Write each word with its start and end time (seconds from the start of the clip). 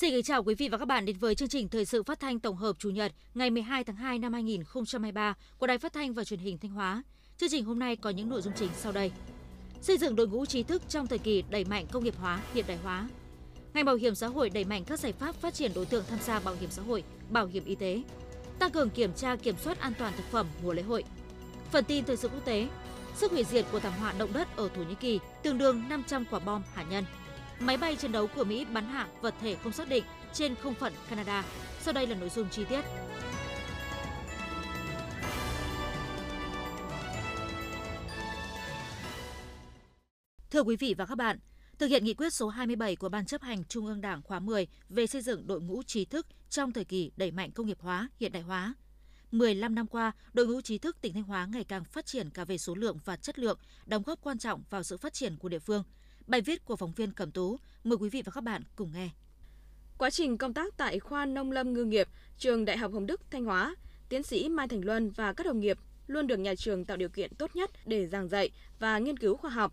Xin 0.00 0.10
kính 0.10 0.22
chào 0.22 0.42
quý 0.44 0.54
vị 0.54 0.68
và 0.68 0.78
các 0.78 0.84
bạn 0.84 1.04
đến 1.04 1.16
với 1.16 1.34
chương 1.34 1.48
trình 1.48 1.68
thời 1.68 1.84
sự 1.84 2.02
phát 2.02 2.20
thanh 2.20 2.40
tổng 2.40 2.56
hợp 2.56 2.76
chủ 2.78 2.90
nhật 2.90 3.12
ngày 3.34 3.50
12 3.50 3.84
tháng 3.84 3.96
2 3.96 4.18
năm 4.18 4.32
2023 4.32 5.34
của 5.58 5.66
Đài 5.66 5.78
Phát 5.78 5.92
thanh 5.92 6.14
và 6.14 6.24
Truyền 6.24 6.40
hình 6.40 6.58
Thanh 6.58 6.70
Hóa. 6.70 7.02
Chương 7.36 7.48
trình 7.48 7.64
hôm 7.64 7.78
nay 7.78 7.96
có 7.96 8.10
những 8.10 8.28
nội 8.28 8.42
dung 8.42 8.52
chính 8.56 8.68
sau 8.76 8.92
đây. 8.92 9.12
Xây 9.82 9.98
dựng 9.98 10.16
đội 10.16 10.28
ngũ 10.28 10.46
trí 10.46 10.62
thức 10.62 10.82
trong 10.88 11.06
thời 11.06 11.18
kỳ 11.18 11.42
đẩy 11.50 11.64
mạnh 11.64 11.86
công 11.92 12.04
nghiệp 12.04 12.14
hóa, 12.18 12.40
hiện 12.54 12.64
đại 12.68 12.76
hóa. 12.82 13.08
Ngành 13.74 13.84
bảo 13.84 13.94
hiểm 13.94 14.14
xã 14.14 14.26
hội 14.26 14.50
đẩy 14.50 14.64
mạnh 14.64 14.84
các 14.84 14.98
giải 14.98 15.12
pháp 15.12 15.34
phát 15.34 15.54
triển 15.54 15.72
đối 15.74 15.86
tượng 15.86 16.04
tham 16.10 16.18
gia 16.26 16.40
bảo 16.40 16.54
hiểm 16.60 16.70
xã 16.70 16.82
hội, 16.82 17.04
bảo 17.30 17.46
hiểm 17.46 17.64
y 17.64 17.74
tế. 17.74 18.02
Tăng 18.58 18.70
cường 18.70 18.90
kiểm 18.90 19.12
tra 19.12 19.36
kiểm 19.36 19.56
soát 19.56 19.80
an 19.80 19.92
toàn 19.98 20.12
thực 20.16 20.26
phẩm 20.30 20.46
mùa 20.62 20.72
lễ 20.72 20.82
hội. 20.82 21.04
Phần 21.72 21.84
tin 21.84 22.04
thời 22.04 22.16
sự 22.16 22.28
quốc 22.28 22.44
tế. 22.44 22.68
Sức 23.16 23.32
hủy 23.32 23.44
diệt 23.44 23.66
của 23.72 23.80
thảm 23.80 23.92
họa 24.00 24.14
động 24.18 24.32
đất 24.32 24.56
ở 24.56 24.68
Thổ 24.68 24.82
Nhĩ 24.82 24.94
Kỳ 24.94 25.20
tương 25.42 25.58
đương 25.58 25.82
500 25.88 26.24
quả 26.30 26.38
bom 26.38 26.62
hạt 26.74 26.84
nhân. 26.90 27.04
Máy 27.60 27.76
bay 27.76 27.96
chiến 27.96 28.12
đấu 28.12 28.26
của 28.26 28.44
Mỹ 28.44 28.66
bắn 28.72 28.84
hạ 28.84 29.08
vật 29.20 29.34
thể 29.40 29.56
không 29.62 29.72
xác 29.72 29.88
định 29.88 30.04
trên 30.32 30.54
không 30.54 30.74
phận 30.74 30.92
Canada. 31.10 31.44
Sau 31.80 31.94
đây 31.94 32.06
là 32.06 32.14
nội 32.14 32.28
dung 32.28 32.48
chi 32.50 32.64
tiết. 32.64 32.84
Thưa 40.50 40.60
quý 40.60 40.76
vị 40.76 40.94
và 40.98 41.06
các 41.06 41.14
bạn, 41.14 41.38
thực 41.78 41.86
hiện 41.86 42.04
nghị 42.04 42.14
quyết 42.14 42.34
số 42.34 42.48
27 42.48 42.96
của 42.96 43.08
Ban 43.08 43.26
chấp 43.26 43.42
hành 43.42 43.64
Trung 43.64 43.86
ương 43.86 44.00
Đảng 44.00 44.22
khóa 44.22 44.38
10 44.38 44.66
về 44.88 45.06
xây 45.06 45.22
dựng 45.22 45.46
đội 45.46 45.60
ngũ 45.60 45.82
trí 45.82 46.04
thức 46.04 46.26
trong 46.50 46.72
thời 46.72 46.84
kỳ 46.84 47.12
đẩy 47.16 47.30
mạnh 47.30 47.50
công 47.52 47.66
nghiệp 47.66 47.78
hóa, 47.80 48.08
hiện 48.20 48.32
đại 48.32 48.42
hóa. 48.42 48.74
15 49.30 49.74
năm 49.74 49.86
qua, 49.86 50.12
đội 50.32 50.46
ngũ 50.46 50.60
trí 50.60 50.78
thức 50.78 50.96
tỉnh 51.00 51.14
Thanh 51.14 51.22
Hóa 51.22 51.48
ngày 51.52 51.64
càng 51.64 51.84
phát 51.84 52.06
triển 52.06 52.30
cả 52.30 52.44
về 52.44 52.58
số 52.58 52.74
lượng 52.74 52.98
và 53.04 53.16
chất 53.16 53.38
lượng, 53.38 53.58
đóng 53.86 54.02
góp 54.02 54.20
quan 54.22 54.38
trọng 54.38 54.62
vào 54.70 54.82
sự 54.82 54.96
phát 54.96 55.12
triển 55.12 55.36
của 55.36 55.48
địa 55.48 55.58
phương– 55.58 55.82
Bài 56.30 56.40
viết 56.40 56.64
của 56.64 56.76
phóng 56.76 56.92
viên 56.92 57.12
Cẩm 57.12 57.30
Tú, 57.30 57.58
mời 57.84 57.98
quý 57.98 58.08
vị 58.08 58.22
và 58.22 58.32
các 58.34 58.44
bạn 58.44 58.62
cùng 58.76 58.92
nghe. 58.94 59.08
Quá 59.98 60.10
trình 60.10 60.38
công 60.38 60.54
tác 60.54 60.76
tại 60.76 60.98
khoa 60.98 61.26
nông 61.26 61.52
lâm 61.52 61.72
ngư 61.72 61.84
nghiệp, 61.84 62.08
trường 62.38 62.64
Đại 62.64 62.76
học 62.76 62.92
Hồng 62.92 63.06
Đức 63.06 63.20
Thanh 63.30 63.44
Hóa, 63.44 63.74
tiến 64.08 64.22
sĩ 64.22 64.48
Mai 64.48 64.68
Thành 64.68 64.84
Luân 64.84 65.10
và 65.10 65.32
các 65.32 65.46
đồng 65.46 65.60
nghiệp 65.60 65.78
luôn 66.06 66.26
được 66.26 66.36
nhà 66.36 66.54
trường 66.54 66.84
tạo 66.84 66.96
điều 66.96 67.08
kiện 67.08 67.34
tốt 67.34 67.56
nhất 67.56 67.70
để 67.86 68.06
giảng 68.06 68.28
dạy 68.28 68.50
và 68.78 68.98
nghiên 68.98 69.16
cứu 69.16 69.36
khoa 69.36 69.50
học. 69.50 69.72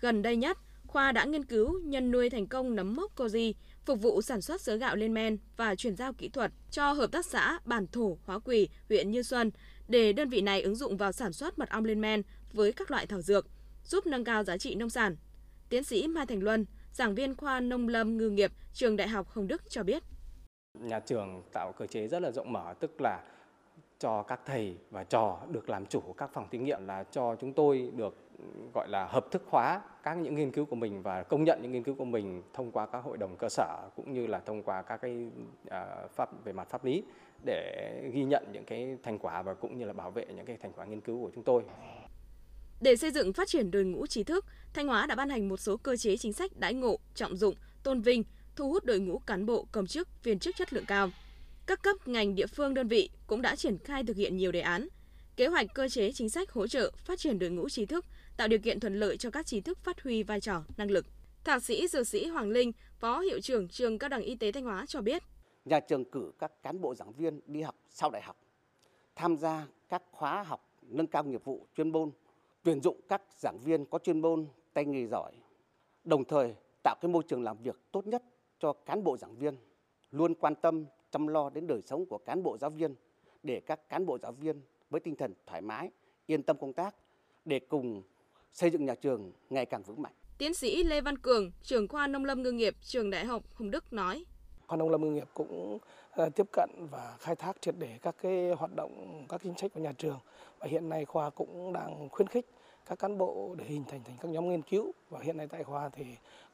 Gần 0.00 0.22
đây 0.22 0.36
nhất, 0.36 0.58
khoa 0.86 1.12
đã 1.12 1.24
nghiên 1.24 1.44
cứu 1.44 1.80
nhân 1.80 2.10
nuôi 2.10 2.30
thành 2.30 2.46
công 2.46 2.74
nấm 2.74 2.96
mốc 2.96 3.16
koji, 3.16 3.52
phục 3.84 4.00
vụ 4.00 4.22
sản 4.22 4.42
xuất 4.42 4.60
sữa 4.60 4.76
gạo 4.76 4.96
lên 4.96 5.14
men 5.14 5.38
và 5.56 5.74
chuyển 5.74 5.96
giao 5.96 6.12
kỹ 6.12 6.28
thuật 6.28 6.52
cho 6.70 6.92
hợp 6.92 7.12
tác 7.12 7.26
xã 7.26 7.58
Bản 7.64 7.86
Thổ 7.86 8.18
Hóa 8.24 8.38
Quỳ, 8.38 8.68
huyện 8.88 9.10
Như 9.10 9.22
Xuân 9.22 9.50
để 9.88 10.12
đơn 10.12 10.28
vị 10.28 10.40
này 10.40 10.62
ứng 10.62 10.76
dụng 10.76 10.96
vào 10.96 11.12
sản 11.12 11.32
xuất 11.32 11.58
mật 11.58 11.68
ong 11.68 11.84
lên 11.84 12.00
men 12.00 12.22
với 12.52 12.72
các 12.72 12.90
loại 12.90 13.06
thảo 13.06 13.22
dược, 13.22 13.46
giúp 13.84 14.06
nâng 14.06 14.24
cao 14.24 14.44
giá 14.44 14.58
trị 14.58 14.74
nông 14.74 14.90
sản 14.90 15.16
Tiến 15.68 15.84
sĩ 15.84 16.08
Mai 16.08 16.26
Thành 16.26 16.42
Luân, 16.42 16.66
giảng 16.92 17.14
viên 17.14 17.36
khoa 17.36 17.60
nông 17.60 17.88
lâm 17.88 18.16
ngư 18.16 18.30
nghiệp 18.30 18.52
trường 18.72 18.96
Đại 18.96 19.08
học 19.08 19.28
Hồng 19.28 19.48
Đức 19.48 19.70
cho 19.70 19.82
biết. 19.82 20.02
Nhà 20.80 21.00
trường 21.00 21.42
tạo 21.52 21.72
cơ 21.72 21.86
chế 21.86 22.08
rất 22.08 22.22
là 22.22 22.30
rộng 22.30 22.52
mở, 22.52 22.74
tức 22.80 23.00
là 23.00 23.20
cho 23.98 24.22
các 24.22 24.40
thầy 24.46 24.76
và 24.90 25.04
trò 25.04 25.38
được 25.50 25.68
làm 25.68 25.86
chủ 25.86 26.00
các 26.16 26.30
phòng 26.32 26.48
thí 26.50 26.58
nghiệm 26.58 26.86
là 26.86 27.04
cho 27.04 27.36
chúng 27.40 27.52
tôi 27.52 27.92
được 27.96 28.16
gọi 28.74 28.88
là 28.88 29.06
hợp 29.06 29.26
thức 29.30 29.42
hóa 29.46 29.80
các 30.02 30.14
những 30.14 30.34
nghiên 30.34 30.50
cứu 30.50 30.64
của 30.64 30.76
mình 30.76 31.02
và 31.02 31.22
công 31.22 31.44
nhận 31.44 31.58
những 31.62 31.72
nghiên 31.72 31.82
cứu 31.82 31.94
của 31.94 32.04
mình 32.04 32.42
thông 32.54 32.70
qua 32.70 32.86
các 32.86 32.98
hội 32.98 33.16
đồng 33.18 33.36
cơ 33.36 33.48
sở 33.48 33.88
cũng 33.96 34.12
như 34.12 34.26
là 34.26 34.38
thông 34.38 34.62
qua 34.62 34.82
các 34.82 34.96
cái 34.96 35.30
uh, 35.66 36.10
pháp 36.10 36.44
về 36.44 36.52
mặt 36.52 36.68
pháp 36.70 36.84
lý 36.84 37.02
để 37.44 38.10
ghi 38.12 38.24
nhận 38.24 38.44
những 38.52 38.64
cái 38.64 38.96
thành 39.02 39.18
quả 39.18 39.42
và 39.42 39.54
cũng 39.54 39.78
như 39.78 39.84
là 39.84 39.92
bảo 39.92 40.10
vệ 40.10 40.26
những 40.26 40.46
cái 40.46 40.56
thành 40.56 40.72
quả 40.72 40.84
nghiên 40.84 41.00
cứu 41.00 41.22
của 41.22 41.30
chúng 41.34 41.44
tôi. 41.44 41.62
Để 42.80 42.96
xây 42.96 43.10
dựng 43.10 43.32
phát 43.32 43.48
triển 43.48 43.70
đội 43.70 43.84
ngũ 43.84 44.06
trí 44.06 44.24
thức, 44.24 44.44
Thanh 44.74 44.86
Hóa 44.86 45.06
đã 45.06 45.14
ban 45.14 45.30
hành 45.30 45.48
một 45.48 45.56
số 45.56 45.76
cơ 45.76 45.96
chế 45.96 46.16
chính 46.16 46.32
sách 46.32 46.50
đãi 46.56 46.74
ngộ, 46.74 46.98
trọng 47.14 47.36
dụng, 47.36 47.54
tôn 47.82 48.00
vinh, 48.00 48.24
thu 48.56 48.68
hút 48.68 48.84
đội 48.84 48.98
ngũ 48.98 49.18
cán 49.18 49.46
bộ, 49.46 49.66
công 49.72 49.86
chức, 49.86 50.08
viên 50.24 50.38
chức 50.38 50.56
chất 50.56 50.72
lượng 50.72 50.84
cao. 50.86 51.10
Các 51.66 51.82
cấp 51.82 52.08
ngành 52.08 52.34
địa 52.34 52.46
phương 52.46 52.74
đơn 52.74 52.88
vị 52.88 53.10
cũng 53.26 53.42
đã 53.42 53.56
triển 53.56 53.78
khai 53.78 54.04
thực 54.04 54.16
hiện 54.16 54.36
nhiều 54.36 54.52
đề 54.52 54.60
án, 54.60 54.88
kế 55.36 55.46
hoạch 55.46 55.74
cơ 55.74 55.88
chế 55.88 56.12
chính 56.12 56.30
sách 56.30 56.50
hỗ 56.50 56.66
trợ 56.66 56.92
phát 57.04 57.18
triển 57.18 57.38
đội 57.38 57.50
ngũ 57.50 57.68
trí 57.68 57.86
thức, 57.86 58.04
tạo 58.36 58.48
điều 58.48 58.58
kiện 58.58 58.80
thuận 58.80 59.00
lợi 59.00 59.16
cho 59.16 59.30
các 59.30 59.46
trí 59.46 59.60
thức 59.60 59.78
phát 59.82 60.02
huy 60.02 60.22
vai 60.22 60.40
trò, 60.40 60.62
năng 60.76 60.90
lực. 60.90 61.06
Thạc 61.44 61.64
sĩ 61.64 61.88
Dược 61.88 62.08
sĩ 62.08 62.26
Hoàng 62.26 62.50
Linh, 62.50 62.72
Phó 63.00 63.20
Hiệu 63.20 63.40
trưởng 63.40 63.68
Trường 63.68 63.98
Cao 63.98 64.08
đẳng 64.08 64.22
Y 64.22 64.34
tế 64.34 64.52
Thanh 64.52 64.64
Hóa 64.64 64.84
cho 64.88 65.00
biết. 65.00 65.22
Nhà 65.64 65.80
trường 65.80 66.04
cử 66.04 66.32
các 66.38 66.62
cán 66.62 66.80
bộ 66.80 66.94
giảng 66.94 67.12
viên 67.12 67.40
đi 67.46 67.62
học 67.62 67.74
sau 67.90 68.10
đại 68.10 68.22
học, 68.22 68.36
tham 69.16 69.36
gia 69.36 69.66
các 69.88 70.02
khóa 70.10 70.42
học 70.42 70.68
nâng 70.82 71.06
cao 71.06 71.24
nghiệp 71.24 71.44
vụ 71.44 71.66
chuyên 71.76 71.92
môn 71.92 72.10
tuyển 72.62 72.80
dụng 72.82 73.00
các 73.08 73.22
giảng 73.36 73.58
viên 73.58 73.84
có 73.84 73.98
chuyên 73.98 74.20
môn 74.20 74.46
tay 74.72 74.84
nghề 74.84 75.06
giỏi, 75.06 75.32
đồng 76.04 76.24
thời 76.24 76.54
tạo 76.82 76.96
cái 77.00 77.08
môi 77.08 77.22
trường 77.28 77.42
làm 77.42 77.56
việc 77.62 77.76
tốt 77.92 78.06
nhất 78.06 78.22
cho 78.58 78.72
cán 78.72 79.04
bộ 79.04 79.16
giảng 79.16 79.36
viên, 79.36 79.56
luôn 80.10 80.34
quan 80.34 80.54
tâm 80.54 80.84
chăm 81.10 81.26
lo 81.26 81.50
đến 81.50 81.66
đời 81.66 81.82
sống 81.82 82.06
của 82.06 82.18
cán 82.18 82.42
bộ 82.42 82.58
giáo 82.58 82.70
viên 82.70 82.94
để 83.42 83.60
các 83.60 83.88
cán 83.88 84.06
bộ 84.06 84.18
giáo 84.18 84.32
viên 84.32 84.60
với 84.90 85.00
tinh 85.00 85.16
thần 85.16 85.34
thoải 85.46 85.60
mái, 85.60 85.90
yên 86.26 86.42
tâm 86.42 86.56
công 86.60 86.72
tác 86.72 86.94
để 87.44 87.58
cùng 87.58 88.02
xây 88.52 88.70
dựng 88.70 88.84
nhà 88.84 88.94
trường 88.94 89.32
ngày 89.50 89.66
càng 89.66 89.82
vững 89.82 90.02
mạnh. 90.02 90.12
Tiến 90.38 90.54
sĩ 90.54 90.82
Lê 90.82 91.00
Văn 91.00 91.18
Cường, 91.18 91.50
trưởng 91.62 91.88
khoa 91.88 92.06
nông 92.06 92.24
lâm 92.24 92.42
ngư 92.42 92.52
nghiệp, 92.52 92.74
trường 92.82 93.10
Đại 93.10 93.24
học 93.24 93.42
Hồng 93.54 93.70
Đức 93.70 93.92
nói: 93.92 94.24
Khoa 94.66 94.76
nông 94.76 94.90
lâm 94.90 95.00
ngư 95.00 95.10
nghiệp 95.10 95.28
cũng 95.34 95.78
Ờ, 96.18 96.28
tiếp 96.28 96.46
cận 96.52 96.70
và 96.90 97.16
khai 97.20 97.36
thác 97.36 97.56
triệt 97.60 97.74
để 97.78 97.98
các 98.02 98.14
cái 98.22 98.50
hoạt 98.50 98.70
động, 98.76 99.24
các 99.28 99.40
chính 99.44 99.54
sách 99.58 99.70
của 99.74 99.80
nhà 99.80 99.92
trường 99.92 100.18
và 100.58 100.66
hiện 100.66 100.88
nay 100.88 101.04
khoa 101.04 101.30
cũng 101.30 101.72
đang 101.72 102.08
khuyến 102.08 102.28
khích 102.28 102.46
các 102.86 102.98
cán 102.98 103.18
bộ 103.18 103.54
để 103.58 103.64
hình 103.64 103.84
thành 103.90 104.00
thành 104.04 104.16
các 104.20 104.28
nhóm 104.30 104.48
nghiên 104.48 104.62
cứu 104.62 104.92
và 105.10 105.20
hiện 105.22 105.36
nay 105.36 105.46
tại 105.46 105.64
khoa 105.64 105.88
thì 105.88 106.04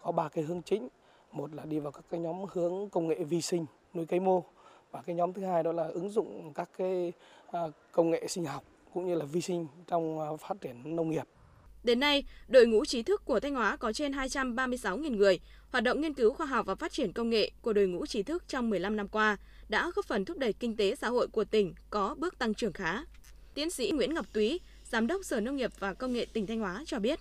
có 0.03 0.13
ba 0.13 0.29
cái 0.29 0.45
hướng 0.45 0.63
chính 0.63 0.89
một 1.33 1.55
là 1.55 1.65
đi 1.65 1.79
vào 1.79 1.93
các 1.93 2.05
cái 2.11 2.21
nhóm 2.21 2.45
hướng 2.53 2.89
công 2.91 3.09
nghệ 3.09 3.25
vi 3.25 3.43
sinh 3.43 3.67
nuôi 3.95 4.07
cây 4.07 4.21
mô 4.21 4.45
và 4.91 5.03
cái 5.03 5.17
nhóm 5.17 5.33
thứ 5.33 5.45
hai 5.45 5.63
đó 5.63 5.73
là 5.73 5.87
ứng 5.87 6.11
dụng 6.11 6.53
các 6.55 6.71
cái 6.79 7.13
ờ, 7.47 7.71
công 7.93 8.11
nghệ 8.11 8.27
sinh 8.29 8.45
học 8.45 8.65
cũng 8.95 9.07
như 9.07 9.15
là 9.15 9.25
vi 9.25 9.41
sinh 9.41 9.67
trong 9.87 10.19
ờ, 10.19 10.37
phát 10.37 10.61
triển 10.61 10.97
nông 10.97 11.11
nghiệp. 11.11 11.25
Đến 11.85 12.01
nay, 12.01 12.25
đội 12.49 12.67
ngũ 12.67 12.85
trí 12.85 13.03
thức 13.03 13.23
của 13.25 13.41
Thanh 13.41 13.55
Hóa 13.55 13.77
có 13.77 13.93
trên 13.93 14.13
236.000 14.13 15.17
người. 15.17 15.41
Hoạt 15.75 15.85
động 15.85 16.01
nghiên 16.01 16.15
cứu 16.15 16.33
khoa 16.33 16.47
học 16.47 16.67
và 16.67 16.75
phát 16.75 16.93
triển 16.93 17.13
công 17.13 17.31
nghệ 17.31 17.51
của 17.63 17.73
đội 17.73 17.87
ngũ 17.87 18.07
trí 18.07 18.23
thức 18.23 18.49
trong 18.49 18.71
15 18.71 18.97
năm 18.97 19.09
qua 19.09 19.37
đã 19.69 19.91
góp 19.95 20.05
phần 20.05 20.25
thúc 20.25 20.39
đẩy 20.39 20.53
kinh 20.53 20.77
tế 20.77 20.95
xã 20.95 21.09
hội 21.09 21.29
của 21.29 21.45
tỉnh 21.45 21.75
có 21.91 22.15
bước 22.19 22.39
tăng 22.39 22.55
trưởng 22.55 22.73
khá. 22.73 23.05
Tiến 23.55 23.71
sĩ 23.71 23.91
Nguyễn 23.91 24.15
Ngọc 24.15 24.27
Túy, 24.33 24.61
Giám 24.85 25.07
đốc 25.07 25.25
Sở 25.25 25.41
Nông 25.41 25.57
nghiệp 25.57 25.71
và 25.79 25.95
Công 25.95 26.13
nghệ 26.13 26.27
tỉnh 26.33 26.47
Thanh 26.47 26.61
Hóa 26.61 26.83
cho 26.87 26.99
biết. 26.99 27.21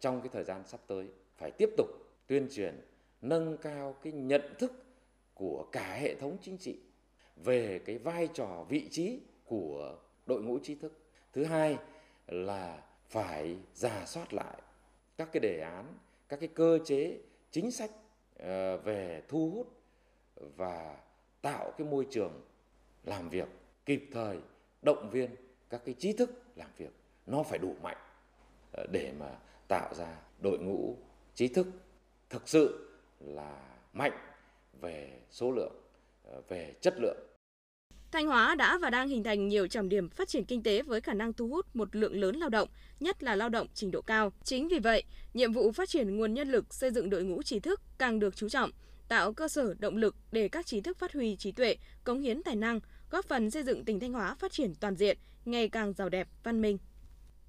Trong 0.00 0.20
cái 0.20 0.28
thời 0.32 0.44
gian 0.44 0.62
sắp 0.66 0.80
tới 0.86 1.06
phải 1.38 1.50
tiếp 1.50 1.70
tục 1.76 1.86
tuyên 2.26 2.48
truyền 2.52 2.80
nâng 3.20 3.56
cao 3.56 3.96
cái 4.02 4.12
nhận 4.12 4.42
thức 4.58 4.72
của 5.34 5.66
cả 5.72 5.98
hệ 6.00 6.14
thống 6.14 6.36
chính 6.42 6.58
trị 6.58 6.76
về 7.36 7.80
cái 7.84 7.98
vai 7.98 8.28
trò 8.34 8.66
vị 8.68 8.88
trí 8.90 9.20
của 9.44 9.96
đội 10.26 10.42
ngũ 10.42 10.58
trí 10.58 10.74
thức. 10.74 10.98
Thứ 11.32 11.44
hai 11.44 11.76
là 12.26 12.82
phải 13.08 13.56
giả 13.74 14.04
soát 14.06 14.34
lại 14.34 14.62
các 15.16 15.28
cái 15.32 15.40
đề 15.40 15.60
án, 15.60 15.84
các 16.28 16.40
cái 16.40 16.48
cơ 16.54 16.78
chế 16.84 17.18
chính 17.52 17.70
sách 17.70 17.90
ờ, 18.38 18.76
về 18.76 19.22
thu 19.28 19.50
hút 19.50 19.66
và 20.56 20.96
tạo 21.42 21.72
cái 21.78 21.86
môi 21.86 22.06
trường 22.10 22.40
làm 23.04 23.28
việc 23.28 23.48
kịp 23.86 24.08
thời, 24.12 24.38
động 24.82 25.10
viên 25.10 25.30
các 25.70 25.82
cái 25.84 25.94
trí 25.98 26.12
thức 26.12 26.30
làm 26.56 26.70
việc. 26.76 26.92
Nó 27.26 27.42
phải 27.42 27.58
đủ 27.58 27.74
mạnh 27.82 27.96
ờ, 28.72 28.86
để 28.92 29.12
mà 29.18 29.38
tạo 29.68 29.94
ra 29.94 30.20
đội 30.42 30.58
ngũ 30.58 30.96
trí 31.34 31.48
thức 31.48 31.66
thực 32.30 32.48
sự 32.48 32.90
là 33.20 33.76
mạnh 33.92 34.18
về 34.80 35.20
số 35.30 35.50
lượng 35.50 35.72
ờ, 36.24 36.42
về 36.48 36.74
chất 36.80 36.94
lượng. 36.98 37.18
Thanh 38.12 38.26
Hóa 38.26 38.54
đã 38.54 38.78
và 38.78 38.90
đang 38.90 39.08
hình 39.08 39.24
thành 39.24 39.48
nhiều 39.48 39.66
trọng 39.66 39.88
điểm 39.88 40.08
phát 40.08 40.28
triển 40.28 40.44
kinh 40.44 40.62
tế 40.62 40.82
với 40.82 41.00
khả 41.00 41.14
năng 41.14 41.32
thu 41.32 41.48
hút 41.48 41.66
một 41.76 41.96
lượng 41.96 42.20
lớn 42.20 42.36
lao 42.36 42.48
động, 42.48 42.68
nhất 43.00 43.22
là 43.22 43.36
lao 43.36 43.48
động 43.48 43.66
trình 43.74 43.90
độ 43.90 44.02
cao. 44.02 44.32
Chính 44.44 44.68
vì 44.68 44.78
vậy, 44.78 45.02
nhiệm 45.34 45.52
vụ 45.52 45.72
phát 45.72 45.88
triển 45.88 46.16
nguồn 46.16 46.34
nhân 46.34 46.48
lực 46.48 46.74
xây 46.74 46.90
dựng 46.90 47.10
đội 47.10 47.24
ngũ 47.24 47.42
trí 47.42 47.60
thức 47.60 47.80
càng 47.98 48.18
được 48.18 48.36
chú 48.36 48.48
trọng, 48.48 48.70
tạo 49.08 49.32
cơ 49.32 49.48
sở 49.48 49.74
động 49.78 49.96
lực 49.96 50.16
để 50.32 50.48
các 50.48 50.66
trí 50.66 50.80
thức 50.80 50.98
phát 50.98 51.12
huy 51.12 51.36
trí 51.36 51.52
tuệ, 51.52 51.76
cống 52.04 52.20
hiến 52.20 52.42
tài 52.42 52.56
năng, 52.56 52.80
góp 53.10 53.24
phần 53.24 53.50
xây 53.50 53.62
dựng 53.62 53.84
tỉnh 53.84 54.00
Thanh 54.00 54.12
Hóa 54.12 54.34
phát 54.34 54.52
triển 54.52 54.74
toàn 54.74 54.96
diện, 54.96 55.18
ngày 55.44 55.68
càng 55.68 55.92
giàu 55.92 56.08
đẹp, 56.08 56.28
văn 56.44 56.62
minh. 56.62 56.78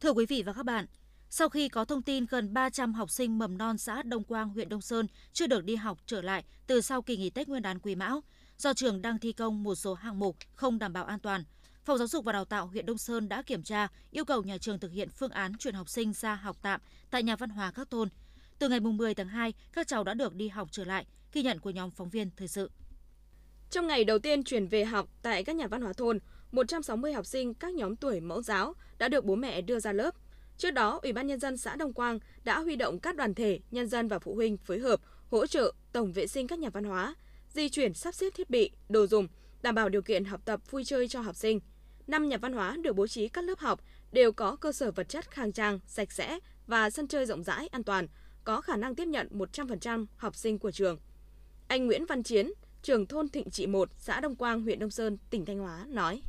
Thưa 0.02 0.12
quý 0.12 0.26
vị 0.26 0.44
và 0.46 0.54
các 0.54 0.64
bạn, 0.64 0.86
sau 1.30 1.50
khi 1.50 1.70
có 1.70 1.86
thông 1.86 2.02
tin 2.02 2.26
gần 2.30 2.54
300 2.54 2.94
học 2.94 3.12
sinh 3.12 3.38
mầm 3.38 3.58
non 3.58 3.78
xã 3.78 4.02
Đông 4.04 4.24
Quang, 4.24 4.50
huyện 4.50 4.70
Đông 4.70 4.82
Sơn 4.82 5.08
chưa 5.34 5.48
được 5.48 5.64
đi 5.64 5.76
học 5.76 5.98
trở 6.06 6.22
lại 6.22 6.44
từ 6.68 6.82
sau 6.82 7.02
kỳ 7.02 7.18
nghỉ 7.18 7.30
Tết 7.30 7.48
Nguyên 7.48 7.62
đán 7.62 7.80
Quý 7.80 7.96
Mão, 7.96 8.22
do 8.64 8.74
trường 8.74 9.02
đang 9.02 9.20
thi 9.20 9.32
công 9.32 9.64
một 9.64 9.76
số 9.76 9.94
hạng 9.94 10.20
mục 10.20 10.38
không 10.56 10.80
đảm 10.80 10.94
bảo 10.94 11.06
an 11.06 11.20
toàn, 11.20 11.44
Phòng 11.86 11.98
Giáo 11.98 12.08
dục 12.08 12.26
và 12.26 12.34
Đào 12.34 12.46
tạo 12.46 12.68
huyện 12.68 12.86
Đông 12.86 12.98
Sơn 12.98 13.30
đã 13.30 13.42
kiểm 13.42 13.64
tra, 13.64 13.88
yêu 14.12 14.26
cầu 14.26 14.44
nhà 14.44 14.58
trường 14.58 14.80
thực 14.80 14.92
hiện 14.92 15.10
phương 15.10 15.32
án 15.32 15.58
chuyển 15.58 15.74
học 15.74 15.90
sinh 15.90 16.14
ra 16.14 16.36
học 16.36 16.58
tạm 16.62 16.82
tại 17.12 17.24
nhà 17.24 17.36
văn 17.36 17.50
hóa 17.50 17.72
các 17.72 17.90
thôn. 17.92 18.10
Từ 18.60 18.70
ngày 18.70 18.80
10 18.80 19.14
tháng 19.14 19.28
2, 19.28 19.54
các 19.74 19.88
cháu 19.88 20.04
đã 20.04 20.14
được 20.14 20.36
đi 20.36 20.48
học 20.48 20.68
trở 20.72 20.86
lại, 20.86 21.06
ghi 21.34 21.44
nhận 21.44 21.60
của 21.60 21.70
nhóm 21.70 21.92
phóng 21.92 22.10
viên 22.10 22.30
thời 22.38 22.48
sự. 22.48 22.72
Trong 23.72 23.88
ngày 23.88 24.04
đầu 24.04 24.20
tiên 24.20 24.44
chuyển 24.44 24.68
về 24.68 24.86
học 24.86 25.10
tại 25.22 25.44
các 25.44 25.56
nhà 25.56 25.68
văn 25.68 25.82
hóa 25.82 25.94
thôn, 25.94 26.20
160 26.52 27.14
học 27.14 27.26
sinh 27.26 27.54
các 27.54 27.74
nhóm 27.74 27.96
tuổi 27.96 28.20
mẫu 28.20 28.42
giáo 28.42 28.74
đã 28.98 29.08
được 29.08 29.26
bố 29.26 29.36
mẹ 29.36 29.62
đưa 29.62 29.80
ra 29.80 29.92
lớp. 29.92 30.16
Trước 30.58 30.72
đó, 30.72 31.00
Ủy 31.04 31.14
ban 31.14 31.28
nhân 31.28 31.40
dân 31.40 31.58
xã 31.58 31.76
Đông 31.76 31.94
Quang 31.94 32.20
đã 32.44 32.60
huy 32.60 32.76
động 32.76 33.00
các 33.00 33.16
đoàn 33.16 33.34
thể, 33.34 33.60
nhân 33.72 33.88
dân 33.88 34.08
và 34.08 34.20
phụ 34.20 34.36
huynh 34.36 34.58
phối 34.58 34.80
hợp 34.80 35.00
hỗ 35.32 35.48
trợ 35.48 35.74
tổng 35.94 36.12
vệ 36.12 36.28
sinh 36.28 36.48
các 36.48 36.60
nhà 36.60 36.70
văn 36.70 36.84
hóa, 36.84 37.16
di 37.54 37.70
chuyển 37.70 37.94
sắp 37.94 38.14
xếp 38.14 38.30
thiết 38.36 38.50
bị, 38.50 38.72
đồ 38.90 39.08
dùng, 39.08 39.28
đảm 39.62 39.76
bảo 39.76 39.90
điều 39.90 40.02
kiện 40.02 40.26
học 40.26 40.42
tập 40.46 40.60
vui 40.72 40.84
chơi 40.86 41.08
cho 41.08 41.22
học 41.22 41.36
sinh. 41.36 41.60
Năm 42.08 42.30
nhà 42.30 42.38
văn 42.38 42.54
hóa 42.54 42.78
được 42.82 42.96
bố 42.96 43.08
trí 43.08 43.28
các 43.28 43.44
lớp 43.44 43.60
học 43.60 43.82
đều 44.12 44.32
có 44.32 44.56
cơ 44.56 44.72
sở 44.72 44.92
vật 44.92 45.10
chất 45.10 45.32
khang 45.32 45.52
trang, 45.52 45.80
sạch 45.88 46.12
sẽ 46.12 46.40
và 46.68 46.90
sân 46.90 47.08
chơi 47.08 47.26
rộng 47.26 47.44
rãi, 47.44 47.68
an 47.68 47.84
toàn, 47.84 48.08
có 48.44 48.62
khả 48.62 48.76
năng 48.76 48.96
tiếp 48.96 49.06
nhận 49.06 49.28
100% 49.32 50.06
học 50.18 50.36
sinh 50.36 50.60
của 50.60 50.72
trường. 50.72 50.98
Anh 51.68 51.88
Nguyễn 51.88 52.06
Văn 52.06 52.24
Chiến, 52.24 52.52
trưởng 52.82 53.06
thôn 53.06 53.30
Thịnh 53.30 53.50
Trị 53.50 53.68
1, 53.68 53.90
xã 53.98 54.20
Đông 54.20 54.36
Quang, 54.36 54.62
huyện 54.62 54.80
Đông 54.80 54.90
Sơn, 54.90 55.18
tỉnh 55.30 55.46
Thanh 55.46 55.60
Hóa 55.60 55.86
nói. 55.88 56.22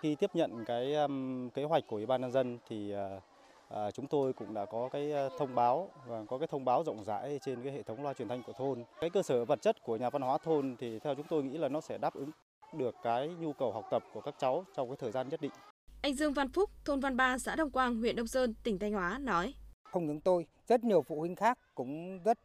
Khi 0.00 0.14
tiếp 0.14 0.30
nhận 0.34 0.64
cái 0.66 0.94
um, 0.94 1.50
kế 1.50 1.64
hoạch 1.64 1.86
của 1.86 1.96
Ủy 1.96 2.06
ban 2.06 2.20
nhân 2.20 2.32
dân 2.32 2.58
thì 2.68 2.92
uh, 3.16 3.22
À, 3.74 3.90
chúng 3.90 4.06
tôi 4.06 4.32
cũng 4.32 4.54
đã 4.54 4.64
có 4.64 4.88
cái 4.92 5.12
thông 5.38 5.54
báo 5.54 5.90
và 6.06 6.24
có 6.28 6.38
cái 6.38 6.46
thông 6.46 6.64
báo 6.64 6.84
rộng 6.84 7.04
rãi 7.04 7.38
trên 7.42 7.62
cái 7.62 7.72
hệ 7.72 7.82
thống 7.82 8.02
loa 8.02 8.12
truyền 8.12 8.28
thanh 8.28 8.42
của 8.42 8.52
thôn. 8.52 8.84
Cái 9.00 9.10
cơ 9.10 9.22
sở 9.22 9.44
vật 9.44 9.62
chất 9.62 9.82
của 9.82 9.96
nhà 9.96 10.10
văn 10.10 10.22
hóa 10.22 10.38
thôn 10.38 10.76
thì 10.78 10.98
theo 10.98 11.14
chúng 11.14 11.26
tôi 11.28 11.42
nghĩ 11.42 11.58
là 11.58 11.68
nó 11.68 11.80
sẽ 11.80 11.98
đáp 11.98 12.14
ứng 12.14 12.30
được 12.72 12.94
cái 13.02 13.28
nhu 13.28 13.52
cầu 13.52 13.72
học 13.72 13.84
tập 13.90 14.02
của 14.14 14.20
các 14.20 14.34
cháu 14.38 14.64
trong 14.76 14.88
cái 14.88 14.96
thời 15.00 15.10
gian 15.10 15.28
nhất 15.28 15.40
định. 15.40 15.50
Anh 16.02 16.14
Dương 16.14 16.32
Văn 16.32 16.48
Phúc, 16.48 16.70
thôn 16.84 17.00
Văn 17.00 17.16
Ba, 17.16 17.38
xã 17.38 17.56
Đông 17.56 17.70
Quang, 17.70 17.96
huyện 17.96 18.16
Đông 18.16 18.26
Sơn, 18.26 18.54
tỉnh 18.64 18.78
Thanh 18.78 18.92
Hóa 18.92 19.18
nói: 19.18 19.54
Không 19.84 20.06
những 20.06 20.20
tôi, 20.20 20.46
rất 20.66 20.84
nhiều 20.84 21.02
phụ 21.02 21.18
huynh 21.20 21.36
khác 21.36 21.58
cũng 21.74 22.18
rất 22.24 22.38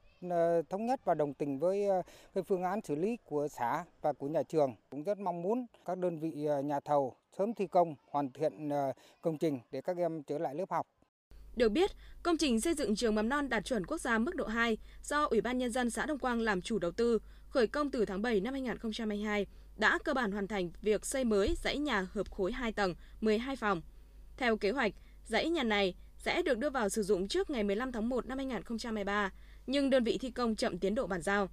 thống 0.69 0.85
nhất 0.85 0.99
và 1.05 1.13
đồng 1.13 1.33
tình 1.33 1.59
với 1.59 1.87
cái 2.33 2.43
phương 2.43 2.63
án 2.63 2.81
xử 2.81 2.95
lý 2.95 3.17
của 3.25 3.47
xã 3.47 3.85
và 4.01 4.13
của 4.13 4.27
nhà 4.27 4.43
trường 4.43 4.75
cũng 4.89 5.03
rất 5.03 5.19
mong 5.19 5.41
muốn 5.41 5.65
các 5.85 5.97
đơn 5.97 6.19
vị 6.19 6.31
nhà 6.63 6.79
thầu 6.79 7.15
sớm 7.37 7.53
thi 7.53 7.67
công 7.67 7.95
hoàn 8.11 8.31
thiện 8.31 8.69
công 9.21 9.37
trình 9.37 9.59
để 9.71 9.81
các 9.81 9.97
em 9.97 10.23
trở 10.23 10.37
lại 10.37 10.55
lớp 10.55 10.69
học. 10.69 10.87
Được 11.59 11.69
biết, 11.69 11.91
công 12.23 12.37
trình 12.37 12.61
xây 12.61 12.73
dựng 12.73 12.95
trường 12.95 13.15
mầm 13.15 13.29
non 13.29 13.49
đạt 13.49 13.65
chuẩn 13.65 13.85
quốc 13.85 14.01
gia 14.01 14.17
mức 14.17 14.35
độ 14.35 14.45
2 14.45 14.77
do 15.03 15.23
Ủy 15.23 15.41
ban 15.41 15.57
Nhân 15.57 15.71
dân 15.71 15.89
xã 15.89 16.05
Đông 16.05 16.19
Quang 16.19 16.41
làm 16.41 16.61
chủ 16.61 16.79
đầu 16.79 16.91
tư, 16.91 17.19
khởi 17.49 17.67
công 17.67 17.91
từ 17.91 18.05
tháng 18.05 18.21
7 18.21 18.39
năm 18.39 18.53
2022, 18.53 19.45
đã 19.77 19.99
cơ 20.03 20.13
bản 20.13 20.31
hoàn 20.31 20.47
thành 20.47 20.71
việc 20.81 21.05
xây 21.05 21.23
mới 21.23 21.55
dãy 21.63 21.77
nhà 21.77 22.07
hợp 22.13 22.31
khối 22.31 22.51
2 22.51 22.71
tầng, 22.71 22.95
12 23.21 23.55
phòng. 23.55 23.81
Theo 24.37 24.57
kế 24.57 24.71
hoạch, 24.71 24.93
dãy 25.25 25.49
nhà 25.49 25.63
này 25.63 25.95
sẽ 26.17 26.41
được 26.41 26.57
đưa 26.57 26.69
vào 26.69 26.89
sử 26.89 27.03
dụng 27.03 27.27
trước 27.27 27.49
ngày 27.49 27.63
15 27.63 27.91
tháng 27.91 28.09
1 28.09 28.25
năm 28.25 28.37
2023, 28.37 29.31
nhưng 29.67 29.89
đơn 29.89 30.03
vị 30.03 30.17
thi 30.21 30.31
công 30.31 30.55
chậm 30.55 30.79
tiến 30.79 30.95
độ 30.95 31.07
bàn 31.07 31.21
giao. 31.21 31.49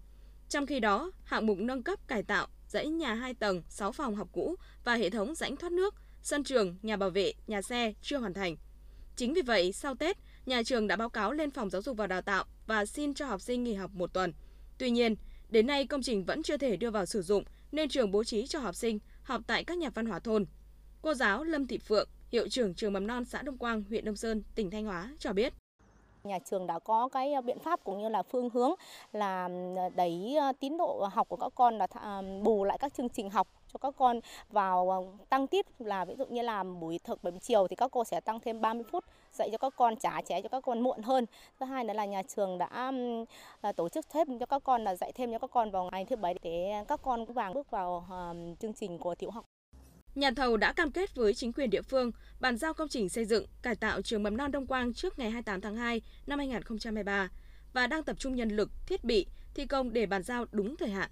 Trong 0.49 0.67
khi 0.67 0.81
đó, 0.81 1.11
hạng 1.25 1.47
mục 1.47 1.59
nâng 1.59 1.83
cấp 1.83 2.09
cải 2.09 2.23
tạo 2.23 2.47
dãy 2.69 2.89
nhà 2.89 3.15
2 3.15 3.35
tầng, 3.35 3.63
6 3.69 3.93
phòng 3.93 4.17
học 4.17 4.29
cũ 4.33 4.57
và 4.85 4.95
hệ 4.95 5.11
thống 5.11 5.35
rãnh 5.35 5.57
thoát 5.57 5.73
nước, 5.73 5.95
sân 6.23 6.45
trường, 6.45 6.77
nhà 6.83 6.97
bảo 6.97 7.11
vệ, 7.11 7.33
nhà 7.47 7.63
xe 7.63 7.93
chưa 8.03 8.19
hoàn 8.19 8.35
thành. 8.35 8.57
Chính 9.17 9.35
vì 9.35 9.43
vậy, 9.43 9.73
sau 9.73 9.95
Tết, 9.95 10.17
nhà 10.47 10.63
trường 10.63 10.87
đã 10.87 10.97
báo 10.97 11.09
cáo 11.09 11.33
lên 11.33 11.51
Phòng 11.51 11.71
Giáo 11.71 11.83
dục 11.83 11.97
và 11.97 12.07
Đào 12.07 12.23
tạo 12.23 12.45
và 12.67 12.87
xin 12.87 13.15
cho 13.15 13.27
học 13.27 13.41
sinh 13.41 13.65
nghỉ 13.65 13.75
học 13.75 13.91
một 13.95 14.13
tuần. 14.13 14.33
Tuy 14.79 14.91
nhiên, 14.91 15.17
đến 15.49 15.67
nay 15.67 15.87
công 15.87 16.03
trình 16.03 16.25
vẫn 16.25 16.43
chưa 16.43 16.57
thể 16.57 16.77
đưa 16.77 16.91
vào 16.91 17.07
sử 17.07 17.23
dụng 17.23 17.45
nên 17.73 17.89
trường 17.89 18.11
bố 18.11 18.25
trí 18.25 18.47
cho 18.47 18.59
học 18.59 18.75
sinh 18.75 18.99
học 19.23 19.41
tại 19.47 19.65
các 19.65 19.79
nhà 19.79 19.91
văn 19.95 20.07
hóa 20.07 20.19
thôn. 20.19 20.47
Cô 21.03 21.15
giáo 21.15 21.45
Lâm 21.45 21.67
Thị 21.67 21.79
Phượng, 21.79 22.09
hiệu 22.33 22.49
trưởng 22.49 22.75
trường 22.75 22.93
mầm 22.93 23.07
non 23.07 23.25
xã 23.25 23.43
Đông 23.43 23.59
Quang, 23.59 23.83
huyện 23.89 24.05
Đông 24.05 24.17
Sơn, 24.17 24.43
tỉnh 24.55 24.71
Thanh 24.71 24.85
Hóa 24.85 25.11
cho 25.19 25.33
biết. 25.33 25.53
Nhà 26.25 26.39
trường 26.51 26.67
đã 26.67 26.79
có 26.79 27.09
cái 27.09 27.33
biện 27.45 27.59
pháp 27.59 27.81
cũng 27.85 28.03
như 28.03 28.09
là 28.09 28.23
phương 28.23 28.51
hướng 28.51 28.71
là 29.13 29.49
đẩy 29.95 30.37
ờ, 30.41 30.53
tiến 30.61 30.79
độ 30.79 31.09
học 31.13 31.29
của 31.29 31.37
các 31.37 31.53
con 31.55 31.79
là 31.79 31.87
ờ, 31.91 32.23
bù 32.43 32.65
lại 32.65 32.79
các 32.81 32.95
chương 32.95 33.09
trình 33.09 33.31
học 33.31 33.49
cho 33.77 33.91
các 33.91 33.95
con 33.99 34.21
vào 34.51 34.91
ờ, 34.91 35.25
tăng 35.29 35.47
tiết 35.47 35.67
là 35.79 36.05
ví 36.05 36.15
dụ 36.19 36.27
như 36.27 36.43
là 36.43 36.65
buổi 36.65 36.99
thực 37.05 37.25
buổi 37.25 37.33
chiều 37.41 37.67
thì 37.69 37.77
các 37.77 37.91
cô 37.91 38.05
sẽ 38.05 38.21
tăng 38.21 38.41
thêm 38.41 38.61
30 38.61 38.85
phút 38.91 39.05
dạy 39.33 39.49
cho 39.53 39.59
các 39.59 39.73
con 39.77 39.97
trả 39.97 40.23
trẻ 40.23 40.43
cho 40.43 40.49
các 40.49 40.61
con 40.61 40.81
muộn 40.81 41.03
hơn. 41.03 41.27
Thứ 41.61 41.67
hai 41.67 41.85
nữa 41.85 41.95
là 41.95 42.05
nhà 42.05 42.23
trường 42.37 42.59
đã 42.59 42.93
ờ, 43.61 43.73
tổ 43.73 43.89
chức 43.89 44.07
thêm 44.11 44.39
cho 44.39 44.47
các 44.47 44.63
con 44.65 44.85
là 44.85 44.95
dạy 44.95 45.13
thêm 45.13 45.33
cho 45.33 45.39
các 45.39 45.51
con 45.51 45.71
vào 45.71 45.89
ngày 45.93 46.05
thứ 46.05 46.17
bảy 46.17 46.35
để 46.43 46.85
các 46.89 47.01
con 47.03 47.27
cũng 47.27 47.35
vàng 47.35 47.55
bước 47.55 47.71
vào 47.71 48.07
chương 48.61 48.75
trình 48.75 48.99
của 48.99 49.15
tiểu 49.15 49.31
học. 49.31 49.45
Nhà 50.15 50.31
thầu 50.37 50.57
đã 50.57 50.73
cam 50.73 50.91
kết 50.91 51.15
với 51.15 51.35
chính 51.35 51.53
quyền 51.53 51.71
địa 51.71 51.83
phương 51.83 52.11
bàn 52.41 52.57
giao 52.57 52.75
công 52.75 52.89
trình 52.89 53.09
xây 53.09 53.25
dựng, 53.25 53.47
cải 53.63 53.75
tạo 53.75 54.03
trường 54.03 54.23
mầm 54.23 54.37
non 54.37 54.53
Đông 54.53 54.67
Quang 54.67 54.95
trước 54.95 55.19
ngày 55.19 55.31
28 55.31 55.61
tháng 55.61 55.77
2 55.77 56.01
năm 56.27 56.39
2023 56.39 57.29
và 57.73 57.87
đang 57.87 58.03
tập 58.03 58.17
trung 58.19 58.35
nhân 58.35 58.49
lực, 58.49 58.71
thiết 58.87 59.05
bị, 59.05 59.27
thi 59.55 59.67
công 59.67 59.93
để 59.93 60.07
bàn 60.07 60.23
giao 60.23 60.45
đúng 60.53 60.77
thời 60.77 60.91
hạn. 60.91 61.11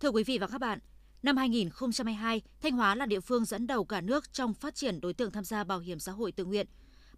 Thưa 0.00 0.08
quý 0.08 0.24
vị 0.24 0.38
và 0.38 0.46
các 0.46 0.58
bạn, 0.58 0.78
Năm 1.22 1.36
2022, 1.36 2.42
Thanh 2.60 2.72
Hóa 2.72 2.94
là 2.94 3.06
địa 3.06 3.20
phương 3.20 3.44
dẫn 3.44 3.66
đầu 3.66 3.84
cả 3.84 4.00
nước 4.00 4.32
trong 4.32 4.54
phát 4.54 4.74
triển 4.74 5.00
đối 5.00 5.14
tượng 5.14 5.30
tham 5.30 5.44
gia 5.44 5.64
bảo 5.64 5.78
hiểm 5.78 5.98
xã 5.98 6.12
hội 6.12 6.32
tự 6.32 6.44
nguyện. 6.44 6.66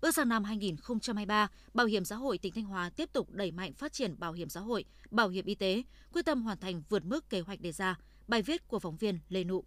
Bước 0.00 0.14
sang 0.14 0.28
năm 0.28 0.44
2023, 0.44 1.48
Bảo 1.74 1.86
hiểm 1.86 2.04
xã 2.04 2.16
hội 2.16 2.38
tỉnh 2.38 2.52
Thanh 2.52 2.64
Hóa 2.64 2.90
tiếp 2.96 3.12
tục 3.12 3.30
đẩy 3.30 3.50
mạnh 3.50 3.72
phát 3.74 3.92
triển 3.92 4.18
bảo 4.18 4.32
hiểm 4.32 4.48
xã 4.48 4.60
hội, 4.60 4.84
bảo 5.10 5.28
hiểm 5.28 5.46
y 5.46 5.54
tế, 5.54 5.82
quyết 6.12 6.24
tâm 6.24 6.42
hoàn 6.42 6.58
thành 6.58 6.82
vượt 6.88 7.04
mức 7.04 7.30
kế 7.30 7.40
hoạch 7.40 7.60
đề 7.60 7.72
ra. 7.72 7.98
Bài 8.28 8.42
viết 8.42 8.68
của 8.68 8.78
phóng 8.78 8.96
viên 8.96 9.18
Lê 9.28 9.44
Nụ. 9.44 9.64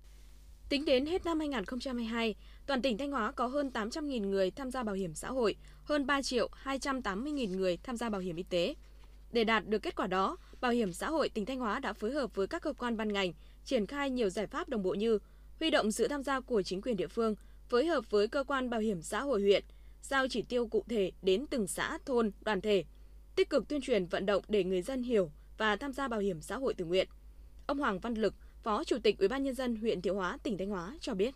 Tính 0.70 0.86
đến 0.86 1.06
hết 1.06 1.26
năm 1.26 1.40
2022, 1.40 2.36
toàn 2.68 2.82
tỉnh 2.82 2.98
Thanh 2.98 3.12
Hóa 3.12 3.32
có 3.32 3.48
hơn 3.48 3.72
800.000 3.74 4.30
người 4.30 4.52
tham 4.52 4.72
gia 4.72 4.84
bảo 4.84 4.96
hiểm 4.96 5.14
xã 5.14 5.28
hội, 5.28 5.56
hơn 5.84 6.06
3 6.06 6.22
triệu 6.22 6.50
280.000 6.64 7.58
người 7.58 7.78
tham 7.78 7.98
gia 7.98 8.10
bảo 8.10 8.22
hiểm 8.22 8.36
y 8.36 8.44
tế. 8.44 8.76
Để 9.32 9.44
đạt 9.44 9.68
được 9.68 9.80
kết 9.80 9.96
quả 9.96 10.08
đó, 10.08 10.38
Bảo 10.62 10.72
hiểm 10.72 10.94
xã 10.94 11.10
hội 11.10 11.30
tỉnh 11.30 11.46
Thanh 11.46 11.60
Hóa 11.60 11.80
đã 11.80 11.94
phối 11.94 12.12
hợp 12.12 12.36
với 12.36 12.48
các 12.48 12.62
cơ 12.62 12.74
quan 12.74 12.98
ban 12.98 13.14
ngành, 13.14 13.34
triển 13.66 13.88
khai 13.88 14.10
nhiều 14.10 14.30
giải 14.30 14.48
pháp 14.48 14.70
đồng 14.70 14.84
bộ 14.84 14.94
như 14.94 15.20
huy 15.60 15.70
động 15.70 15.92
sự 15.92 16.08
tham 16.08 16.24
gia 16.24 16.40
của 16.40 16.62
chính 16.62 16.82
quyền 16.82 16.98
địa 16.98 17.08
phương, 17.08 17.36
phối 17.70 17.86
hợp 17.86 18.12
với 18.12 18.28
cơ 18.28 18.44
quan 18.44 18.70
bảo 18.70 18.80
hiểm 18.80 19.02
xã 19.02 19.22
hội 19.22 19.42
huyện, 19.42 19.64
giao 20.02 20.28
chỉ 20.28 20.42
tiêu 20.42 20.68
cụ 20.68 20.84
thể 20.90 21.12
đến 21.22 21.46
từng 21.50 21.68
xã, 21.68 21.98
thôn, 22.06 22.32
đoàn 22.42 22.62
thể, 22.62 22.84
tích 23.36 23.50
cực 23.50 23.68
tuyên 23.68 23.82
truyền 23.82 24.06
vận 24.06 24.26
động 24.26 24.44
để 24.48 24.64
người 24.64 24.82
dân 24.82 25.04
hiểu 25.04 25.32
và 25.58 25.76
tham 25.76 25.94
gia 25.94 26.08
bảo 26.08 26.20
hiểm 26.20 26.42
xã 26.42 26.56
hội 26.58 26.74
tự 26.74 26.86
nguyện. 26.86 27.08
Ông 27.68 27.80
Hoàng 27.80 28.00
Văn 28.00 28.14
Lực, 28.14 28.34
Phó 28.64 28.84
Chủ 28.84 28.98
tịch 29.04 29.20
Ủy 29.20 29.28
ban 29.28 29.44
nhân 29.44 29.56
dân 29.56 29.76
huyện 29.76 30.02
Thiệu 30.02 30.16
Hóa, 30.16 30.38
tỉnh 30.44 30.58
Thanh 30.58 30.70
Hóa 30.70 30.98
cho 31.02 31.14
biết. 31.14 31.34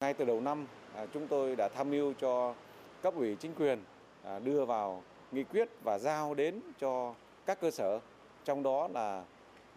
Ngay 0.00 0.14
từ 0.14 0.24
đầu 0.24 0.40
năm, 0.40 0.66
à, 0.94 1.06
chúng 1.14 1.26
tôi 1.26 1.56
đã 1.56 1.68
tham 1.68 1.90
mưu 1.90 2.12
cho 2.20 2.54
cấp 3.02 3.14
ủy 3.16 3.36
chính 3.36 3.54
quyền 3.54 3.78
à, 4.22 4.38
đưa 4.38 4.64
vào 4.64 5.02
nghị 5.32 5.44
quyết 5.44 5.68
và 5.84 5.98
giao 5.98 6.34
đến 6.34 6.60
cho 6.80 7.14
các 7.46 7.60
cơ 7.60 7.70
sở, 7.70 8.00
trong 8.44 8.62
đó 8.62 8.88
là 8.88 9.24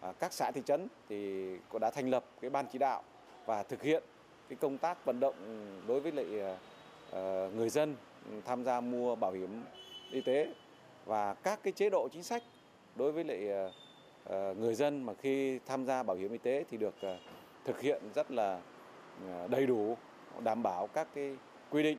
À, 0.04 0.12
các 0.18 0.32
xã 0.32 0.50
thị 0.50 0.62
trấn 0.64 0.88
thì 1.08 1.48
cũng 1.68 1.80
đã 1.80 1.90
thành 1.90 2.10
lập 2.10 2.24
cái 2.40 2.50
ban 2.50 2.66
chỉ 2.72 2.78
đạo 2.78 3.02
và 3.46 3.62
thực 3.62 3.82
hiện 3.82 4.02
cái 4.48 4.56
công 4.60 4.78
tác 4.78 5.04
vận 5.04 5.20
động 5.20 5.34
đối 5.86 6.00
với 6.00 6.12
lại 6.12 6.40
à, 6.40 6.56
à, 7.12 7.48
người 7.56 7.68
dân 7.68 7.96
tham 8.44 8.64
gia 8.64 8.80
mua 8.80 9.14
bảo 9.14 9.32
hiểm 9.32 9.62
y 10.10 10.20
tế. 10.20 10.54
Và 11.04 11.34
các 11.34 11.60
cái 11.62 11.72
chế 11.72 11.90
độ 11.90 12.08
chính 12.12 12.22
sách 12.22 12.42
đối 12.96 13.12
với 13.12 13.24
lại 13.24 13.70
người 14.54 14.74
dân 14.74 15.06
mà 15.06 15.14
khi 15.14 15.58
tham 15.66 15.86
gia 15.86 16.02
bảo 16.02 16.16
hiểm 16.16 16.32
y 16.32 16.38
tế 16.38 16.64
thì 16.70 16.76
được 16.76 16.94
thực 17.64 17.80
hiện 17.80 18.02
rất 18.14 18.30
là 18.30 18.60
đầy 19.48 19.66
đủ, 19.66 19.96
đảm 20.40 20.62
bảo 20.62 20.86
các 20.86 21.08
cái 21.14 21.36
quy 21.70 21.82
định. 21.82 21.96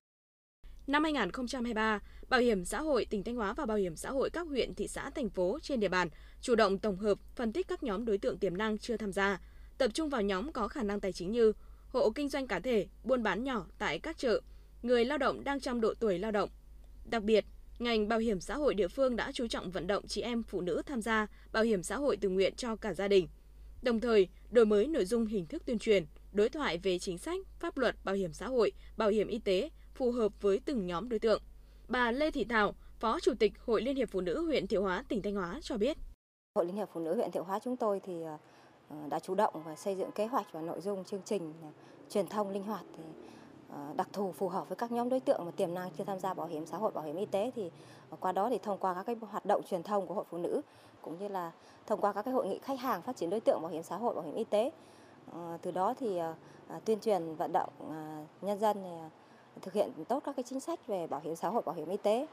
Năm 0.87 1.03
2023, 1.03 1.99
Bảo 2.29 2.39
hiểm 2.39 2.65
xã 2.65 2.81
hội 2.81 3.05
tỉnh 3.05 3.23
Thanh 3.23 3.35
Hóa 3.35 3.53
và 3.53 3.65
Bảo 3.65 3.77
hiểm 3.77 3.95
xã 3.95 4.11
hội 4.11 4.29
các 4.29 4.47
huyện, 4.47 4.75
thị 4.75 4.87
xã, 4.87 5.09
thành 5.09 5.29
phố 5.29 5.59
trên 5.61 5.79
địa 5.79 5.87
bàn 5.87 6.09
chủ 6.41 6.55
động 6.55 6.77
tổng 6.77 6.97
hợp, 6.97 7.17
phân 7.35 7.53
tích 7.53 7.67
các 7.67 7.83
nhóm 7.83 8.05
đối 8.05 8.17
tượng 8.17 8.37
tiềm 8.37 8.57
năng 8.57 8.77
chưa 8.77 8.97
tham 8.97 9.11
gia, 9.11 9.39
tập 9.77 9.91
trung 9.93 10.09
vào 10.09 10.21
nhóm 10.21 10.51
có 10.51 10.67
khả 10.67 10.83
năng 10.83 10.99
tài 10.99 11.13
chính 11.13 11.31
như 11.31 11.53
hộ 11.89 12.09
kinh 12.09 12.29
doanh 12.29 12.47
cá 12.47 12.59
thể, 12.59 12.87
buôn 13.03 13.23
bán 13.23 13.43
nhỏ 13.43 13.65
tại 13.77 13.99
các 13.99 14.17
chợ, 14.17 14.41
người 14.83 15.05
lao 15.05 15.17
động 15.17 15.43
đang 15.43 15.59
trong 15.59 15.81
độ 15.81 15.93
tuổi 15.99 16.19
lao 16.19 16.31
động. 16.31 16.49
Đặc 17.05 17.23
biệt, 17.23 17.45
ngành 17.79 18.07
bảo 18.07 18.19
hiểm 18.19 18.39
xã 18.39 18.55
hội 18.55 18.73
địa 18.73 18.87
phương 18.87 19.15
đã 19.15 19.31
chú 19.31 19.47
trọng 19.47 19.71
vận 19.71 19.87
động 19.87 20.07
chị 20.07 20.21
em 20.21 20.43
phụ 20.43 20.61
nữ 20.61 20.81
tham 20.85 21.01
gia 21.01 21.27
bảo 21.51 21.63
hiểm 21.63 21.83
xã 21.83 21.97
hội 21.97 22.17
tự 22.17 22.29
nguyện 22.29 22.55
cho 22.55 22.75
cả 22.75 22.93
gia 22.93 23.07
đình. 23.07 23.27
Đồng 23.81 23.99
thời, 23.99 24.27
đổi 24.51 24.65
mới 24.65 24.87
nội 24.87 25.05
dung 25.05 25.25
hình 25.25 25.45
thức 25.45 25.65
tuyên 25.65 25.79
truyền, 25.79 26.05
đối 26.31 26.49
thoại 26.49 26.77
về 26.77 26.99
chính 26.99 27.17
sách, 27.17 27.39
pháp 27.59 27.77
luật 27.77 27.95
bảo 28.03 28.15
hiểm 28.15 28.33
xã 28.33 28.47
hội, 28.47 28.71
bảo 28.97 29.09
hiểm 29.09 29.27
y 29.27 29.39
tế 29.39 29.69
phù 29.95 30.11
hợp 30.11 30.41
với 30.41 30.59
từng 30.65 30.87
nhóm 30.87 31.09
đối 31.09 31.19
tượng. 31.19 31.41
Bà 31.87 32.11
Lê 32.11 32.31
Thị 32.31 32.45
Thảo, 32.49 32.73
Phó 32.99 33.19
Chủ 33.19 33.33
tịch 33.39 33.53
Hội 33.65 33.81
Liên 33.81 33.95
hiệp 33.95 34.09
Phụ 34.11 34.21
nữ 34.21 34.45
huyện 34.45 34.67
Thiệu 34.67 34.83
Hóa, 34.83 35.03
tỉnh 35.09 35.21
Thanh 35.21 35.35
Hóa 35.35 35.59
cho 35.61 35.77
biết. 35.77 35.97
Hội 36.55 36.65
Liên 36.65 36.75
hiệp 36.75 36.89
Phụ 36.93 36.99
nữ 36.99 37.15
huyện 37.15 37.31
Thiệu 37.31 37.43
Hóa 37.43 37.59
chúng 37.59 37.77
tôi 37.77 37.99
thì 37.99 38.23
ờ, 38.23 38.37
ờ, 38.89 38.95
đã 39.09 39.19
chủ 39.19 39.35
động 39.35 39.53
và 39.65 39.75
xây 39.75 39.95
dựng 39.95 40.11
kế 40.11 40.25
hoạch 40.25 40.47
và 40.51 40.61
nội 40.61 40.81
dung 40.81 41.03
chương 41.03 41.21
trình 41.25 41.53
ờ, 41.61 41.67
truyền 42.09 42.27
thông 42.27 42.49
linh 42.49 42.63
hoạt 42.63 42.83
thì 42.97 43.03
đặc 43.95 44.07
thù 44.13 44.31
phù 44.31 44.49
hợp 44.49 44.69
với 44.69 44.75
các 44.75 44.91
nhóm 44.91 45.09
đối 45.09 45.19
tượng 45.19 45.45
mà 45.45 45.51
tiềm 45.51 45.73
năng 45.73 45.89
chưa 45.97 46.03
tham 46.03 46.19
gia 46.19 46.33
bảo 46.33 46.47
hiểm 46.47 46.65
xã 46.65 46.77
hội, 46.77 46.91
bảo 46.91 47.03
hiểm 47.03 47.15
y 47.15 47.25
tế 47.25 47.51
thì 47.55 47.71
qua 48.19 48.31
đó 48.31 48.49
thì 48.49 48.57
thông 48.57 48.77
qua 48.77 48.93
các 48.93 49.03
cái 49.05 49.15
hoạt 49.21 49.45
động 49.45 49.61
truyền 49.69 49.83
thông 49.83 50.07
của 50.07 50.13
hội 50.13 50.25
phụ 50.29 50.37
nữ 50.37 50.61
cũng 51.01 51.19
như 51.19 51.27
là 51.27 51.51
thông 51.87 52.01
qua 52.01 52.13
các 52.13 52.21
cái 52.21 52.33
hội 52.33 52.47
nghị 52.47 52.59
khách 52.59 52.79
hàng 52.79 53.01
phát 53.01 53.15
triển 53.15 53.29
đối 53.29 53.39
tượng 53.39 53.61
bảo 53.61 53.71
hiểm 53.71 53.83
xã 53.83 53.95
hội, 53.95 54.15
bảo 54.15 54.23
hiểm 54.23 54.35
y 54.35 54.43
tế. 54.43 54.71
Từ 55.61 55.71
đó 55.71 55.93
thì 55.99 56.19
tuyên 56.85 56.99
truyền 56.99 57.35
vận 57.35 57.51
động 57.53 57.69
nhân 58.41 58.59
dân 58.59 58.83
thực 59.61 59.73
hiện 59.73 59.89
tốt 60.09 60.23
các 60.25 60.35
cái 60.35 60.43
chính 60.49 60.59
sách 60.59 60.87
về 60.87 61.07
bảo 61.07 61.21
hiểm 61.23 61.35
xã 61.35 61.49
hội, 61.49 61.63
bảo 61.65 61.75
hiểm 61.75 61.89
y 61.89 61.97
tế. 62.03 62.27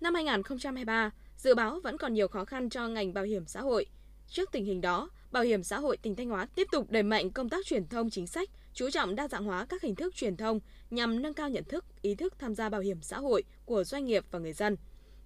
Năm 0.00 0.14
2023, 0.14 1.10
dự 1.36 1.54
báo 1.54 1.80
vẫn 1.82 1.98
còn 1.98 2.14
nhiều 2.14 2.28
khó 2.28 2.44
khăn 2.44 2.70
cho 2.70 2.88
ngành 2.88 3.14
bảo 3.14 3.24
hiểm 3.24 3.46
xã 3.46 3.60
hội. 3.60 3.86
Trước 4.28 4.52
tình 4.52 4.64
hình 4.64 4.80
đó, 4.80 5.10
Bảo 5.34 5.42
hiểm 5.42 5.62
xã 5.62 5.78
hội 5.78 5.96
tỉnh 5.96 6.16
Thanh 6.16 6.28
Hóa 6.28 6.46
tiếp 6.54 6.66
tục 6.72 6.90
đẩy 6.90 7.02
mạnh 7.02 7.30
công 7.30 7.48
tác 7.48 7.66
truyền 7.66 7.88
thông 7.88 8.10
chính 8.10 8.26
sách, 8.26 8.50
chú 8.74 8.90
trọng 8.90 9.14
đa 9.14 9.28
dạng 9.28 9.44
hóa 9.44 9.66
các 9.68 9.82
hình 9.82 9.94
thức 9.94 10.14
truyền 10.14 10.36
thông 10.36 10.60
nhằm 10.90 11.22
nâng 11.22 11.34
cao 11.34 11.48
nhận 11.48 11.64
thức, 11.64 11.84
ý 12.02 12.14
thức 12.14 12.38
tham 12.38 12.54
gia 12.54 12.68
bảo 12.68 12.80
hiểm 12.80 13.02
xã 13.02 13.18
hội 13.18 13.44
của 13.64 13.84
doanh 13.84 14.04
nghiệp 14.04 14.24
và 14.30 14.38
người 14.38 14.52
dân, 14.52 14.76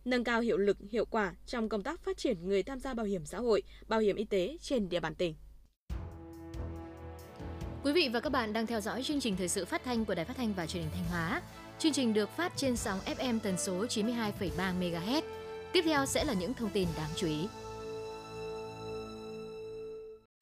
nâng 0.05 0.25
cao 0.25 0.41
hiệu 0.41 0.57
lực, 0.57 0.77
hiệu 0.91 1.05
quả 1.05 1.35
trong 1.47 1.69
công 1.69 1.83
tác 1.83 2.01
phát 2.01 2.17
triển 2.17 2.49
người 2.49 2.63
tham 2.63 2.81
gia 2.81 2.95
bảo 2.95 3.07
hiểm 3.07 3.27
xã 3.27 3.39
hội, 3.39 3.63
bảo 3.89 4.01
hiểm 4.01 4.17
y 4.17 4.25
tế 4.25 4.57
trên 4.61 4.89
địa 4.89 5.01
bàn 5.01 5.15
tỉnh. 5.15 5.35
Quý 7.89 7.95
vị 7.95 8.09
và 8.13 8.21
các 8.21 8.31
bạn 8.31 8.53
đang 8.53 8.67
theo 8.67 8.81
dõi 8.81 9.03
chương 9.03 9.21
trình 9.21 9.37
thời 9.37 9.49
sự 9.49 9.65
phát 9.65 9.85
thanh 9.85 10.05
của 10.05 10.15
Đài 10.15 10.25
Phát 10.25 10.37
thanh 10.37 10.55
và 10.55 10.67
Truyền 10.67 10.83
hình 10.83 10.93
Thanh 10.95 11.05
Hóa. 11.11 11.43
Chương 11.79 11.93
trình 11.93 12.15
được 12.15 12.29
phát 12.37 12.53
trên 12.57 12.77
sóng 12.77 12.99
FM 13.07 13.39
tần 13.39 13.59
số 13.59 13.85
92,3 13.85 14.79
MHz. 14.81 15.23
Tiếp 15.73 15.83
theo 15.85 16.07
sẽ 16.07 16.25
là 16.25 16.33
những 16.33 16.55
thông 16.55 16.71
tin 16.71 16.89
đáng 16.97 17.11
chú 17.17 17.27
ý. 17.27 17.49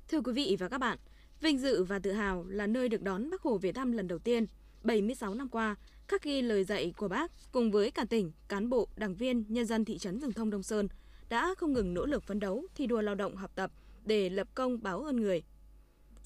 Thưa 0.08 0.20
quý 0.20 0.32
vị 0.32 0.56
và 0.58 0.68
các 0.68 0.78
bạn, 0.78 0.98
vinh 1.40 1.58
dự 1.58 1.84
và 1.84 1.98
tự 1.98 2.12
hào 2.12 2.44
là 2.48 2.66
nơi 2.66 2.88
được 2.88 3.02
đón 3.02 3.30
Bác 3.30 3.42
Hồ 3.42 3.58
về 3.58 3.72
thăm 3.72 3.92
lần 3.92 4.08
đầu 4.08 4.18
tiên 4.18 4.46
76 4.82 5.34
năm 5.34 5.48
qua, 5.48 5.76
khắc 6.08 6.22
ghi 6.22 6.42
lời 6.42 6.64
dạy 6.64 6.92
của 6.96 7.08
bác 7.08 7.32
cùng 7.52 7.70
với 7.70 7.90
cả 7.90 8.04
tỉnh, 8.10 8.32
cán 8.48 8.68
bộ, 8.68 8.88
đảng 8.96 9.14
viên, 9.14 9.44
nhân 9.48 9.66
dân 9.66 9.84
thị 9.84 9.98
trấn 9.98 10.20
Rừng 10.20 10.32
Thông 10.32 10.50
Đông 10.50 10.62
Sơn 10.62 10.88
đã 11.28 11.54
không 11.58 11.72
ngừng 11.72 11.94
nỗ 11.94 12.06
lực 12.06 12.22
phấn 12.22 12.40
đấu, 12.40 12.66
thi 12.74 12.86
đua 12.86 13.00
lao 13.00 13.14
động 13.14 13.36
học 13.36 13.50
tập 13.54 13.70
để 14.04 14.28
lập 14.28 14.48
công 14.54 14.82
báo 14.82 15.02
ơn 15.02 15.16
người. 15.16 15.42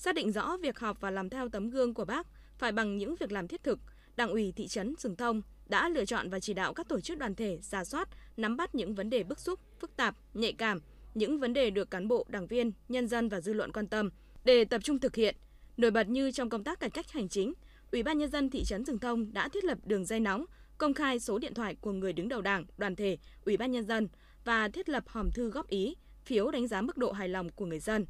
Xác 0.00 0.14
định 0.14 0.32
rõ 0.32 0.56
việc 0.56 0.78
học 0.78 0.96
và 1.00 1.10
làm 1.10 1.28
theo 1.28 1.48
tấm 1.48 1.70
gương 1.70 1.94
của 1.94 2.04
bác 2.04 2.26
phải 2.58 2.72
bằng 2.72 2.98
những 2.98 3.14
việc 3.20 3.32
làm 3.32 3.48
thiết 3.48 3.62
thực, 3.62 3.78
Đảng 4.16 4.30
ủy 4.30 4.52
thị 4.56 4.68
trấn 4.68 4.94
Rừng 4.98 5.16
Thông 5.16 5.42
đã 5.66 5.88
lựa 5.88 6.04
chọn 6.04 6.30
và 6.30 6.40
chỉ 6.40 6.54
đạo 6.54 6.74
các 6.74 6.88
tổ 6.88 7.00
chức 7.00 7.18
đoàn 7.18 7.34
thể 7.34 7.58
giả 7.62 7.84
soát, 7.84 8.08
nắm 8.36 8.56
bắt 8.56 8.74
những 8.74 8.94
vấn 8.94 9.10
đề 9.10 9.22
bức 9.22 9.40
xúc, 9.40 9.60
phức 9.80 9.96
tạp, 9.96 10.16
nhạy 10.34 10.52
cảm, 10.52 10.80
những 11.14 11.40
vấn 11.40 11.52
đề 11.52 11.70
được 11.70 11.90
cán 11.90 12.08
bộ, 12.08 12.26
đảng 12.28 12.46
viên, 12.46 12.72
nhân 12.88 13.08
dân 13.08 13.28
và 13.28 13.40
dư 13.40 13.52
luận 13.52 13.72
quan 13.72 13.86
tâm 13.86 14.10
để 14.44 14.64
tập 14.64 14.80
trung 14.84 14.98
thực 14.98 15.14
hiện. 15.14 15.36
Nổi 15.76 15.90
bật 15.90 16.08
như 16.08 16.30
trong 16.30 16.50
công 16.50 16.64
tác 16.64 16.80
cải 16.80 16.90
cách 16.90 17.12
hành 17.12 17.28
chính, 17.28 17.52
Ủy 17.92 18.02
ban 18.02 18.18
nhân 18.18 18.30
dân 18.30 18.50
thị 18.50 18.64
trấn 18.64 18.84
Rừng 18.84 18.98
Thông 18.98 19.32
đã 19.32 19.48
thiết 19.48 19.64
lập 19.64 19.78
đường 19.84 20.04
dây 20.04 20.20
nóng, 20.20 20.44
công 20.78 20.94
khai 20.94 21.20
số 21.20 21.38
điện 21.38 21.54
thoại 21.54 21.76
của 21.80 21.92
người 21.92 22.12
đứng 22.12 22.28
đầu 22.28 22.40
Đảng, 22.40 22.64
đoàn 22.78 22.96
thể, 22.96 23.18
Ủy 23.44 23.56
ban 23.56 23.72
nhân 23.72 23.84
dân 23.84 24.08
và 24.44 24.68
thiết 24.68 24.88
lập 24.88 25.04
hòm 25.06 25.30
thư 25.30 25.50
góp 25.50 25.68
ý, 25.68 25.96
phiếu 26.24 26.50
đánh 26.50 26.68
giá 26.68 26.82
mức 26.82 26.96
độ 26.96 27.12
hài 27.12 27.28
lòng 27.28 27.48
của 27.48 27.66
người 27.66 27.80
dân 27.80 28.06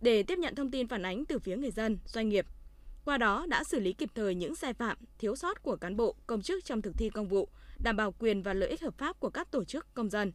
để 0.00 0.22
tiếp 0.22 0.38
nhận 0.38 0.54
thông 0.54 0.70
tin 0.70 0.88
phản 0.88 1.02
ánh 1.02 1.24
từ 1.24 1.38
phía 1.38 1.56
người 1.56 1.70
dân, 1.70 1.98
doanh 2.06 2.28
nghiệp. 2.28 2.46
Qua 3.04 3.18
đó 3.18 3.46
đã 3.48 3.64
xử 3.64 3.80
lý 3.80 3.92
kịp 3.92 4.10
thời 4.14 4.34
những 4.34 4.54
sai 4.54 4.72
phạm, 4.72 4.98
thiếu 5.18 5.36
sót 5.36 5.62
của 5.62 5.76
cán 5.76 5.96
bộ, 5.96 6.14
công 6.26 6.42
chức 6.42 6.64
trong 6.64 6.82
thực 6.82 6.92
thi 6.98 7.10
công 7.10 7.28
vụ, 7.28 7.48
đảm 7.82 7.96
bảo 7.96 8.12
quyền 8.12 8.42
và 8.42 8.54
lợi 8.54 8.68
ích 8.68 8.82
hợp 8.82 8.98
pháp 8.98 9.20
của 9.20 9.30
các 9.30 9.50
tổ 9.50 9.64
chức 9.64 9.94
công 9.94 10.10
dân. 10.10 10.32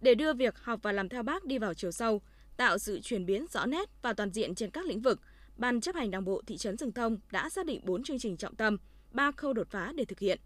Để 0.00 0.14
đưa 0.14 0.32
việc 0.32 0.58
học 0.58 0.80
và 0.82 0.92
làm 0.92 1.08
theo 1.08 1.22
bác 1.22 1.44
đi 1.44 1.58
vào 1.58 1.74
chiều 1.74 1.90
sâu, 1.90 2.22
tạo 2.56 2.78
sự 2.78 3.00
chuyển 3.00 3.26
biến 3.26 3.46
rõ 3.52 3.66
nét 3.66 3.88
và 4.02 4.12
toàn 4.12 4.30
diện 4.30 4.54
trên 4.54 4.70
các 4.70 4.86
lĩnh 4.86 5.00
vực, 5.00 5.20
Ban 5.56 5.80
chấp 5.80 5.94
hành 5.94 6.10
Đảng 6.10 6.24
bộ 6.24 6.42
thị 6.46 6.56
trấn 6.56 6.76
Rừng 6.76 6.92
Thông 6.92 7.16
đã 7.30 7.48
xác 7.50 7.66
định 7.66 7.80
4 7.84 8.02
chương 8.02 8.18
trình 8.18 8.36
trọng 8.36 8.56
tâm, 8.56 8.76
3 9.12 9.32
khâu 9.32 9.52
đột 9.52 9.68
phá 9.70 9.92
để 9.96 10.04
thực 10.04 10.18
hiện. 10.18 10.40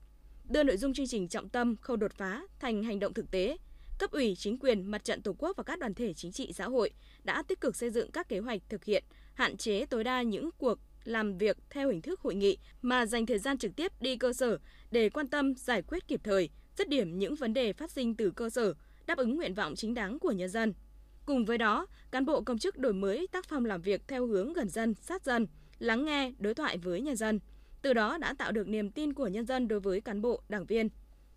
Đưa 0.48 0.62
nội 0.62 0.76
dung 0.76 0.94
chương 0.94 1.06
trình 1.06 1.28
trọng 1.28 1.48
tâm, 1.48 1.76
khâu 1.76 1.96
đột 1.96 2.12
phá 2.12 2.42
thành 2.60 2.82
hành 2.82 2.98
động 2.98 3.14
thực 3.14 3.30
tế, 3.30 3.56
cấp 3.98 4.10
ủy, 4.10 4.34
chính 4.38 4.58
quyền, 4.58 4.90
mặt 4.90 5.04
trận 5.04 5.22
Tổ 5.22 5.34
quốc 5.38 5.56
và 5.56 5.62
các 5.62 5.78
đoàn 5.78 5.94
thể 5.94 6.14
chính 6.14 6.32
trị 6.32 6.52
xã 6.52 6.64
hội 6.64 6.90
đã 7.24 7.42
tích 7.42 7.60
cực 7.60 7.76
xây 7.76 7.90
dựng 7.90 8.10
các 8.10 8.28
kế 8.28 8.38
hoạch 8.38 8.62
thực 8.68 8.84
hiện, 8.84 9.04
hạn 9.34 9.56
chế 9.56 9.86
tối 9.86 10.04
đa 10.04 10.22
những 10.22 10.50
cuộc 10.58 10.78
làm 11.04 11.38
việc 11.38 11.56
theo 11.70 11.88
hình 11.88 12.02
thức 12.02 12.20
hội 12.20 12.34
nghị 12.34 12.58
mà 12.82 13.06
dành 13.06 13.26
thời 13.26 13.38
gian 13.38 13.58
trực 13.58 13.76
tiếp 13.76 13.92
đi 14.00 14.16
cơ 14.16 14.32
sở 14.32 14.58
để 14.90 15.08
quan 15.08 15.28
tâm 15.28 15.54
giải 15.54 15.82
quyết 15.82 16.08
kịp 16.08 16.20
thời, 16.24 16.48
dứt 16.78 16.88
điểm 16.88 17.18
những 17.18 17.34
vấn 17.34 17.54
đề 17.54 17.72
phát 17.72 17.90
sinh 17.90 18.14
từ 18.14 18.30
cơ 18.30 18.50
sở, 18.50 18.74
đáp 19.06 19.18
ứng 19.18 19.36
nguyện 19.36 19.54
vọng 19.54 19.74
chính 19.76 19.94
đáng 19.94 20.18
của 20.18 20.32
nhân 20.32 20.48
dân. 20.48 20.74
Cùng 21.26 21.44
với 21.44 21.58
đó, 21.58 21.86
cán 22.10 22.26
bộ 22.26 22.40
công 22.40 22.58
chức 22.58 22.78
đổi 22.78 22.92
mới 22.92 23.26
tác 23.32 23.44
phong 23.48 23.64
làm 23.64 23.82
việc 23.82 24.02
theo 24.08 24.26
hướng 24.26 24.52
gần 24.52 24.68
dân, 24.68 24.94
sát 24.94 25.24
dân, 25.24 25.46
lắng 25.78 26.04
nghe, 26.04 26.32
đối 26.38 26.54
thoại 26.54 26.78
với 26.78 27.00
nhân 27.00 27.16
dân. 27.16 27.40
Từ 27.82 27.92
đó 27.92 28.18
đã 28.18 28.34
tạo 28.38 28.52
được 28.52 28.68
niềm 28.68 28.90
tin 28.90 29.12
của 29.12 29.28
nhân 29.28 29.46
dân 29.46 29.68
đối 29.68 29.80
với 29.80 30.00
cán 30.00 30.22
bộ, 30.22 30.42
đảng 30.48 30.66
viên. 30.66 30.88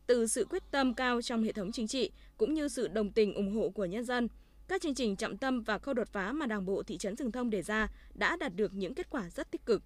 Từ 0.08 0.28
sự 0.28 0.46
quyết 0.50 0.63
tâm 0.72 0.94
cao 0.94 1.22
trong 1.22 1.44
hệ 1.44 1.51
thống 1.51 1.72
chính 1.72 1.88
trị 1.88 2.12
cũng 2.39 2.53
như 2.53 2.67
sự 2.67 2.88
đồng 2.88 3.12
tình 3.12 3.34
ủng 3.34 3.55
hộ 3.55 3.69
của 3.69 3.86
nhân 3.86 4.03
dân, 4.03 4.27
các 4.67 4.81
chương 4.81 4.96
trình 4.96 5.15
trọng 5.15 5.38
tâm 5.38 5.62
và 5.62 5.77
khâu 5.77 5.93
đột 5.93 6.08
phá 6.08 6.31
mà 6.31 6.46
Đảng 6.46 6.65
bộ 6.65 6.84
thị 6.84 6.98
trấn 6.98 7.15
Rừng 7.15 7.31
Thông 7.31 7.50
đề 7.50 7.62
ra 7.62 7.88
đã 8.13 8.38
đạt 8.38 8.55
được 8.55 8.74
những 8.74 8.96
kết 8.96 9.10
quả 9.10 9.29
rất 9.29 9.51
tích 9.51 9.65
cực. 9.65 9.84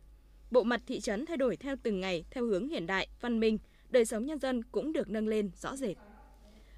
Bộ 0.52 0.64
mặt 0.64 0.82
thị 0.88 1.00
trấn 1.00 1.26
thay 1.26 1.38
đổi 1.38 1.58
theo 1.58 1.76
từng 1.84 2.00
ngày 2.00 2.26
theo 2.32 2.46
hướng 2.46 2.70
hiện 2.70 2.88
đại, 2.88 3.08
văn 3.22 3.40
minh, 3.40 3.58
đời 3.90 4.06
sống 4.06 4.26
nhân 4.26 4.40
dân 4.40 4.64
cũng 4.64 4.94
được 4.94 5.10
nâng 5.10 5.28
lên 5.28 5.52
rõ 5.62 5.76
rệt. 5.76 5.98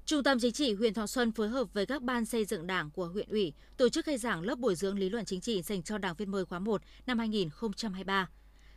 Trung 0.04 0.22
tâm 0.22 0.38
Chính 0.40 0.52
trị 0.52 0.74
huyện 0.74 0.94
Thọ 0.94 1.06
Xuân 1.06 1.32
phối 1.32 1.48
hợp 1.48 1.74
với 1.74 1.86
các 1.86 2.02
ban 2.02 2.24
xây 2.24 2.44
dựng 2.44 2.66
đảng 2.66 2.90
của 2.90 3.06
huyện 3.06 3.28
ủy 3.28 3.52
tổ 3.76 3.88
chức 3.88 4.04
khai 4.04 4.18
giảng 4.18 4.42
lớp 4.42 4.58
bồi 4.58 4.74
dưỡng 4.74 4.98
lý 4.98 5.08
luận 5.08 5.24
chính 5.24 5.40
trị 5.40 5.62
dành 5.62 5.82
cho 5.82 5.98
đảng 5.98 6.14
viên 6.14 6.30
mới 6.30 6.44
khóa 6.44 6.58
1 6.58 6.82
năm 7.06 7.18
2023. 7.18 8.28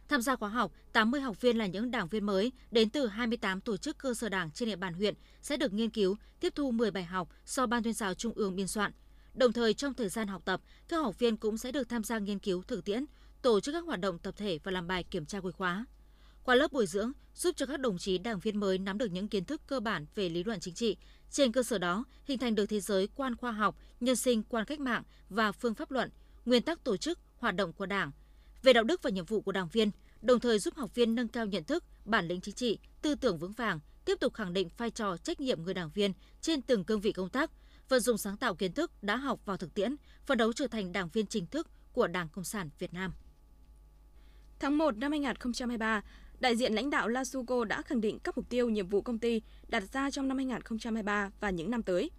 Tham 0.09 0.21
gia 0.21 0.35
khóa 0.35 0.49
học, 0.49 0.71
80 0.93 1.21
học 1.21 1.41
viên 1.41 1.57
là 1.57 1.65
những 1.65 1.91
đảng 1.91 2.07
viên 2.07 2.25
mới 2.25 2.51
đến 2.71 2.89
từ 2.89 3.07
28 3.07 3.61
tổ 3.61 3.77
chức 3.77 3.97
cơ 3.97 4.13
sở 4.13 4.29
đảng 4.29 4.51
trên 4.51 4.69
địa 4.69 4.75
bàn 4.75 4.93
huyện 4.93 5.13
sẽ 5.41 5.57
được 5.57 5.73
nghiên 5.73 5.89
cứu, 5.89 6.15
tiếp 6.39 6.53
thu 6.55 6.71
10 6.71 6.91
bài 6.91 7.03
học 7.03 7.29
do 7.45 7.65
Ban 7.65 7.83
tuyên 7.83 7.93
giáo 7.93 8.13
Trung 8.13 8.33
ương 8.35 8.55
biên 8.55 8.67
soạn. 8.67 8.91
Đồng 9.33 9.53
thời 9.53 9.73
trong 9.73 9.93
thời 9.93 10.09
gian 10.09 10.27
học 10.27 10.41
tập, 10.45 10.61
các 10.87 10.97
học 10.97 11.19
viên 11.19 11.37
cũng 11.37 11.57
sẽ 11.57 11.71
được 11.71 11.89
tham 11.89 12.03
gia 12.03 12.19
nghiên 12.19 12.39
cứu 12.39 12.63
thực 12.63 12.85
tiễn, 12.85 13.05
tổ 13.41 13.59
chức 13.59 13.73
các 13.73 13.85
hoạt 13.85 13.99
động 13.99 14.19
tập 14.19 14.33
thể 14.37 14.59
và 14.63 14.71
làm 14.71 14.87
bài 14.87 15.03
kiểm 15.03 15.25
tra 15.25 15.39
cuối 15.39 15.51
khóa. 15.51 15.85
Qua 16.43 16.55
lớp 16.55 16.71
bồi 16.71 16.85
dưỡng, 16.85 17.11
giúp 17.35 17.55
cho 17.55 17.65
các 17.65 17.79
đồng 17.79 17.97
chí 17.97 18.17
đảng 18.17 18.39
viên 18.39 18.59
mới 18.59 18.77
nắm 18.77 18.97
được 18.97 19.11
những 19.11 19.27
kiến 19.27 19.45
thức 19.45 19.61
cơ 19.67 19.79
bản 19.79 20.05
về 20.15 20.29
lý 20.29 20.43
luận 20.43 20.59
chính 20.59 20.73
trị. 20.73 20.97
Trên 21.31 21.51
cơ 21.51 21.63
sở 21.63 21.77
đó, 21.77 22.05
hình 22.25 22.37
thành 22.37 22.55
được 22.55 22.65
thế 22.65 22.79
giới 22.79 23.07
quan 23.15 23.35
khoa 23.35 23.51
học, 23.51 23.75
nhân 23.99 24.15
sinh 24.15 24.43
quan 24.43 24.65
cách 24.65 24.79
mạng 24.79 25.03
và 25.29 25.51
phương 25.51 25.73
pháp 25.73 25.91
luận, 25.91 26.09
nguyên 26.45 26.63
tắc 26.63 26.83
tổ 26.83 26.97
chức, 26.97 27.19
hoạt 27.37 27.55
động 27.55 27.73
của 27.73 27.85
Đảng. 27.85 28.11
Về 28.63 28.73
đạo 28.73 28.83
đức 28.83 29.03
và 29.03 29.09
nhiệm 29.09 29.25
vụ 29.25 29.41
của 29.41 29.51
đảng 29.51 29.67
viên, 29.67 29.91
đồng 30.21 30.39
thời 30.39 30.59
giúp 30.59 30.75
học 30.75 30.95
viên 30.95 31.15
nâng 31.15 31.27
cao 31.27 31.45
nhận 31.45 31.63
thức, 31.63 31.83
bản 32.05 32.27
lĩnh 32.27 32.41
chính 32.41 32.55
trị, 32.55 32.79
tư 33.01 33.15
tưởng 33.15 33.37
vững 33.37 33.51
vàng, 33.51 33.79
tiếp 34.05 34.19
tục 34.19 34.33
khẳng 34.33 34.53
định 34.53 34.69
vai 34.77 34.91
trò 34.91 35.17
trách 35.17 35.39
nhiệm 35.39 35.63
người 35.63 35.73
đảng 35.73 35.89
viên 35.89 36.13
trên 36.41 36.61
từng 36.61 36.83
cương 36.83 37.01
vị 37.01 37.11
công 37.11 37.29
tác, 37.29 37.51
vận 37.89 37.99
dụng 37.99 38.17
sáng 38.17 38.37
tạo 38.37 38.55
kiến 38.55 38.73
thức 38.73 38.91
đã 39.01 39.15
học 39.15 39.39
vào 39.45 39.57
thực 39.57 39.73
tiễn, 39.73 39.95
phấn 40.25 40.37
đấu 40.37 40.53
trở 40.53 40.67
thành 40.67 40.91
đảng 40.91 41.09
viên 41.09 41.25
chính 41.25 41.45
thức 41.45 41.67
của 41.93 42.07
Đảng 42.07 42.29
Cộng 42.29 42.43
sản 42.43 42.69
Việt 42.79 42.93
Nam. 42.93 43.13
Tháng 44.59 44.77
1 44.77 44.97
năm 44.97 45.11
2023, 45.11 46.03
đại 46.39 46.55
diện 46.55 46.73
lãnh 46.73 46.89
đạo 46.89 47.07
Lasuco 47.07 47.65
đã 47.65 47.81
khẳng 47.81 48.01
định 48.01 48.19
các 48.19 48.37
mục 48.37 48.49
tiêu 48.49 48.69
nhiệm 48.69 48.87
vụ 48.87 49.01
công 49.01 49.19
ty 49.19 49.41
đặt 49.67 49.83
ra 49.93 50.11
trong 50.11 50.27
năm 50.27 50.37
2023 50.37 51.31
và 51.39 51.49
những 51.49 51.71
năm 51.71 51.83
tới. 51.83 52.11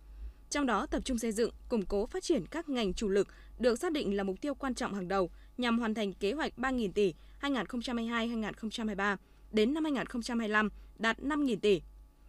Trong 0.51 0.67
đó 0.67 0.87
tập 0.87 1.05
trung 1.05 1.19
xây 1.19 1.33
dựng, 1.33 1.51
củng 1.69 1.87
cố 1.87 2.07
phát 2.07 2.23
triển 2.23 2.47
các 2.47 2.69
ngành 2.69 2.95
chủ 2.95 3.09
lực 3.09 3.29
được 3.59 3.79
xác 3.79 3.93
định 3.93 4.17
là 4.17 4.23
mục 4.23 4.41
tiêu 4.41 4.55
quan 4.55 4.75
trọng 4.75 4.95
hàng 4.95 5.09
đầu 5.09 5.31
nhằm 5.61 5.79
hoàn 5.79 5.95
thành 5.95 6.13
kế 6.13 6.33
hoạch 6.33 6.53
3.000 6.57 6.93
tỷ 6.93 7.15
2022-2023 7.41 9.17
đến 9.53 9.75
năm 9.75 9.85
2025 9.85 10.69
đạt 10.99 11.19
5.000 11.19 11.57
tỷ. 11.57 11.83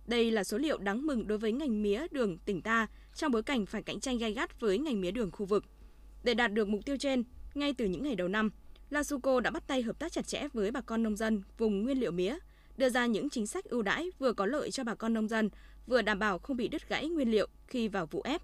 Đây 0.07 0.31
là 0.31 0.43
số 0.43 0.57
liệu 0.57 0.77
đáng 0.77 1.05
mừng 1.05 1.27
đối 1.27 1.37
với 1.37 1.51
ngành 1.51 1.81
mía 1.81 2.07
đường 2.11 2.37
tỉnh 2.37 2.61
ta 2.61 2.87
trong 3.15 3.31
bối 3.31 3.43
cảnh 3.43 3.65
phải 3.65 3.83
cạnh 3.83 3.99
tranh 3.99 4.17
gay 4.17 4.33
gắt 4.33 4.59
với 4.59 4.77
ngành 4.77 5.01
mía 5.01 5.11
đường 5.11 5.31
khu 5.31 5.45
vực. 5.45 5.65
Để 6.23 6.33
đạt 6.33 6.53
được 6.53 6.67
mục 6.67 6.85
tiêu 6.85 6.97
trên, 6.97 7.23
ngay 7.53 7.73
từ 7.73 7.85
những 7.85 8.03
ngày 8.03 8.15
đầu 8.15 8.27
năm, 8.27 8.49
Lasuco 8.89 9.39
đã 9.39 9.51
bắt 9.51 9.67
tay 9.67 9.81
hợp 9.81 9.99
tác 9.99 10.11
chặt 10.11 10.27
chẽ 10.27 10.47
với 10.53 10.71
bà 10.71 10.81
con 10.81 11.03
nông 11.03 11.15
dân 11.15 11.43
vùng 11.57 11.83
nguyên 11.83 11.99
liệu 11.99 12.11
mía, 12.11 12.37
đưa 12.77 12.89
ra 12.89 13.05
những 13.05 13.29
chính 13.29 13.47
sách 13.47 13.65
ưu 13.65 13.81
đãi 13.81 14.09
vừa 14.19 14.33
có 14.33 14.45
lợi 14.45 14.71
cho 14.71 14.83
bà 14.83 14.95
con 14.95 15.13
nông 15.13 15.27
dân, 15.27 15.49
vừa 15.87 16.01
đảm 16.01 16.19
bảo 16.19 16.39
không 16.39 16.57
bị 16.57 16.67
đứt 16.67 16.89
gãy 16.89 17.09
nguyên 17.09 17.31
liệu 17.31 17.47
khi 17.67 17.87
vào 17.87 18.05
vụ 18.05 18.21
ép. 18.21 18.41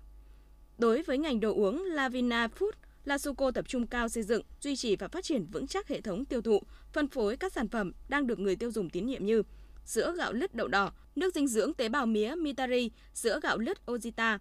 Đối 0.77 1.01
với 1.01 1.17
ngành 1.17 1.39
đồ 1.39 1.53
uống 1.53 1.83
Lavina 1.83 2.47
Food, 2.47 2.71
Lasuco 3.07 3.51
tập 3.51 3.65
trung 3.67 3.87
cao 3.87 4.09
xây 4.09 4.23
dựng, 4.23 4.41
duy 4.61 4.75
trì 4.75 4.95
và 4.95 5.07
phát 5.07 5.23
triển 5.23 5.45
vững 5.51 5.67
chắc 5.67 5.87
hệ 5.87 6.01
thống 6.01 6.25
tiêu 6.25 6.41
thụ, 6.41 6.61
phân 6.93 7.07
phối 7.07 7.37
các 7.37 7.53
sản 7.53 7.67
phẩm 7.67 7.91
đang 8.09 8.27
được 8.27 8.39
người 8.39 8.55
tiêu 8.55 8.71
dùng 8.71 8.89
tín 8.89 9.05
nhiệm 9.05 9.25
như 9.25 9.43
sữa 9.85 10.13
gạo 10.17 10.33
lứt 10.33 10.55
đậu 10.55 10.67
đỏ, 10.67 10.91
nước 11.15 11.35
dinh 11.35 11.47
dưỡng 11.47 11.73
tế 11.73 11.89
bào 11.89 12.05
mía 12.05 12.35
Mitari, 12.35 12.91
sữa 13.13 13.39
gạo 13.43 13.57
lứt 13.57 13.77
Ojita. 13.85 14.37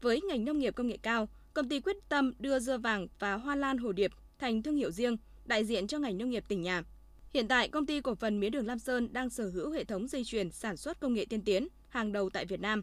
Với 0.00 0.20
ngành 0.20 0.44
nông 0.44 0.58
nghiệp 0.58 0.74
công 0.76 0.86
nghệ 0.86 0.98
cao, 1.02 1.28
công 1.54 1.68
ty 1.68 1.80
quyết 1.80 1.96
tâm 2.08 2.32
đưa 2.38 2.58
dưa 2.58 2.78
vàng 2.78 3.08
và 3.18 3.34
hoa 3.34 3.56
lan 3.56 3.78
hồ 3.78 3.92
điệp 3.92 4.12
thành 4.38 4.62
thương 4.62 4.76
hiệu 4.76 4.90
riêng, 4.90 5.16
đại 5.44 5.64
diện 5.64 5.86
cho 5.86 5.98
ngành 5.98 6.18
nông 6.18 6.30
nghiệp 6.30 6.44
tỉnh 6.48 6.62
nhà. 6.62 6.82
Hiện 7.30 7.48
tại, 7.48 7.68
công 7.68 7.86
ty 7.86 8.00
cổ 8.00 8.14
phần 8.14 8.40
mía 8.40 8.50
đường 8.50 8.66
Lam 8.66 8.78
Sơn 8.78 9.12
đang 9.12 9.30
sở 9.30 9.50
hữu 9.50 9.70
hệ 9.70 9.84
thống 9.84 10.08
dây 10.08 10.24
chuyền 10.24 10.50
sản 10.50 10.76
xuất 10.76 11.00
công 11.00 11.14
nghệ 11.14 11.24
tiên 11.24 11.44
tiến 11.44 11.68
hàng 11.88 12.12
đầu 12.12 12.30
tại 12.30 12.46
Việt 12.46 12.60
Nam. 12.60 12.82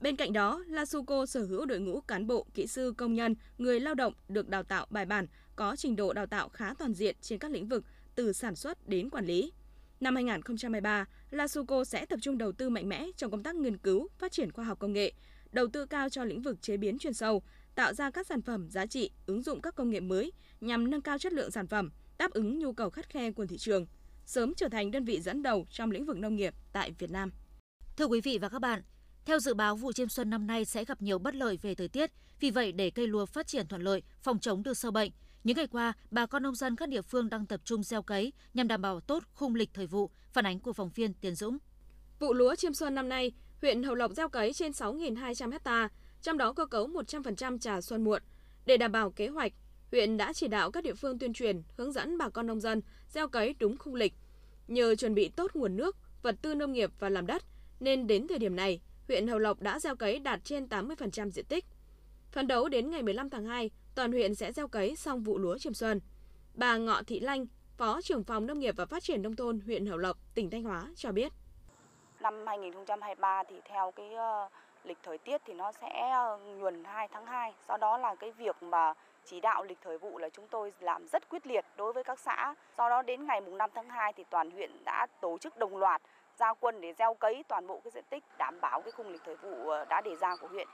Bên 0.00 0.16
cạnh 0.16 0.32
đó, 0.32 0.64
Lasuco 0.68 1.26
sở 1.26 1.42
hữu 1.42 1.66
đội 1.66 1.80
ngũ 1.80 2.00
cán 2.00 2.26
bộ, 2.26 2.46
kỹ 2.54 2.66
sư, 2.66 2.94
công 2.96 3.14
nhân, 3.14 3.34
người 3.58 3.80
lao 3.80 3.94
động 3.94 4.12
được 4.28 4.48
đào 4.48 4.62
tạo 4.62 4.86
bài 4.90 5.06
bản, 5.06 5.26
có 5.56 5.76
trình 5.76 5.96
độ 5.96 6.12
đào 6.12 6.26
tạo 6.26 6.48
khá 6.48 6.74
toàn 6.78 6.94
diện 6.94 7.16
trên 7.20 7.38
các 7.38 7.50
lĩnh 7.50 7.68
vực 7.68 7.84
từ 8.14 8.32
sản 8.32 8.56
xuất 8.56 8.88
đến 8.88 9.10
quản 9.10 9.26
lý. 9.26 9.52
Năm 10.00 10.14
2023, 10.14 11.06
Lasuco 11.30 11.84
sẽ 11.84 12.06
tập 12.06 12.18
trung 12.22 12.38
đầu 12.38 12.52
tư 12.52 12.70
mạnh 12.70 12.88
mẽ 12.88 13.06
trong 13.16 13.30
công 13.30 13.42
tác 13.42 13.54
nghiên 13.54 13.78
cứu, 13.78 14.08
phát 14.18 14.32
triển 14.32 14.52
khoa 14.52 14.64
học 14.64 14.78
công 14.78 14.92
nghệ, 14.92 15.12
đầu 15.52 15.66
tư 15.72 15.86
cao 15.86 16.08
cho 16.08 16.24
lĩnh 16.24 16.42
vực 16.42 16.62
chế 16.62 16.76
biến 16.76 16.98
chuyên 16.98 17.14
sâu, 17.14 17.42
tạo 17.74 17.94
ra 17.94 18.10
các 18.10 18.26
sản 18.26 18.42
phẩm 18.42 18.68
giá 18.70 18.86
trị, 18.86 19.10
ứng 19.26 19.42
dụng 19.42 19.60
các 19.60 19.74
công 19.74 19.90
nghệ 19.90 20.00
mới 20.00 20.32
nhằm 20.60 20.90
nâng 20.90 21.02
cao 21.02 21.18
chất 21.18 21.32
lượng 21.32 21.50
sản 21.50 21.66
phẩm, 21.66 21.90
đáp 22.18 22.30
ứng 22.30 22.58
nhu 22.58 22.72
cầu 22.72 22.90
khắt 22.90 23.08
khe 23.08 23.32
của 23.32 23.46
thị 23.46 23.58
trường, 23.58 23.86
sớm 24.26 24.54
trở 24.54 24.68
thành 24.68 24.90
đơn 24.90 25.04
vị 25.04 25.20
dẫn 25.20 25.42
đầu 25.42 25.66
trong 25.70 25.90
lĩnh 25.90 26.06
vực 26.06 26.16
nông 26.16 26.36
nghiệp 26.36 26.54
tại 26.72 26.92
Việt 26.98 27.10
Nam. 27.10 27.30
Thưa 27.96 28.06
quý 28.06 28.20
vị 28.20 28.38
và 28.38 28.48
các 28.48 28.58
bạn, 28.58 28.82
theo 29.30 29.40
dự 29.40 29.54
báo, 29.54 29.76
vụ 29.76 29.92
chiêm 29.92 30.08
xuân 30.08 30.30
năm 30.30 30.46
nay 30.46 30.64
sẽ 30.64 30.84
gặp 30.84 31.02
nhiều 31.02 31.18
bất 31.18 31.34
lợi 31.34 31.58
về 31.62 31.74
thời 31.74 31.88
tiết. 31.88 32.10
Vì 32.40 32.50
vậy, 32.50 32.72
để 32.72 32.90
cây 32.90 33.06
lúa 33.06 33.26
phát 33.26 33.46
triển 33.46 33.68
thuận 33.68 33.82
lợi, 33.82 34.02
phòng 34.22 34.38
chống 34.38 34.62
được 34.62 34.74
sâu 34.74 34.90
bệnh, 34.90 35.10
những 35.44 35.56
ngày 35.56 35.66
qua, 35.66 35.92
bà 36.10 36.26
con 36.26 36.42
nông 36.42 36.54
dân 36.54 36.76
các 36.76 36.88
địa 36.88 37.02
phương 37.02 37.28
đang 37.30 37.46
tập 37.46 37.60
trung 37.64 37.82
gieo 37.82 38.02
cấy 38.02 38.32
nhằm 38.54 38.68
đảm 38.68 38.82
bảo 38.82 39.00
tốt 39.00 39.22
khung 39.34 39.54
lịch 39.54 39.70
thời 39.74 39.86
vụ. 39.86 40.10
Phản 40.32 40.46
ánh 40.46 40.60
của 40.60 40.72
phóng 40.72 40.90
viên 40.94 41.14
Tiến 41.14 41.34
Dũng. 41.34 41.58
Vụ 42.18 42.34
lúa 42.34 42.54
chiêm 42.54 42.74
xuân 42.74 42.94
năm 42.94 43.08
nay, 43.08 43.32
huyện 43.60 43.82
Hậu 43.82 43.94
Lộc 43.94 44.12
gieo 44.12 44.28
cấy 44.28 44.52
trên 44.52 44.72
6.200 44.72 45.58
ha, 45.64 45.88
trong 46.22 46.38
đó 46.38 46.52
cơ 46.52 46.66
cấu 46.66 46.88
100% 46.88 47.58
trà 47.58 47.80
xuân 47.80 48.04
muộn. 48.04 48.22
Để 48.66 48.76
đảm 48.76 48.92
bảo 48.92 49.10
kế 49.10 49.28
hoạch, 49.28 49.52
huyện 49.90 50.16
đã 50.16 50.32
chỉ 50.32 50.48
đạo 50.48 50.70
các 50.70 50.84
địa 50.84 50.94
phương 50.94 51.18
tuyên 51.18 51.32
truyền, 51.32 51.62
hướng 51.76 51.92
dẫn 51.92 52.18
bà 52.18 52.28
con 52.28 52.46
nông 52.46 52.60
dân 52.60 52.80
gieo 53.08 53.28
cấy 53.28 53.54
đúng 53.58 53.78
khung 53.78 53.94
lịch. 53.94 54.14
Nhờ 54.68 54.94
chuẩn 54.94 55.14
bị 55.14 55.28
tốt 55.28 55.50
nguồn 55.54 55.76
nước, 55.76 55.96
vật 56.22 56.36
tư 56.42 56.54
nông 56.54 56.72
nghiệp 56.72 56.90
và 56.98 57.08
làm 57.08 57.26
đất, 57.26 57.42
nên 57.80 58.06
đến 58.06 58.28
thời 58.28 58.38
điểm 58.38 58.56
này, 58.56 58.80
huyện 59.10 59.26
Hậu 59.26 59.38
Lộc 59.38 59.60
đã 59.60 59.78
gieo 59.78 59.96
cấy 59.96 60.18
đạt 60.18 60.40
trên 60.44 60.66
80% 60.66 61.30
diện 61.30 61.44
tích. 61.48 61.64
Phấn 62.32 62.46
đấu 62.46 62.68
đến 62.68 62.90
ngày 62.90 63.02
15 63.02 63.30
tháng 63.30 63.44
2, 63.44 63.70
toàn 63.94 64.12
huyện 64.12 64.34
sẽ 64.34 64.52
gieo 64.52 64.68
cấy 64.68 64.96
xong 64.96 65.22
vụ 65.22 65.38
lúa 65.38 65.58
chiêm 65.58 65.74
xuân. 65.74 66.00
Bà 66.54 66.76
Ngọ 66.76 67.02
Thị 67.06 67.20
Lanh, 67.20 67.46
Phó 67.78 68.00
trưởng 68.02 68.24
phòng 68.24 68.46
Nông 68.46 68.58
nghiệp 68.58 68.74
và 68.76 68.86
Phát 68.86 69.02
triển 69.02 69.22
Nông 69.22 69.36
thôn 69.36 69.60
huyện 69.60 69.86
Hậu 69.86 69.98
Lộc, 69.98 70.16
tỉnh 70.34 70.50
Thanh 70.50 70.62
Hóa 70.62 70.86
cho 70.96 71.12
biết. 71.12 71.32
Năm 72.20 72.46
2023 72.46 73.42
thì 73.48 73.56
theo 73.64 73.90
cái 73.90 74.14
ờ, 74.14 74.48
lịch 74.84 74.98
thời 75.02 75.18
tiết 75.18 75.40
thì 75.46 75.54
nó 75.54 75.72
sẽ 75.72 76.10
ờ, 76.10 76.38
nhuần 76.58 76.84
2 76.84 77.08
tháng 77.12 77.26
2. 77.26 77.54
Do 77.68 77.76
đó 77.76 77.98
là 77.98 78.14
cái 78.14 78.32
việc 78.32 78.62
mà 78.62 78.94
chỉ 79.24 79.40
đạo 79.40 79.64
lịch 79.64 79.78
thời 79.84 79.98
vụ 79.98 80.18
là 80.18 80.28
chúng 80.28 80.48
tôi 80.48 80.72
làm 80.80 81.06
rất 81.08 81.28
quyết 81.28 81.46
liệt 81.46 81.64
đối 81.76 81.92
với 81.92 82.04
các 82.04 82.18
xã. 82.18 82.54
Do 82.78 82.88
đó 82.88 83.02
đến 83.02 83.26
ngày 83.26 83.40
mùng 83.40 83.58
5 83.58 83.70
tháng 83.74 83.88
2 83.88 84.12
thì 84.12 84.24
toàn 84.30 84.50
huyện 84.50 84.84
đã 84.84 85.06
tổ 85.20 85.38
chức 85.38 85.56
đồng 85.56 85.76
loạt 85.76 86.02
giao 86.40 86.54
quân 86.60 86.80
để 86.80 86.92
gieo 86.98 87.14
cấy 87.14 87.44
toàn 87.48 87.66
bộ 87.66 87.80
cái 87.84 87.90
diện 87.94 88.04
tích 88.10 88.24
đảm 88.38 88.60
bảo 88.60 88.82
cái 88.82 88.92
khung 88.92 89.08
lịch 89.08 89.20
thời 89.24 89.36
vụ 89.36 89.70
đã 89.88 90.00
đề 90.00 90.16
ra 90.16 90.36
của 90.36 90.48
huyện. 90.48 90.68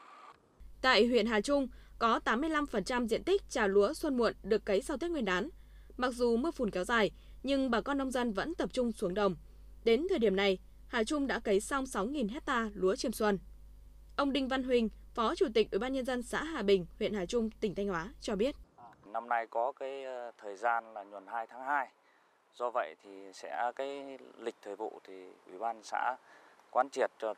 Tại 0.83 1.07
huyện 1.07 1.27
Hà 1.27 1.41
Trung 1.41 1.69
có 1.99 2.21
85% 2.25 3.07
diện 3.07 3.25
tích 3.25 3.43
trà 3.49 3.67
lúa 3.67 3.95
xuân 3.95 4.17
muộn 4.17 4.33
được 4.43 4.65
cấy 4.65 4.83
sau 4.83 4.97
Tết 4.97 5.11
Nguyên 5.11 5.25
đán. 5.25 5.49
Mặc 5.97 6.11
dù 6.13 6.37
mưa 6.37 6.51
phùn 6.51 6.71
kéo 6.71 6.85
dài, 6.85 7.11
nhưng 7.43 7.71
bà 7.71 7.81
con 7.81 7.99
nông 7.99 8.11
dân 8.11 8.33
vẫn 8.33 8.55
tập 8.55 8.69
trung 8.73 8.93
xuống 8.93 9.15
đồng. 9.15 9.37
Đến 9.85 10.07
thời 10.11 10.19
điểm 10.19 10.37
này, 10.37 10.59
Hà 10.89 11.05
Trung 11.05 11.27
đã 11.27 11.41
cấy 11.45 11.61
xong 11.61 11.85
6.000 11.85 12.29
hecta 12.33 12.71
lúa 12.75 12.97
chiêm 12.97 13.13
xuân. 13.13 13.39
Ông 14.17 14.33
Đinh 14.33 14.49
Văn 14.49 14.63
Huỳnh, 14.63 14.89
Phó 15.15 15.35
Chủ 15.35 15.47
tịch 15.55 15.71
Ủy 15.71 15.79
ban 15.79 15.93
nhân 15.93 16.05
dân 16.05 16.23
xã 16.23 16.45
Hà 16.45 16.63
Bình, 16.63 16.87
huyện 16.99 17.15
Hà 17.15 17.27
Trung, 17.27 17.51
tỉnh 17.51 17.75
Thanh 17.75 17.89
Hóa 17.89 18.09
cho 18.21 18.37
biết. 18.37 18.55
Năm 19.07 19.29
nay 19.29 19.47
có 19.51 19.73
cái 19.73 20.05
thời 20.39 20.57
gian 20.57 20.95
là 20.95 21.05
nhuần 21.05 21.27
2 21.27 21.47
tháng 21.47 21.61
2. 21.61 21.89
Do 22.59 22.71
vậy 22.71 22.97
thì 23.03 23.11
sẽ 23.33 23.73
cái 23.77 24.19
lịch 24.39 24.55
thời 24.63 24.77
vụ 24.77 25.01
thì 25.05 25.27
Ủy 25.47 25.59
ban 25.59 25.83
xã 25.83 26.17
quán 26.71 26.91
triệt 26.91 27.11
cho 27.19 27.35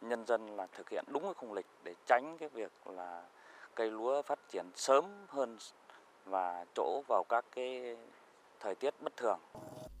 nhân 0.00 0.26
dân 0.26 0.56
là 0.56 0.66
thực 0.66 0.90
hiện 0.90 1.04
đúng 1.08 1.22
cái 1.22 1.34
khung 1.34 1.52
lịch 1.52 1.66
để 1.84 1.94
tránh 2.06 2.36
cái 2.38 2.48
việc 2.48 2.72
là 2.86 3.22
cây 3.74 3.90
lúa 3.90 4.22
phát 4.22 4.38
triển 4.52 4.66
sớm 4.74 5.04
hơn 5.28 5.58
và 6.24 6.64
chỗ 6.74 7.02
vào 7.08 7.24
các 7.28 7.44
cái 7.54 7.96
thời 8.60 8.74
tiết 8.74 8.94
bất 9.00 9.16
thường. 9.16 9.38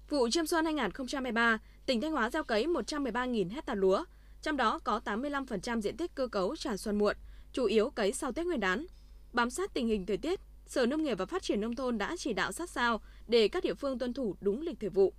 Vụ 0.08 0.28
chiêm 0.30 0.46
xuân 0.46 0.64
2023, 0.64 1.58
tỉnh 1.86 2.00
Thanh 2.00 2.12
Hóa 2.12 2.30
gieo 2.30 2.44
cấy 2.44 2.66
113.000 2.66 3.54
hecta 3.54 3.74
lúa, 3.74 4.04
trong 4.42 4.56
đó 4.56 4.78
có 4.84 5.00
85% 5.04 5.80
diện 5.80 5.96
tích 5.96 6.10
cơ 6.14 6.28
cấu 6.28 6.56
trà 6.56 6.76
xuân 6.76 6.98
muộn, 6.98 7.16
chủ 7.52 7.64
yếu 7.64 7.90
cấy 7.90 8.12
sau 8.12 8.32
Tết 8.32 8.46
Nguyên 8.46 8.60
đán. 8.60 8.86
Bám 9.32 9.50
sát 9.50 9.74
tình 9.74 9.86
hình 9.88 10.06
thời 10.06 10.16
tiết, 10.16 10.40
Sở 10.66 10.86
Nông 10.86 11.02
nghiệp 11.02 11.14
và 11.18 11.26
Phát 11.26 11.42
triển 11.42 11.60
Nông 11.60 11.76
thôn 11.76 11.98
đã 11.98 12.14
chỉ 12.18 12.32
đạo 12.32 12.52
sát 12.52 12.70
sao 12.70 13.00
để 13.28 13.48
các 13.48 13.64
địa 13.64 13.74
phương 13.74 13.98
tuân 13.98 14.14
thủ 14.14 14.36
đúng 14.40 14.60
lịch 14.60 14.80
thời 14.80 14.90
vụ. 14.90 15.12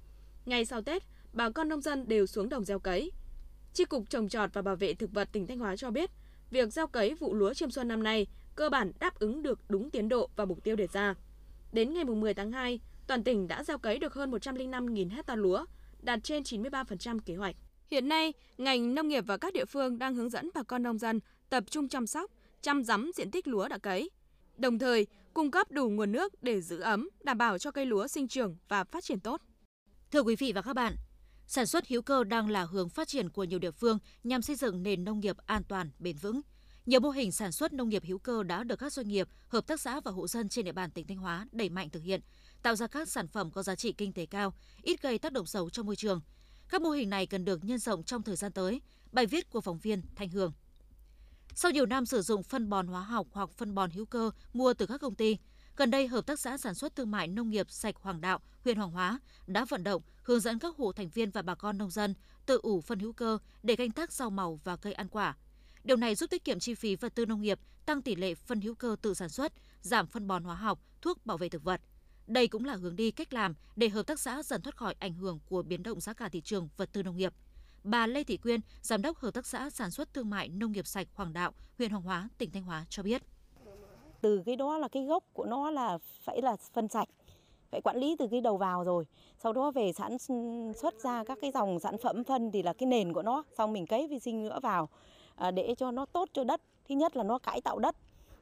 Ngay 0.46 0.66
sau 0.66 0.82
Tết, 0.82 1.04
bà 1.34 1.50
con 1.50 1.70
nông 1.70 1.82
dân 1.82 2.08
đều 2.08 2.26
xuống 2.26 2.50
đồng 2.50 2.66
gieo 2.66 2.80
cấy. 2.80 3.12
Chi 3.74 3.86
cục 3.86 4.10
trồng 4.10 4.30
trọt 4.30 4.54
và 4.54 4.62
bảo 4.62 4.76
vệ 4.76 4.94
thực 4.94 5.14
vật 5.14 5.30
tỉnh 5.32 5.48
Thanh 5.48 5.60
Hóa 5.60 5.76
cho 5.76 5.92
biết, 5.92 6.12
việc 6.52 6.74
gieo 6.74 6.88
cấy 6.88 7.14
vụ 7.14 7.34
lúa 7.34 7.54
chiêm 7.54 7.72
xuân 7.72 7.88
năm 7.88 8.04
nay 8.04 8.28
cơ 8.56 8.70
bản 8.70 8.92
đáp 9.00 9.20
ứng 9.20 9.44
được 9.44 9.60
đúng 9.70 9.90
tiến 9.90 10.10
độ 10.10 10.30
và 10.36 10.46
mục 10.46 10.64
tiêu 10.64 10.76
đề 10.76 10.88
ra. 10.94 11.16
Đến 11.72 11.94
ngày 11.94 12.06
10 12.06 12.34
tháng 12.34 12.52
2, 12.52 12.80
toàn 13.08 13.24
tỉnh 13.24 13.48
đã 13.48 13.64
gieo 13.64 13.78
cấy 13.78 13.98
được 13.98 14.14
hơn 14.14 14.32
105.000 14.32 15.10
hecta 15.10 15.36
lúa, 15.36 15.66
đạt 16.02 16.20
trên 16.24 16.44
93% 16.44 17.20
kế 17.20 17.36
hoạch. 17.36 17.56
Hiện 17.88 18.10
nay, 18.10 18.34
ngành 18.58 18.96
nông 18.96 19.08
nghiệp 19.08 19.24
và 19.28 19.38
các 19.38 19.54
địa 19.54 19.66
phương 19.66 20.00
đang 20.00 20.16
hướng 20.16 20.30
dẫn 20.30 20.50
bà 20.54 20.64
con 20.64 20.84
nông 20.84 20.98
dân 20.98 21.20
tập 21.50 21.64
trung 21.70 21.88
chăm 21.88 22.08
sóc, 22.08 22.32
chăm 22.62 22.84
rắm 22.84 23.12
diện 23.16 23.32
tích 23.32 23.48
lúa 23.48 23.68
đã 23.68 23.78
cấy. 23.78 24.10
Đồng 24.58 24.80
thời, 24.80 25.08
cung 25.38 25.52
cấp 25.52 25.72
đủ 25.72 25.90
nguồn 25.90 26.12
nước 26.12 26.44
để 26.44 26.62
giữ 26.62 26.80
ấm, 26.80 27.10
đảm 27.24 27.38
bảo 27.38 27.58
cho 27.58 27.72
cây 27.72 27.86
lúa 27.86 28.08
sinh 28.08 28.28
trưởng 28.28 28.58
và 28.68 28.84
phát 28.84 29.04
triển 29.04 29.20
tốt. 29.20 29.42
Thưa 30.12 30.22
quý 30.22 30.36
vị 30.36 30.52
và 30.52 30.62
các 30.62 30.74
bạn, 30.74 30.96
sản 31.48 31.66
xuất 31.66 31.88
hữu 31.88 32.02
cơ 32.02 32.24
đang 32.24 32.50
là 32.50 32.64
hướng 32.64 32.90
phát 32.90 33.08
triển 33.08 33.30
của 33.30 33.44
nhiều 33.44 33.60
địa 33.60 33.72
phương 33.72 34.00
nhằm 34.24 34.42
xây 34.42 34.56
dựng 34.56 34.84
nền 34.84 35.04
nông 35.04 35.20
nghiệp 35.20 35.38
an 35.46 35.64
toàn, 35.64 35.92
bền 36.00 36.18
vững. 36.18 36.42
Nhiều 36.86 37.00
mô 37.00 37.10
hình 37.10 37.32
sản 37.32 37.52
xuất 37.52 37.74
nông 37.74 37.90
nghiệp 37.90 38.04
hữu 38.06 38.20
cơ 38.20 38.44
đã 38.44 38.64
được 38.64 38.76
các 38.76 38.94
doanh 38.94 39.08
nghiệp, 39.08 39.28
hợp 39.48 39.68
tác 39.68 39.82
xã 39.82 40.00
và 40.00 40.12
hộ 40.12 40.28
dân 40.28 40.50
trên 40.50 40.66
địa 40.66 40.72
bàn 40.72 40.92
tỉnh 40.92 41.08
Thanh 41.08 41.18
Hóa 41.18 41.48
đẩy 41.52 41.70
mạnh 41.70 41.90
thực 41.90 42.04
hiện, 42.04 42.22
tạo 42.64 42.76
ra 42.76 42.88
các 42.88 43.10
sản 43.10 43.28
phẩm 43.28 43.52
có 43.52 43.64
giá 43.64 43.76
trị 43.76 43.94
kinh 43.94 44.14
tế 44.14 44.26
cao, 44.26 44.54
ít 44.82 45.02
gây 45.02 45.20
tác 45.20 45.34
động 45.34 45.46
xấu 45.46 45.70
cho 45.70 45.84
môi 45.84 45.96
trường. 45.96 46.22
Các 46.70 46.82
mô 46.82 46.90
hình 46.90 47.10
này 47.10 47.26
cần 47.28 47.46
được 47.46 47.64
nhân 47.64 47.80
rộng 47.80 48.04
trong 48.04 48.24
thời 48.24 48.36
gian 48.36 48.52
tới. 48.52 48.82
Bài 49.12 49.26
viết 49.26 49.50
của 49.50 49.62
phóng 49.62 49.80
viên 49.80 50.02
Thanh 50.16 50.30
Hương. 50.30 50.52
Sau 51.56 51.72
nhiều 51.72 51.86
năm 51.86 52.06
sử 52.06 52.22
dụng 52.22 52.44
phân 52.44 52.70
bón 52.70 52.88
hóa 52.88 53.02
học 53.02 53.28
hoặc 53.32 53.50
phân 53.52 53.76
bón 53.76 53.92
hữu 53.92 54.06
cơ 54.06 54.32
mua 54.54 54.74
từ 54.74 54.86
các 54.86 55.02
công 55.02 55.16
ty, 55.16 55.38
gần 55.76 55.92
đây 55.92 56.08
Hợp 56.08 56.26
tác 56.26 56.40
xã 56.40 56.58
Sản 56.58 56.76
xuất 56.76 56.96
Thương 56.96 57.12
mại 57.12 57.28
Nông 57.28 57.50
nghiệp 57.50 57.72
Sạch 57.72 57.96
Hoàng 58.02 58.22
Đạo, 58.22 58.40
huyện 58.64 58.78
Hoàng 58.78 58.92
Hóa 58.92 59.20
đã 59.48 59.66
vận 59.66 59.84
động, 59.84 60.02
hướng 60.24 60.40
dẫn 60.40 60.60
các 60.60 60.76
hộ 60.76 60.92
thành 60.92 61.10
viên 61.10 61.32
và 61.32 61.42
bà 61.42 61.56
con 61.56 61.78
nông 61.78 61.90
dân 61.90 62.14
tự 62.46 62.60
ủ 62.64 62.82
phân 62.82 63.00
hữu 63.00 63.14
cơ 63.14 63.38
để 63.64 63.76
canh 63.76 63.92
tác 63.92 64.12
rau 64.12 64.30
màu 64.30 64.60
và 64.64 64.76
cây 64.76 64.94
ăn 64.94 65.08
quả. 65.08 65.36
Điều 65.84 65.98
này 65.98 66.16
giúp 66.16 66.30
tiết 66.30 66.44
kiệm 66.44 66.60
chi 66.60 66.74
phí 66.74 66.96
vật 66.96 67.16
tư 67.16 67.26
nông 67.26 67.42
nghiệp, 67.42 67.60
tăng 67.86 68.02
tỷ 68.02 68.16
lệ 68.16 68.36
phân 68.36 68.62
hữu 68.62 68.76
cơ 68.76 68.96
tự 69.02 69.14
sản 69.14 69.30
xuất, 69.30 69.54
giảm 69.82 70.08
phân 70.08 70.28
bón 70.28 70.44
hóa 70.44 70.56
học, 70.56 70.80
thuốc 71.02 71.26
bảo 71.26 71.38
vệ 71.38 71.50
thực 71.50 71.64
vật. 71.64 71.82
Đây 72.28 72.48
cũng 72.48 72.66
là 72.66 72.76
hướng 72.76 72.96
đi 72.96 73.12
cách 73.12 73.34
làm 73.34 73.54
để 73.76 73.90
hợp 73.90 74.04
tác 74.04 74.20
xã 74.20 74.44
dần 74.44 74.62
thoát 74.62 74.76
khỏi 74.76 74.96
ảnh 75.00 75.14
hưởng 75.14 75.40
của 75.46 75.64
biến 75.64 75.84
động 75.84 76.00
giá 76.00 76.14
cả 76.14 76.30
thị 76.30 76.42
trường 76.42 76.70
vật 76.78 76.90
tư 76.94 77.04
nông 77.04 77.18
nghiệp. 77.18 77.34
Bà 77.90 78.08
Lê 78.08 78.24
Thị 78.24 78.38
Quyên, 78.38 78.60
Giám 78.82 79.02
đốc 79.02 79.18
Hợp 79.18 79.34
tác 79.34 79.46
xã 79.46 79.70
Sản 79.70 79.92
xuất 79.92 80.14
Thương 80.14 80.30
mại 80.30 80.50
Nông 80.50 80.72
nghiệp 80.72 80.88
Sạch 80.88 81.08
Hoàng 81.16 81.34
Đạo, 81.34 81.52
huyện 81.78 81.92
Hoàng 81.92 82.04
Hóa, 82.04 82.30
tỉnh 82.38 82.52
Thanh 82.52 82.64
Hóa 82.64 82.86
cho 82.90 83.04
biết. 83.04 83.22
Từ 84.22 84.44
cái 84.46 84.56
đó 84.56 84.78
là 84.78 84.88
cái 84.88 85.06
gốc 85.06 85.24
của 85.34 85.46
nó 85.46 85.72
là 85.72 85.98
phải 86.24 86.42
là 86.42 86.56
phân 86.74 86.88
sạch, 86.88 87.08
phải 87.72 87.82
quản 87.82 87.98
lý 87.98 88.16
từ 88.20 88.28
cái 88.32 88.42
đầu 88.42 88.58
vào 88.58 88.84
rồi. 88.84 89.06
Sau 89.38 89.54
đó 89.54 89.72
về 89.72 89.94
sản 89.94 90.18
xuất 90.82 91.00
ra 91.04 91.24
các 91.24 91.38
cái 91.42 91.52
dòng 91.52 91.80
sản 91.80 91.96
phẩm 92.04 92.24
phân 92.24 92.52
thì 92.52 92.64
là 92.64 92.74
cái 92.74 92.88
nền 92.88 93.14
của 93.14 93.22
nó, 93.22 93.44
xong 93.58 93.74
mình 93.74 93.86
cấy 93.86 94.08
vi 94.08 94.20
sinh 94.20 94.44
nữa 94.44 94.60
vào 94.64 94.90
à, 95.36 95.52
để 95.52 95.76
cho 95.78 95.92
nó 95.92 96.06
tốt 96.06 96.30
cho 96.34 96.44
đất. 96.44 96.62
Thứ 96.90 96.96
nhất 96.96 97.16
là 97.16 97.24
nó 97.24 97.38
cải 97.38 97.62
tạo 97.62 97.80
đất, 97.80 97.96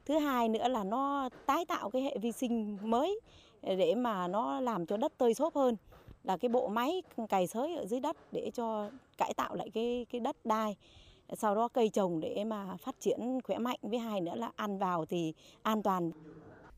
thứ 0.04 0.18
hai 0.18 0.48
nữa 0.48 0.68
là 0.68 0.84
nó 0.84 1.28
tái 1.46 1.64
tạo 1.64 1.90
cái 1.90 2.02
hệ 2.02 2.18
vi 2.18 2.32
sinh 2.32 2.78
mới 2.82 3.20
để 3.62 3.94
mà 3.94 4.28
nó 4.28 4.60
làm 4.60 4.86
cho 4.86 4.96
đất 4.96 5.12
tơi 5.18 5.34
xốp 5.34 5.54
hơn 5.54 5.76
là 6.26 6.36
cái 6.36 6.48
bộ 6.48 6.68
máy 6.68 7.02
cày 7.28 7.46
xới 7.46 7.76
ở 7.76 7.86
dưới 7.86 8.00
đất 8.00 8.16
để 8.32 8.50
cho 8.54 8.90
cải 9.18 9.34
tạo 9.36 9.54
lại 9.54 9.70
cái 9.74 10.06
cái 10.10 10.20
đất 10.20 10.36
đai 10.44 10.76
sau 11.38 11.54
đó 11.54 11.68
cây 11.68 11.88
trồng 11.88 12.20
để 12.20 12.44
mà 12.44 12.76
phát 12.76 12.96
triển 13.00 13.40
khỏe 13.44 13.58
mạnh 13.58 13.78
với 13.82 13.98
hai 13.98 14.20
nữa 14.20 14.34
là 14.34 14.50
ăn 14.56 14.78
vào 14.78 15.06
thì 15.06 15.34
an 15.62 15.82
toàn 15.82 16.10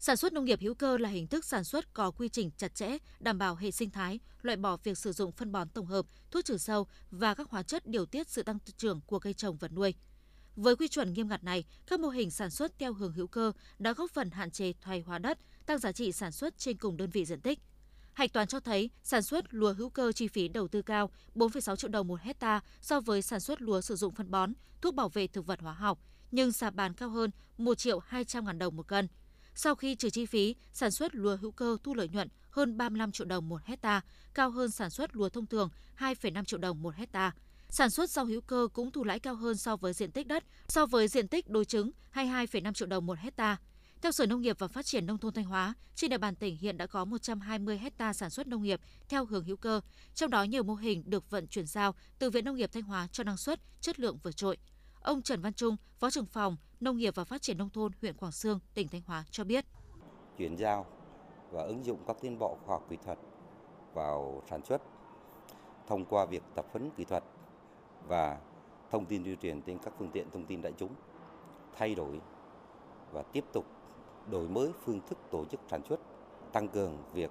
Sản 0.00 0.16
xuất 0.16 0.32
nông 0.32 0.44
nghiệp 0.44 0.58
hữu 0.62 0.74
cơ 0.74 0.96
là 0.98 1.08
hình 1.08 1.26
thức 1.26 1.44
sản 1.44 1.64
xuất 1.64 1.94
có 1.94 2.10
quy 2.10 2.28
trình 2.28 2.50
chặt 2.56 2.74
chẽ, 2.74 2.98
đảm 3.20 3.38
bảo 3.38 3.54
hệ 3.56 3.70
sinh 3.70 3.90
thái, 3.90 4.20
loại 4.42 4.56
bỏ 4.56 4.76
việc 4.76 4.98
sử 4.98 5.12
dụng 5.12 5.32
phân 5.32 5.52
bón 5.52 5.68
tổng 5.68 5.86
hợp, 5.86 6.06
thuốc 6.30 6.44
trừ 6.44 6.58
sâu 6.58 6.86
và 7.10 7.34
các 7.34 7.50
hóa 7.50 7.62
chất 7.62 7.86
điều 7.86 8.06
tiết 8.06 8.28
sự 8.28 8.42
tăng 8.42 8.58
trưởng 8.76 9.00
của 9.06 9.18
cây 9.18 9.34
trồng 9.34 9.56
vật 9.56 9.72
nuôi. 9.72 9.94
Với 10.56 10.76
quy 10.76 10.88
chuẩn 10.88 11.12
nghiêm 11.12 11.28
ngặt 11.28 11.44
này, 11.44 11.64
các 11.86 12.00
mô 12.00 12.08
hình 12.08 12.30
sản 12.30 12.50
xuất 12.50 12.78
theo 12.78 12.92
hướng 12.92 13.12
hữu 13.12 13.26
cơ 13.26 13.52
đã 13.78 13.92
góp 13.92 14.10
phần 14.10 14.30
hạn 14.30 14.50
chế 14.50 14.72
thoái 14.80 15.00
hóa 15.00 15.18
đất, 15.18 15.38
tăng 15.66 15.78
giá 15.78 15.92
trị 15.92 16.12
sản 16.12 16.32
xuất 16.32 16.58
trên 16.58 16.76
cùng 16.76 16.96
đơn 16.96 17.10
vị 17.10 17.24
diện 17.24 17.40
tích. 17.40 17.58
Hạch 18.18 18.32
toán 18.32 18.46
cho 18.46 18.60
thấy 18.60 18.90
sản 19.02 19.22
xuất 19.22 19.44
lúa 19.54 19.72
hữu 19.72 19.90
cơ 19.90 20.12
chi 20.12 20.28
phí 20.28 20.48
đầu 20.48 20.68
tư 20.68 20.82
cao 20.82 21.10
4,6 21.34 21.76
triệu 21.76 21.90
đồng 21.90 22.08
một 22.08 22.20
hecta 22.20 22.60
so 22.80 23.00
với 23.00 23.22
sản 23.22 23.40
xuất 23.40 23.62
lúa 23.62 23.80
sử 23.80 23.96
dụng 23.96 24.14
phân 24.14 24.30
bón, 24.30 24.52
thuốc 24.80 24.94
bảo 24.94 25.08
vệ 25.08 25.26
thực 25.26 25.46
vật 25.46 25.60
hóa 25.60 25.72
học, 25.72 25.98
nhưng 26.30 26.50
giá 26.50 26.70
bán 26.70 26.94
cao 26.94 27.08
hơn 27.08 27.30
1 27.58 27.78
triệu 27.78 27.98
200 27.98 28.44
ngàn 28.44 28.58
đồng 28.58 28.76
một 28.76 28.88
cân. 28.88 29.08
Sau 29.54 29.74
khi 29.74 29.94
trừ 29.94 30.10
chi 30.10 30.26
phí, 30.26 30.56
sản 30.72 30.90
xuất 30.90 31.14
lúa 31.14 31.36
hữu 31.36 31.50
cơ 31.50 31.76
thu 31.82 31.94
lợi 31.94 32.08
nhuận 32.08 32.28
hơn 32.50 32.76
35 32.76 33.12
triệu 33.12 33.26
đồng 33.26 33.48
một 33.48 33.64
hecta, 33.64 34.00
cao 34.34 34.50
hơn 34.50 34.70
sản 34.70 34.90
xuất 34.90 35.16
lúa 35.16 35.28
thông 35.28 35.46
thường 35.46 35.70
2,5 35.98 36.44
triệu 36.44 36.58
đồng 36.58 36.82
một 36.82 36.94
hecta. 36.94 37.32
Sản 37.68 37.90
xuất 37.90 38.10
rau 38.10 38.24
hữu 38.24 38.40
cơ 38.40 38.68
cũng 38.72 38.90
thu 38.90 39.04
lãi 39.04 39.18
cao 39.18 39.34
hơn 39.34 39.56
so 39.56 39.76
với 39.76 39.92
diện 39.92 40.12
tích 40.12 40.26
đất, 40.26 40.44
so 40.68 40.86
với 40.86 41.08
diện 41.08 41.28
tích 41.28 41.48
đối 41.48 41.64
chứng 41.64 41.90
22,5 42.14 42.72
triệu 42.72 42.88
đồng 42.88 43.06
một 43.06 43.18
hecta. 43.18 43.56
Theo 44.02 44.12
Sở 44.12 44.26
Nông 44.26 44.40
nghiệp 44.40 44.56
và 44.58 44.68
Phát 44.68 44.86
triển 44.86 45.06
Nông 45.06 45.18
thôn 45.18 45.34
Thanh 45.34 45.44
Hóa, 45.44 45.74
trên 45.94 46.10
địa 46.10 46.18
bàn 46.18 46.34
tỉnh 46.36 46.56
hiện 46.56 46.76
đã 46.76 46.86
có 46.86 47.04
120 47.04 47.78
hecta 47.78 48.12
sản 48.12 48.30
xuất 48.30 48.46
nông 48.46 48.62
nghiệp 48.62 48.80
theo 49.08 49.24
hướng 49.24 49.44
hữu 49.44 49.56
cơ, 49.56 49.80
trong 50.14 50.30
đó 50.30 50.42
nhiều 50.42 50.62
mô 50.62 50.74
hình 50.74 51.02
được 51.06 51.30
vận 51.30 51.46
chuyển 51.46 51.66
giao 51.66 51.94
từ 52.18 52.30
Viện 52.30 52.44
Nông 52.44 52.56
nghiệp 52.56 52.70
Thanh 52.72 52.82
Hóa 52.82 53.08
cho 53.12 53.24
năng 53.24 53.36
suất, 53.36 53.60
chất 53.80 54.00
lượng 54.00 54.18
vượt 54.22 54.36
trội. 54.36 54.56
Ông 55.00 55.22
Trần 55.22 55.42
Văn 55.42 55.52
Trung, 55.52 55.76
Phó 55.98 56.10
trưởng 56.10 56.26
phòng 56.26 56.56
Nông 56.80 56.96
nghiệp 56.96 57.14
và 57.14 57.24
Phát 57.24 57.42
triển 57.42 57.58
Nông 57.58 57.70
thôn 57.70 57.92
huyện 58.00 58.16
Quảng 58.16 58.32
Sương, 58.32 58.60
tỉnh 58.74 58.88
Thanh 58.88 59.02
Hóa 59.06 59.24
cho 59.30 59.44
biết. 59.44 59.64
Chuyển 60.38 60.56
giao 60.56 60.86
và 61.50 61.62
ứng 61.62 61.84
dụng 61.84 61.98
các 62.06 62.16
tiến 62.20 62.38
bộ 62.38 62.58
khoa 62.64 62.76
học 62.76 62.86
kỹ 62.90 62.96
thuật 63.04 63.18
vào 63.94 64.42
sản 64.50 64.64
xuất 64.64 64.82
thông 65.86 66.04
qua 66.04 66.26
việc 66.26 66.42
tập 66.54 66.66
huấn 66.72 66.90
kỹ 66.96 67.04
thuật 67.04 67.24
và 68.08 68.38
thông 68.90 69.06
tin 69.06 69.24
tuyên 69.24 69.36
truyền 69.36 69.62
trên 69.62 69.78
các 69.78 69.92
phương 69.98 70.10
tiện 70.10 70.30
thông 70.30 70.46
tin 70.46 70.62
đại 70.62 70.72
chúng 70.78 70.94
thay 71.76 71.94
đổi 71.94 72.20
và 73.12 73.22
tiếp 73.22 73.44
tục 73.52 73.77
đổi 74.30 74.48
mới 74.48 74.70
phương 74.84 75.00
thức 75.08 75.18
tổ 75.30 75.44
chức 75.44 75.60
sản 75.70 75.80
xuất, 75.88 76.00
tăng 76.52 76.68
cường 76.68 76.98
việc 77.12 77.30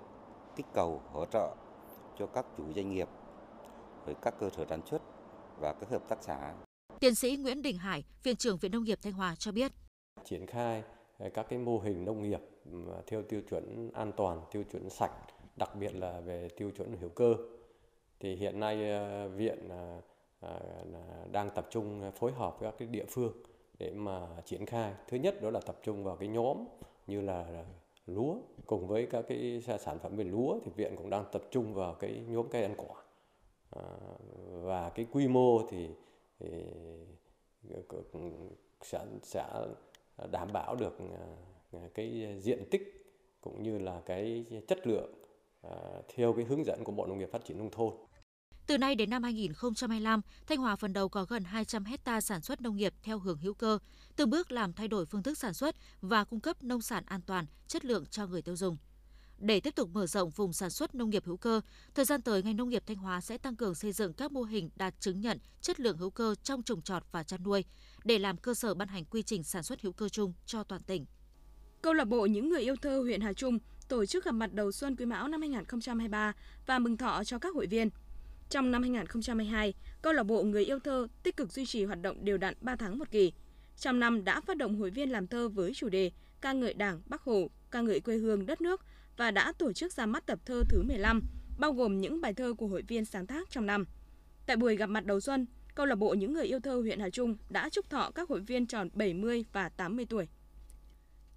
kích 0.56 0.66
cầu 0.74 1.02
hỗ 1.12 1.26
trợ 1.26 1.56
cho 2.20 2.26
các 2.26 2.46
chủ 2.58 2.74
doanh 2.76 2.90
nghiệp 2.92 3.08
với 4.06 4.16
các 4.22 4.34
cơ 4.40 4.50
sở 4.50 4.66
sản 4.70 4.82
xuất 4.86 5.02
và 5.60 5.74
các 5.74 5.90
hợp 5.90 6.10
tác 6.10 6.18
xã. 6.22 6.54
Tiến 7.00 7.16
sĩ 7.16 7.38
Nguyễn 7.38 7.62
Đình 7.62 7.78
Hải, 7.78 8.04
Viện 8.24 8.36
trưởng 8.36 8.58
Viện 8.58 8.72
Nông 8.72 8.84
nghiệp 8.84 9.00
Thanh 9.02 9.14
Hóa 9.14 9.36
cho 9.36 9.52
biết. 9.52 9.72
Triển 10.26 10.46
khai 10.46 10.84
các 11.34 11.46
cái 11.50 11.60
mô 11.60 11.80
hình 11.80 12.06
nông 12.06 12.22
nghiệp 12.22 12.42
theo 13.08 13.22
tiêu 13.22 13.42
chuẩn 13.50 13.92
an 13.94 14.12
toàn, 14.12 14.42
tiêu 14.52 14.64
chuẩn 14.72 14.90
sạch, 14.90 15.12
đặc 15.56 15.76
biệt 15.76 15.96
là 15.96 16.20
về 16.20 16.50
tiêu 16.58 16.72
chuẩn 16.72 16.98
hữu 16.98 17.10
cơ. 17.10 17.36
Thì 18.20 18.36
hiện 18.36 18.60
nay 18.60 18.78
viện 19.30 19.70
đang 21.32 21.50
tập 21.56 21.68
trung 21.70 22.12
phối 22.16 22.32
hợp 22.32 22.60
với 22.60 22.72
các 22.72 22.78
cái 22.80 22.88
địa 22.88 23.06
phương 23.10 23.34
để 23.80 23.92
mà 23.92 24.28
triển 24.46 24.66
khai. 24.66 24.94
Thứ 25.08 25.18
nhất 25.18 25.42
đó 25.42 25.50
là 25.50 25.60
tập 25.60 25.80
trung 25.84 26.04
vào 26.04 26.16
cái 26.16 26.28
nhóm 26.28 26.58
như 27.08 27.22
là 27.22 27.66
lúa 28.06 28.36
cùng 28.66 28.88
với 28.88 29.06
các 29.06 29.26
cái 29.28 29.62
sản 29.80 30.00
phẩm 30.00 30.16
về 30.16 30.24
lúa 30.24 30.60
thì 30.66 30.72
viện 30.76 30.96
cũng 30.98 31.10
đang 31.10 31.26
tập 31.32 31.44
trung 31.52 31.74
vào 31.74 31.94
cái 31.94 32.24
nhóm 32.28 32.48
cây 32.50 32.64
ăn 32.64 32.76
quả 32.78 33.02
à, 33.70 33.84
và 34.50 34.90
cái 34.90 35.06
quy 35.12 35.28
mô 35.28 35.62
thì, 35.70 35.90
thì 36.40 36.50
sẽ 38.82 39.06
sẽ 39.24 39.46
đảm 40.32 40.48
bảo 40.54 40.76
được 40.76 40.98
à, 41.74 41.80
cái 41.94 42.38
diện 42.42 42.64
tích 42.72 42.94
cũng 43.42 43.64
như 43.64 43.80
là 43.80 44.02
cái 44.06 44.46
chất 44.68 44.88
lượng 44.88 45.14
à, 45.62 45.72
theo 46.16 46.34
cái 46.34 46.46
hướng 46.46 46.66
dẫn 46.66 46.84
của 46.84 46.92
Bộ 46.92 47.06
Nông 47.06 47.20
nghiệp 47.20 47.30
Phát 47.32 47.46
triển 47.46 47.58
nông 47.58 47.70
thôn. 47.70 47.94
Từ 48.68 48.78
nay 48.78 48.96
đến 48.96 49.10
năm 49.10 49.24
2025, 49.24 50.22
Thanh 50.48 50.58
Hóa 50.58 50.76
phần 50.76 50.94
đầu 50.94 51.10
có 51.10 51.26
gần 51.26 51.44
200 51.44 51.86
hecta 51.86 52.22
sản 52.22 52.42
xuất 52.42 52.62
nông 52.62 52.78
nghiệp 52.78 52.94
theo 53.04 53.20
hướng 53.20 53.38
hữu 53.38 53.54
cơ, 53.54 53.80
từng 54.16 54.30
bước 54.30 54.52
làm 54.52 54.74
thay 54.74 54.88
đổi 54.88 55.06
phương 55.06 55.24
thức 55.24 55.38
sản 55.38 55.54
xuất 55.54 55.76
và 56.02 56.24
cung 56.24 56.40
cấp 56.40 56.64
nông 56.64 56.82
sản 56.82 57.04
an 57.06 57.22
toàn, 57.22 57.46
chất 57.68 57.86
lượng 57.86 58.06
cho 58.06 58.28
người 58.28 58.42
tiêu 58.42 58.56
dùng. 58.56 58.78
Để 59.38 59.60
tiếp 59.60 59.76
tục 59.76 59.90
mở 59.94 60.08
rộng 60.08 60.30
vùng 60.30 60.54
sản 60.54 60.70
xuất 60.70 60.96
nông 60.96 61.10
nghiệp 61.10 61.26
hữu 61.26 61.38
cơ, 61.38 61.62
thời 61.96 62.06
gian 62.06 62.22
tới 62.22 62.44
ngành 62.44 62.58
nông 62.58 62.70
nghiệp 62.70 62.84
Thanh 62.86 62.98
Hóa 62.98 63.22
sẽ 63.22 63.38
tăng 63.38 63.56
cường 63.56 63.76
xây 63.76 63.92
dựng 63.92 64.14
các 64.14 64.32
mô 64.32 64.44
hình 64.44 64.70
đạt 64.76 64.94
chứng 65.00 65.22
nhận 65.22 65.40
chất 65.62 65.80
lượng 65.80 65.98
hữu 65.98 66.10
cơ 66.10 66.36
trong 66.44 66.64
trồng 66.64 66.82
trọt 66.82 67.04
và 67.12 67.24
chăn 67.24 67.44
nuôi 67.44 67.66
để 68.04 68.20
làm 68.20 68.38
cơ 68.38 68.54
sở 68.54 68.74
ban 68.74 68.88
hành 68.88 69.06
quy 69.06 69.24
trình 69.24 69.44
sản 69.44 69.64
xuất 69.64 69.82
hữu 69.82 69.94
cơ 69.94 70.10
chung 70.10 70.34
cho 70.46 70.64
toàn 70.64 70.82
tỉnh. 70.82 71.06
Câu 71.82 71.94
lạc 71.94 72.06
bộ 72.06 72.26
những 72.26 72.50
người 72.50 72.62
yêu 72.62 72.76
thơ 72.82 73.00
huyện 73.00 73.22
Hà 73.22 73.34
Trung 73.34 73.60
tổ 73.88 74.06
chức 74.06 74.26
gặp 74.26 74.32
mặt 74.32 74.54
đầu 74.54 74.72
xuân 74.72 74.96
Quý 74.96 75.06
Mão 75.06 75.28
năm 75.28 75.42
2023 75.42 76.34
và 76.66 76.80
mừng 76.80 76.98
thọ 76.98 77.24
cho 77.24 77.40
các 77.40 77.56
hội 77.56 77.68
viên. 77.68 77.90
Trong 78.50 78.72
năm 78.72 78.82
2022, 78.82 79.74
câu 80.02 80.14
lạc 80.14 80.24
bộ 80.24 80.44
Người 80.44 80.66
yêu 80.66 80.80
thơ 80.80 81.08
tích 81.24 81.38
cực 81.38 81.52
duy 81.52 81.66
trì 81.66 81.84
hoạt 81.84 82.02
động 82.02 82.26
đều 82.26 82.38
đặn 82.38 82.54
3 82.62 82.76
tháng 82.76 83.00
một 83.00 83.12
kỳ. 83.12 83.32
Trong 83.78 84.00
năm 84.00 84.24
đã 84.24 84.42
phát 84.42 84.58
động 84.58 84.80
hội 84.80 84.90
viên 84.90 85.12
làm 85.12 85.28
thơ 85.28 85.50
với 85.50 85.74
chủ 85.74 85.90
đề 85.90 86.12
ca 86.42 86.54
ngợi 86.54 86.74
Đảng, 86.74 87.02
Bắc 87.06 87.22
Hồ, 87.22 87.50
ca 87.72 87.82
ngợi 87.82 88.00
quê 88.00 88.18
hương 88.18 88.46
đất 88.46 88.62
nước 88.62 88.82
và 89.18 89.32
đã 89.32 89.54
tổ 89.58 89.74
chức 89.74 89.94
ra 89.94 90.06
mắt 90.06 90.26
tập 90.26 90.40
thơ 90.46 90.64
thứ 90.70 90.84
15, 90.84 91.22
bao 91.60 91.74
gồm 91.74 92.02
những 92.02 92.22
bài 92.22 92.34
thơ 92.34 92.54
của 92.54 92.68
hội 92.68 92.82
viên 92.88 93.06
sáng 93.06 93.28
tác 93.28 93.50
trong 93.50 93.66
năm. 93.66 93.86
Tại 94.46 94.58
buổi 94.58 94.76
gặp 94.76 94.86
mặt 94.86 95.06
đầu 95.06 95.20
xuân, 95.20 95.46
câu 95.76 95.86
lạc 95.86 95.96
bộ 95.96 96.14
những 96.14 96.34
người 96.34 96.46
yêu 96.46 96.60
thơ 96.60 96.76
huyện 96.76 97.00
Hà 97.00 97.10
Trung 97.10 97.38
đã 97.50 97.70
chúc 97.70 97.90
thọ 97.90 98.12
các 98.16 98.30
hội 98.30 98.40
viên 98.40 98.68
tròn 98.68 98.90
70 98.94 99.46
và 99.54 99.70
80 99.70 100.06
tuổi. 100.10 100.28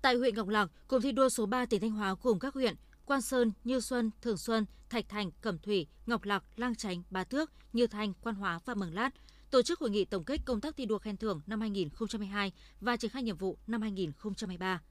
Tại 0.03 0.15
huyện 0.15 0.35
Ngọc 0.35 0.49
Lặc, 0.49 0.71
cụm 0.89 1.03
thi 1.03 1.13
đua 1.13 1.29
số 1.29 1.47
3 1.47 1.67
tỉnh 1.67 1.81
Thanh 1.81 1.91
Hóa 1.91 2.15
gồm 2.23 2.39
các 2.39 2.55
huyện 2.55 2.75
Quan 3.11 3.23
Sơn, 3.23 3.53
Như 3.65 3.81
Xuân, 3.81 4.11
Thường 4.23 4.37
Xuân, 4.37 4.67
Thạch 4.91 5.09
Thành, 5.09 5.31
Cẩm 5.41 5.59
Thủy, 5.59 5.87
Ngọc 6.07 6.25
Lặc, 6.25 6.45
Lang 6.57 6.75
Chánh, 6.75 7.03
Bá 7.11 7.25
Tước, 7.25 7.51
Như 7.73 7.87
Thanh, 7.87 8.13
Quan 8.23 8.35
Hóa 8.35 8.61
và 8.65 8.75
Mường 8.75 8.95
Lát 8.95 9.11
tổ 9.51 9.63
chức 9.63 9.81
hội 9.81 9.91
nghị 9.91 10.05
tổng 10.05 10.25
kết 10.25 10.41
công 10.45 10.61
tác 10.61 10.77
thi 10.77 10.87
đua 10.87 10.99
khen 10.99 11.17
thưởng 11.17 11.41
năm 11.47 11.61
2022 11.61 12.53
và 12.81 12.97
triển 12.97 13.11
khai 13.11 13.23
nhiệm 13.23 13.37
vụ 13.37 13.59
năm 13.67 13.83
2023. 13.83 14.83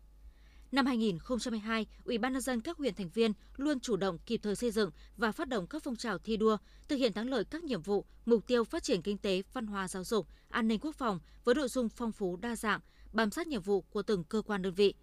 Năm 0.71 0.85
2022, 0.85 1.87
Ủy 2.05 2.17
ban 2.17 2.33
nhân 2.33 2.41
dân 2.41 2.61
các 2.61 2.77
huyện 2.77 2.95
thành 2.95 3.09
viên 3.09 3.33
luôn 3.57 3.79
chủ 3.79 3.95
động 3.95 4.17
kịp 4.25 4.39
thời 4.43 4.55
xây 4.55 4.71
dựng 4.71 4.91
và 5.17 5.31
phát 5.31 5.47
động 5.47 5.67
các 5.67 5.83
phong 5.83 5.95
trào 5.95 6.17
thi 6.17 6.37
đua, 6.37 6.57
thực 6.87 6.95
hiện 6.95 7.13
thắng 7.13 7.29
lợi 7.29 7.43
các 7.45 7.63
nhiệm 7.63 7.81
vụ, 7.81 8.05
mục 8.25 8.47
tiêu 8.47 8.63
phát 8.63 8.83
triển 8.83 9.01
kinh 9.01 9.17
tế, 9.17 9.43
văn 9.53 9.67
hóa 9.67 9.87
giáo 9.87 10.03
dục, 10.03 10.27
an 10.49 10.67
ninh 10.67 10.79
quốc 10.79 10.95
phòng 10.95 11.19
với 11.43 11.55
nội 11.55 11.67
dung 11.67 11.89
phong 11.89 12.11
phú 12.11 12.37
đa 12.41 12.55
dạng, 12.55 12.79
bám 13.13 13.31
sát 13.31 13.47
nhiệm 13.47 13.61
vụ 13.61 13.81
của 13.81 14.01
từng 14.01 14.23
cơ 14.23 14.41
quan 14.41 14.61
đơn 14.61 14.73
vị. 14.73 14.93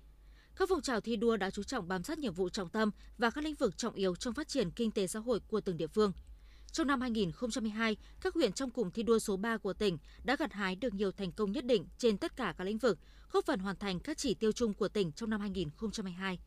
Các 0.56 0.68
phong 0.68 0.82
trào 0.82 1.00
thi 1.00 1.16
đua 1.16 1.36
đã 1.36 1.50
chú 1.50 1.62
trọng 1.62 1.88
bám 1.88 2.02
sát 2.02 2.18
nhiệm 2.18 2.34
vụ 2.34 2.48
trọng 2.48 2.68
tâm 2.68 2.90
và 3.18 3.30
các 3.30 3.44
lĩnh 3.44 3.54
vực 3.54 3.78
trọng 3.78 3.94
yếu 3.94 4.16
trong 4.16 4.34
phát 4.34 4.48
triển 4.48 4.70
kinh 4.70 4.90
tế 4.90 5.06
xã 5.06 5.18
hội 5.18 5.40
của 5.40 5.60
từng 5.60 5.76
địa 5.76 5.86
phương. 5.86 6.12
Trong 6.72 6.86
năm 6.86 7.00
2022, 7.00 7.96
các 8.20 8.34
huyện 8.34 8.52
trong 8.52 8.70
cụm 8.70 8.90
thi 8.90 9.02
đua 9.02 9.18
số 9.18 9.36
3 9.36 9.56
của 9.56 9.72
tỉnh 9.72 9.98
đã 10.24 10.36
gặt 10.36 10.52
hái 10.52 10.76
được 10.76 10.94
nhiều 10.94 11.12
thành 11.12 11.32
công 11.32 11.52
nhất 11.52 11.64
định 11.64 11.84
trên 11.98 12.18
tất 12.18 12.36
cả 12.36 12.54
các 12.58 12.64
lĩnh 12.64 12.78
vực, 12.78 12.98
góp 13.32 13.44
phần 13.46 13.60
hoàn 13.60 13.76
thành 13.76 14.00
các 14.00 14.18
chỉ 14.18 14.34
tiêu 14.34 14.52
chung 14.52 14.74
của 14.74 14.88
tỉnh 14.88 15.12
trong 15.12 15.30
năm 15.30 15.40
2022. 15.40 16.38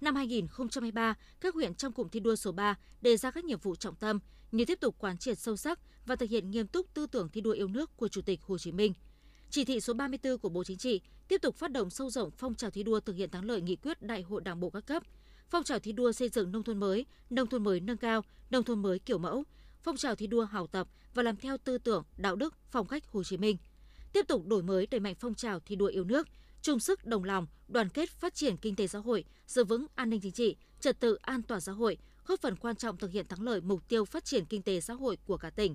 Năm 0.00 0.16
2023, 0.16 1.14
các 1.40 1.54
huyện 1.54 1.74
trong 1.74 1.92
cụm 1.92 2.08
thi 2.08 2.20
đua 2.20 2.36
số 2.36 2.52
3 2.52 2.78
đề 3.00 3.16
ra 3.16 3.30
các 3.30 3.44
nhiệm 3.44 3.58
vụ 3.58 3.76
trọng 3.76 3.96
tâm 3.96 4.18
như 4.52 4.64
tiếp 4.64 4.80
tục 4.80 4.96
quán 4.98 5.18
triệt 5.18 5.38
sâu 5.38 5.56
sắc 5.56 5.80
và 6.06 6.16
thực 6.16 6.30
hiện 6.30 6.50
nghiêm 6.50 6.66
túc 6.66 6.94
tư 6.94 7.06
tưởng 7.06 7.28
thi 7.28 7.40
đua 7.40 7.52
yêu 7.52 7.68
nước 7.68 7.96
của 7.96 8.08
Chủ 8.08 8.22
tịch 8.22 8.42
Hồ 8.42 8.58
Chí 8.58 8.72
Minh. 8.72 8.94
Chỉ 9.50 9.64
thị 9.64 9.80
số 9.80 9.94
34 9.94 10.38
của 10.38 10.48
Bộ 10.48 10.64
Chính 10.64 10.78
trị 10.78 11.00
tiếp 11.30 11.42
tục 11.42 11.56
phát 11.56 11.72
động 11.72 11.90
sâu 11.90 12.10
rộng 12.10 12.30
phong 12.30 12.54
trào 12.54 12.70
thi 12.70 12.82
đua 12.82 13.00
thực 13.00 13.16
hiện 13.16 13.30
thắng 13.30 13.44
lợi 13.44 13.60
nghị 13.60 13.76
quyết 13.76 14.02
Đại 14.02 14.22
hội 14.22 14.40
Đảng 14.40 14.60
bộ 14.60 14.70
các 14.70 14.86
cấp, 14.86 15.02
phong 15.48 15.64
trào 15.64 15.78
thi 15.78 15.92
đua 15.92 16.12
xây 16.12 16.28
dựng 16.28 16.52
nông 16.52 16.62
thôn 16.62 16.78
mới, 16.78 17.06
nông 17.30 17.46
thôn 17.46 17.64
mới 17.64 17.80
nâng 17.80 17.96
cao, 17.96 18.24
nông 18.50 18.64
thôn 18.64 18.82
mới 18.82 18.98
kiểu 18.98 19.18
mẫu, 19.18 19.44
phong 19.82 19.96
trào 19.96 20.14
thi 20.14 20.26
đua 20.26 20.44
học 20.44 20.72
tập 20.72 20.88
và 21.14 21.22
làm 21.22 21.36
theo 21.36 21.56
tư 21.58 21.78
tưởng, 21.78 22.04
đạo 22.16 22.36
đức, 22.36 22.54
phong 22.70 22.86
cách 22.86 23.06
Hồ 23.06 23.22
Chí 23.24 23.36
Minh. 23.36 23.56
Tiếp 24.12 24.28
tục 24.28 24.46
đổi 24.46 24.62
mới 24.62 24.86
đẩy 24.86 25.00
mạnh 25.00 25.14
phong 25.14 25.34
trào 25.34 25.60
thi 25.60 25.76
đua 25.76 25.86
yêu 25.86 26.04
nước, 26.04 26.28
chung 26.62 26.80
sức 26.80 27.06
đồng 27.06 27.24
lòng, 27.24 27.46
đoàn 27.68 27.88
kết 27.88 28.10
phát 28.10 28.34
triển 28.34 28.56
kinh 28.56 28.76
tế 28.76 28.86
xã 28.86 28.98
hội, 28.98 29.24
giữ 29.46 29.64
vững 29.64 29.86
an 29.94 30.10
ninh 30.10 30.20
chính 30.20 30.32
trị, 30.32 30.56
trật 30.80 31.00
tự 31.00 31.14
an 31.14 31.42
toàn 31.42 31.60
xã 31.60 31.72
hội, 31.72 31.98
góp 32.26 32.40
phần 32.40 32.56
quan 32.56 32.76
trọng 32.76 32.96
thực 32.96 33.10
hiện 33.10 33.26
thắng 33.28 33.42
lợi 33.42 33.60
mục 33.60 33.88
tiêu 33.88 34.04
phát 34.04 34.24
triển 34.24 34.44
kinh 34.44 34.62
tế 34.62 34.80
xã 34.80 34.94
hội 34.94 35.18
của 35.26 35.36
cả 35.36 35.50
tỉnh. 35.50 35.74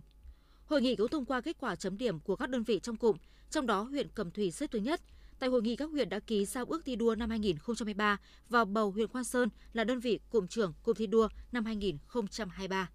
Hội 0.65 0.81
nghị 0.81 0.95
cũng 0.95 1.07
thông 1.07 1.25
qua 1.25 1.41
kết 1.41 1.57
quả 1.59 1.75
chấm 1.75 1.97
điểm 1.97 2.19
của 2.19 2.35
các 2.35 2.49
đơn 2.49 2.63
vị 2.63 2.79
trong 2.83 2.95
cụm, 2.95 3.17
trong 3.51 3.65
đó 3.65 3.81
huyện 3.81 4.07
Cẩm 4.15 4.31
Thủy 4.31 4.51
xếp 4.51 4.71
thứ 4.71 4.79
nhất. 4.79 5.01
Tại 5.39 5.49
hội 5.49 5.61
nghị 5.61 5.75
các 5.75 5.89
huyện 5.91 6.09
đã 6.09 6.19
ký 6.19 6.45
giao 6.45 6.65
ước 6.65 6.85
thi 6.85 6.95
đua 6.95 7.15
năm 7.15 7.29
2023 7.29 8.17
và 8.49 8.65
bầu 8.65 8.91
huyện 8.91 9.07
Quan 9.07 9.23
Sơn 9.23 9.49
là 9.73 9.83
đơn 9.83 9.99
vị 9.99 10.19
cụm 10.29 10.47
trưởng 10.47 10.73
cụm 10.83 10.95
thi 10.95 11.07
đua 11.07 11.27
năm 11.51 11.65
2023. 11.65 12.89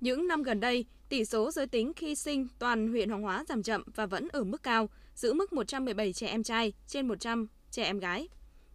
Những 0.00 0.28
năm 0.28 0.42
gần 0.42 0.60
đây, 0.60 0.84
tỷ 1.08 1.24
số 1.24 1.50
giới 1.50 1.66
tính 1.66 1.92
khi 1.96 2.14
sinh 2.14 2.46
toàn 2.58 2.88
huyện 2.88 3.08
Hoàng 3.08 3.22
Hóa 3.22 3.44
giảm 3.48 3.62
chậm 3.62 3.82
và 3.94 4.06
vẫn 4.06 4.28
ở 4.28 4.44
mức 4.44 4.62
cao, 4.62 4.88
giữ 5.14 5.32
mức 5.32 5.52
117 5.52 6.12
trẻ 6.12 6.26
em 6.26 6.42
trai 6.42 6.72
trên 6.86 7.08
100 7.08 7.46
trẻ 7.70 7.84
em 7.84 7.98
gái. 7.98 8.28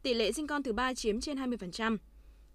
Tỷ 0.03 0.13
lệ 0.13 0.31
sinh 0.31 0.47
con 0.47 0.63
thứ 0.63 0.73
ba 0.73 0.93
chiếm 0.93 1.21
trên 1.21 1.38
20%. 1.38 1.97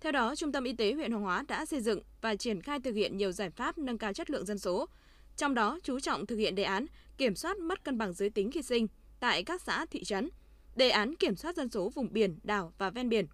Theo 0.00 0.12
đó, 0.12 0.34
Trung 0.34 0.52
tâm 0.52 0.64
Y 0.64 0.72
tế 0.72 0.92
huyện 0.92 1.10
Hoàng 1.10 1.24
Hóa 1.24 1.44
đã 1.48 1.66
xây 1.66 1.80
dựng 1.80 2.02
và 2.20 2.36
triển 2.36 2.62
khai 2.62 2.80
thực 2.80 2.94
hiện 2.94 3.16
nhiều 3.16 3.32
giải 3.32 3.50
pháp 3.50 3.78
nâng 3.78 3.98
cao 3.98 4.12
chất 4.12 4.30
lượng 4.30 4.46
dân 4.46 4.58
số, 4.58 4.88
trong 5.36 5.54
đó 5.54 5.78
chú 5.82 6.00
trọng 6.00 6.26
thực 6.26 6.36
hiện 6.36 6.54
đề 6.54 6.62
án 6.62 6.86
kiểm 7.18 7.34
soát 7.34 7.58
mất 7.58 7.84
cân 7.84 7.98
bằng 7.98 8.12
giới 8.12 8.30
tính 8.30 8.50
khi 8.50 8.62
sinh 8.62 8.86
tại 9.26 9.42
các 9.42 9.62
xã 9.62 9.86
thị 9.90 10.04
trấn, 10.04 10.28
đề 10.76 10.90
án 10.90 11.14
kiểm 11.16 11.36
soát 11.36 11.56
dân 11.56 11.70
số 11.70 11.88
vùng 11.88 12.12
biển, 12.12 12.38
đảo 12.42 12.72
và 12.78 12.90
ven 12.90 13.08
biển. 13.08 13.26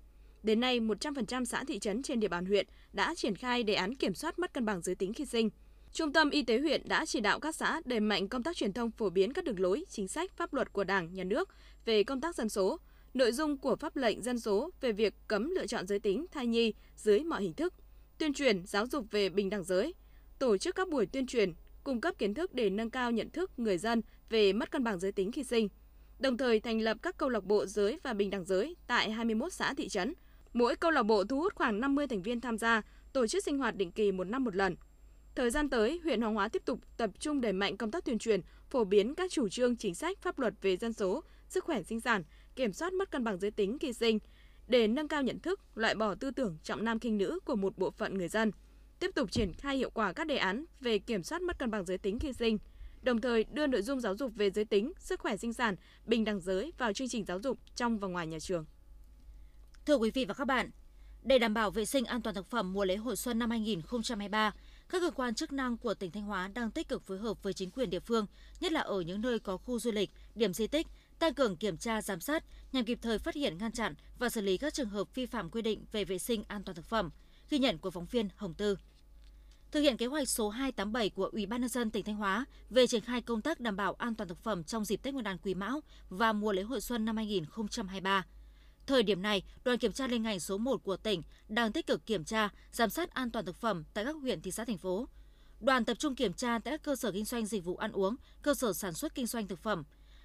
Đến 0.43 0.61
nay, 0.61 0.81
100% 0.81 1.45
xã 1.45 1.65
thị 1.65 1.79
trấn 1.79 2.03
trên 2.03 2.21
địa 2.21 2.29
bàn 2.29 2.47
huyện 2.47 2.67
đã 2.93 3.15
triển 3.15 3.35
khai 3.35 3.63
đề 3.63 3.75
án 3.75 3.95
kiểm 3.95 4.15
soát 4.15 4.39
mất 4.39 4.53
cân 4.55 4.65
bằng 4.65 4.83
giới 4.83 4.95
tính 4.95 5.15
khi 5.15 5.25
sinh. 5.27 5.51
Trung 5.93 6.13
tâm 6.13 6.31
Y 6.31 6.43
tế 6.43 6.59
huyện 6.59 6.89
đã 6.89 7.07
chỉ 7.07 7.21
đạo 7.21 7.41
các 7.41 7.55
xã 7.55 7.81
đẩy 7.85 8.01
mạnh 8.01 8.29
công 8.29 8.43
tác 8.43 8.57
truyền 8.57 8.73
thông 8.73 8.91
phổ 8.91 9.11
biến 9.11 9.33
các 9.33 9.45
đường 9.45 9.61
lối, 9.61 9.85
chính 9.89 10.09
sách, 10.09 10.37
pháp 10.37 10.55
luật 10.55 10.73
của 10.73 10.85
Đảng, 10.85 11.15
Nhà 11.15 11.25
nước 11.25 11.49
về 11.85 12.05
công 12.05 12.21
tác 12.21 12.35
dân 12.35 12.49
số, 12.49 12.79
nội 13.15 13.33
dung 13.33 13.57
của 13.57 13.77
pháp 13.77 13.97
lệnh 13.97 14.23
dân 14.23 14.39
số 14.39 14.71
về 14.81 14.93
việc 14.93 15.15
cấm 15.29 15.51
lựa 15.51 15.67
chọn 15.67 15.87
giới 15.87 15.99
tính 15.99 16.27
thai 16.33 16.47
nhi 16.47 16.75
dưới 16.97 17.21
mọi 17.21 17.43
hình 17.43 17.55
thức, 17.55 17.75
tuyên 18.19 18.35
truyền 18.35 18.67
giáo 18.67 18.87
dục 18.87 19.07
về 19.11 19.29
bình 19.29 19.51
đẳng 19.51 19.65
giới, 19.65 19.95
tổ 20.39 20.59
chức 20.59 20.75
các 20.75 20.89
buổi 20.89 21.07
tuyên 21.07 21.27
truyền, 21.27 21.53
cung 21.85 22.01
cấp 22.01 22.15
kiến 22.19 22.35
thức 22.35 22.55
để 22.55 22.71
nâng 22.71 22.91
cao 22.91 23.11
nhận 23.11 23.31
thức 23.31 23.51
người 23.57 23.79
dân 23.79 24.03
về 24.31 24.53
mất 24.53 24.71
cân 24.71 24.85
bằng 24.85 24.99
giới 24.99 25.13
tính 25.13 25.33
khi 25.33 25.45
sinh. 25.45 25.69
Đồng 26.23 26.37
thời 26.37 26.61
thành 26.61 26.81
lập 26.81 26.97
các 27.03 27.17
câu 27.19 27.29
lạc 27.29 27.45
bộ 27.45 27.67
giới 27.67 27.99
và 28.03 28.13
bình 28.13 28.31
đẳng 28.31 28.45
giới 28.45 28.77
tại 28.87 29.11
21 29.11 29.53
xã 29.53 29.75
thị 29.75 29.89
trấn. 29.89 30.15
Mỗi 30.53 30.77
câu 30.77 30.91
lạc 30.91 31.03
bộ 31.03 31.25
thu 31.25 31.37
hút 31.41 31.55
khoảng 31.55 31.81
50 31.81 32.07
thành 32.07 32.23
viên 32.23 32.41
tham 32.41 32.59
gia, 32.59 32.83
tổ 33.13 33.27
chức 33.27 33.45
sinh 33.45 33.59
hoạt 33.59 33.77
định 33.77 33.93
kỳ 33.93 34.13
một 34.13 34.25
năm 34.25 34.45
một 34.45 34.57
lần. 34.57 34.77
Thời 35.35 35.51
gian 35.51 35.71
tới, 35.71 36.01
huyện 36.05 36.21
Hoàng 36.21 36.35
Hóa 36.35 36.49
tiếp 36.49 36.63
tục 36.65 36.81
tập 36.97 37.11
trung 37.19 37.41
đẩy 37.41 37.53
mạnh 37.53 37.77
công 37.77 37.91
tác 37.91 38.05
tuyên 38.05 38.19
truyền, 38.19 38.41
phổ 38.71 38.85
biến 38.85 39.15
các 39.15 39.31
chủ 39.31 39.49
trương 39.49 39.77
chính 39.77 39.95
sách 39.95 40.19
pháp 40.23 40.39
luật 40.39 40.55
về 40.63 40.77
dân 40.77 40.93
số, 40.93 41.25
sức 41.49 41.65
khỏe 41.65 41.83
sinh 41.83 42.01
sản, 42.01 42.25
kiểm 42.57 42.73
soát 42.73 42.93
mất 42.93 43.11
cân 43.11 43.25
bằng 43.25 43.39
giới 43.39 43.51
tính 43.51 43.79
khi 43.81 43.93
sinh 43.93 44.19
để 44.69 44.87
nâng 44.87 45.09
cao 45.09 45.23
nhận 45.23 45.39
thức, 45.39 45.61
loại 45.75 45.95
bỏ 45.95 46.15
tư 46.15 46.31
tưởng 46.31 46.59
trọng 46.63 46.85
nam 46.85 47.01
khinh 47.01 47.19
nữ 47.19 47.39
của 47.45 47.57
một 47.57 47.79
bộ 47.79 47.91
phận 47.91 48.19
người 48.19 48.29
dân 48.29 48.53
tiếp 49.03 49.11
tục 49.15 49.31
triển 49.31 49.53
khai 49.53 49.77
hiệu 49.77 49.91
quả 49.91 50.13
các 50.13 50.27
đề 50.27 50.37
án 50.37 50.65
về 50.81 50.99
kiểm 50.99 51.23
soát 51.23 51.43
mất 51.43 51.59
cân 51.59 51.71
bằng 51.71 51.85
giới 51.85 51.99
tính 51.99 52.19
khi 52.19 52.33
sinh, 52.33 52.59
đồng 53.03 53.21
thời 53.21 53.45
đưa 53.45 53.67
nội 53.67 53.83
dung 53.83 54.01
giáo 54.01 54.17
dục 54.17 54.33
về 54.35 54.51
giới 54.51 54.65
tính, 54.65 54.93
sức 54.99 55.21
khỏe 55.21 55.37
sinh 55.37 55.53
sản, 55.53 55.77
bình 56.05 56.25
đẳng 56.25 56.41
giới 56.41 56.73
vào 56.79 56.93
chương 56.93 57.09
trình 57.09 57.25
giáo 57.25 57.41
dục 57.41 57.59
trong 57.77 57.99
và 57.99 58.09
ngoài 58.09 58.27
nhà 58.27 58.39
trường. 58.39 58.65
Thưa 59.87 59.97
quý 59.97 60.11
vị 60.11 60.25
và 60.25 60.35
các 60.35 60.45
bạn, 60.45 60.71
để 61.23 61.39
đảm 61.39 61.55
bảo 61.55 61.71
vệ 61.71 61.85
sinh 61.85 62.05
an 62.05 62.23
toàn 62.23 62.35
thực 62.35 62.51
phẩm 62.51 62.73
mùa 62.73 62.85
lễ 62.85 62.97
hội 62.97 63.17
xuân 63.17 63.39
năm 63.39 63.51
2023, 63.51 64.55
các 64.89 65.01
cơ 65.01 65.11
quan 65.11 65.35
chức 65.35 65.53
năng 65.53 65.77
của 65.77 65.95
tỉnh 65.95 66.11
Thanh 66.11 66.23
Hóa 66.23 66.49
đang 66.49 66.71
tích 66.71 66.89
cực 66.89 67.03
phối 67.03 67.19
hợp 67.19 67.43
với 67.43 67.53
chính 67.53 67.71
quyền 67.71 67.91
địa 67.91 68.01
phương, 68.01 68.27
nhất 68.61 68.73
là 68.73 68.81
ở 68.81 69.01
những 69.01 69.21
nơi 69.21 69.39
có 69.39 69.57
khu 69.57 69.79
du 69.79 69.91
lịch, 69.91 70.11
điểm 70.35 70.53
di 70.53 70.67
tích, 70.67 70.87
tăng 71.19 71.35
cường 71.35 71.57
kiểm 71.57 71.77
tra 71.77 72.03
giám 72.03 72.21
sát 72.21 72.45
nhằm 72.73 72.85
kịp 72.85 72.99
thời 73.03 73.19
phát 73.19 73.35
hiện 73.35 73.59
ngăn 73.59 73.73
chặn 73.73 73.95
và 74.19 74.29
xử 74.29 74.41
lý 74.41 74.57
các 74.57 74.75
trường 74.75 74.89
hợp 74.89 75.15
vi 75.15 75.27
phạm 75.27 75.51
quy 75.51 75.63
định 75.63 75.85
về 75.93 76.05
vệ 76.05 76.19
sinh 76.19 76.45
an 76.49 76.65
toàn 76.65 76.77
thực 76.77 76.85
phẩm. 76.85 77.11
Ghi 77.51 77.59
nhận 77.59 77.79
của 77.79 77.91
phóng 77.91 78.07
viên 78.07 78.29
Hồng 78.37 78.55
Tư. 78.55 78.77
Thực 79.73 79.81
hiện 79.81 79.97
kế 79.97 80.07
hoạch 80.07 80.29
số 80.29 80.49
287 80.49 81.11
của 81.11 81.29
Ủy 81.33 81.47
ban 81.47 81.61
nhân 81.61 81.69
dân 81.69 81.91
tỉnh 81.91 82.05
Thanh 82.05 82.17
Hóa 82.17 82.45
về 82.71 82.87
triển 82.87 83.01
khai 83.01 83.21
công 83.21 83.43
tác 83.43 83.61
đảm 83.61 83.77
bảo 83.77 83.95
an 83.95 84.15
toàn 84.15 84.29
thực 84.29 84.39
phẩm 84.39 84.65
trong 84.65 84.85
dịp 84.85 84.97
Tết 84.97 85.15
Nguyên 85.15 85.25
đán 85.25 85.39
Quý 85.39 85.55
Mão 85.55 85.81
và 86.09 86.33
mùa 86.33 86.53
lễ 86.53 86.63
hội 86.63 86.81
xuân 86.81 87.05
năm 87.05 87.17
2023, 87.17 88.25
Thời 88.87 89.03
điểm 89.03 89.23
này, 89.23 89.43
đoàn 89.65 89.79
kiểm 89.79 89.93
tra 89.93 90.07
liên 90.07 90.23
ngành 90.23 90.41
số 90.41 90.59
1 90.59 90.85
của 90.85 90.97
tỉnh 90.97 91.23
đang 91.49 91.73
tích 91.73 91.87
cực 91.87 92.07
kiểm 92.07 92.25
tra, 92.25 92.49
giám 92.73 92.91
sát 92.91 93.15
an 93.15 93.31
toàn 93.31 93.45
thực 93.45 93.57
phẩm 93.57 93.85
tại 93.95 94.05
các 94.05 94.17
huyện, 94.17 94.41
thị 94.41 94.51
xã, 94.51 94.65
thành 94.65 94.79
phố. 94.79 95.09
Đoàn 95.61 95.85
tập 95.85 95.95
trung 95.95 96.15
kiểm 96.15 96.33
tra 96.33 96.59
tại 96.59 96.73
các 96.73 96.83
cơ 96.83 96.97
sở 96.97 97.13
kinh 97.13 97.25
doanh 97.25 97.47
dịch 97.47 97.65
vụ 97.65 97.77
ăn 97.77 97.93
uống, 97.93 98.17
cơ 98.43 98.55
sở 98.55 98.73
sản 98.73 98.93
xuất 98.93 99.15
kinh 99.15 99.27
doanh 99.27 99.49
thực 99.49 99.63
phẩm. 99.63 99.85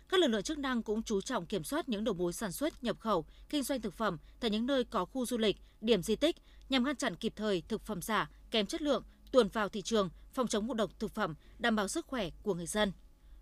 Các 0.10 0.20
lực 0.20 0.28
lượng 0.28 0.44
chức 0.44 0.58
năng 0.58 0.84
cũng 0.84 1.04
chú 1.04 1.22
trọng 1.22 1.46
kiểm 1.46 1.64
soát 1.64 1.90
những 1.90 2.04
đầu 2.04 2.14
mối 2.14 2.34
sản 2.34 2.52
xuất, 2.52 2.84
nhập 2.84 3.00
khẩu, 3.00 3.26
kinh 3.50 3.64
doanh 3.64 3.82
thực 3.82 3.94
phẩm 3.94 4.18
tại 4.40 4.52
những 4.52 4.66
nơi 4.66 4.84
có 4.84 5.06
khu 5.06 5.26
du 5.26 5.38
lịch, 5.38 5.58
điểm 5.82 6.04
di 6.04 6.16
tích 6.16 6.36
nhằm 6.70 6.84
ngăn 6.84 6.96
chặn 6.96 7.16
kịp 7.16 7.34
thời 7.36 7.64
thực 7.68 7.82
phẩm 7.82 8.02
giả, 8.02 8.30
kém 8.52 8.66
chất 8.66 8.82
lượng, 8.82 9.04
tuồn 9.32 9.48
vào 9.48 9.70
thị 9.70 9.82
trường, 9.82 10.10
phòng 10.34 10.48
chống 10.48 10.68
ngộ 10.68 10.74
độc 10.74 10.90
thực 11.00 11.12
phẩm, 11.16 11.36
đảm 11.60 11.76
bảo 11.76 11.88
sức 11.88 12.08
khỏe 12.08 12.30
của 12.44 12.54
người 12.54 12.66
dân. 12.66 12.92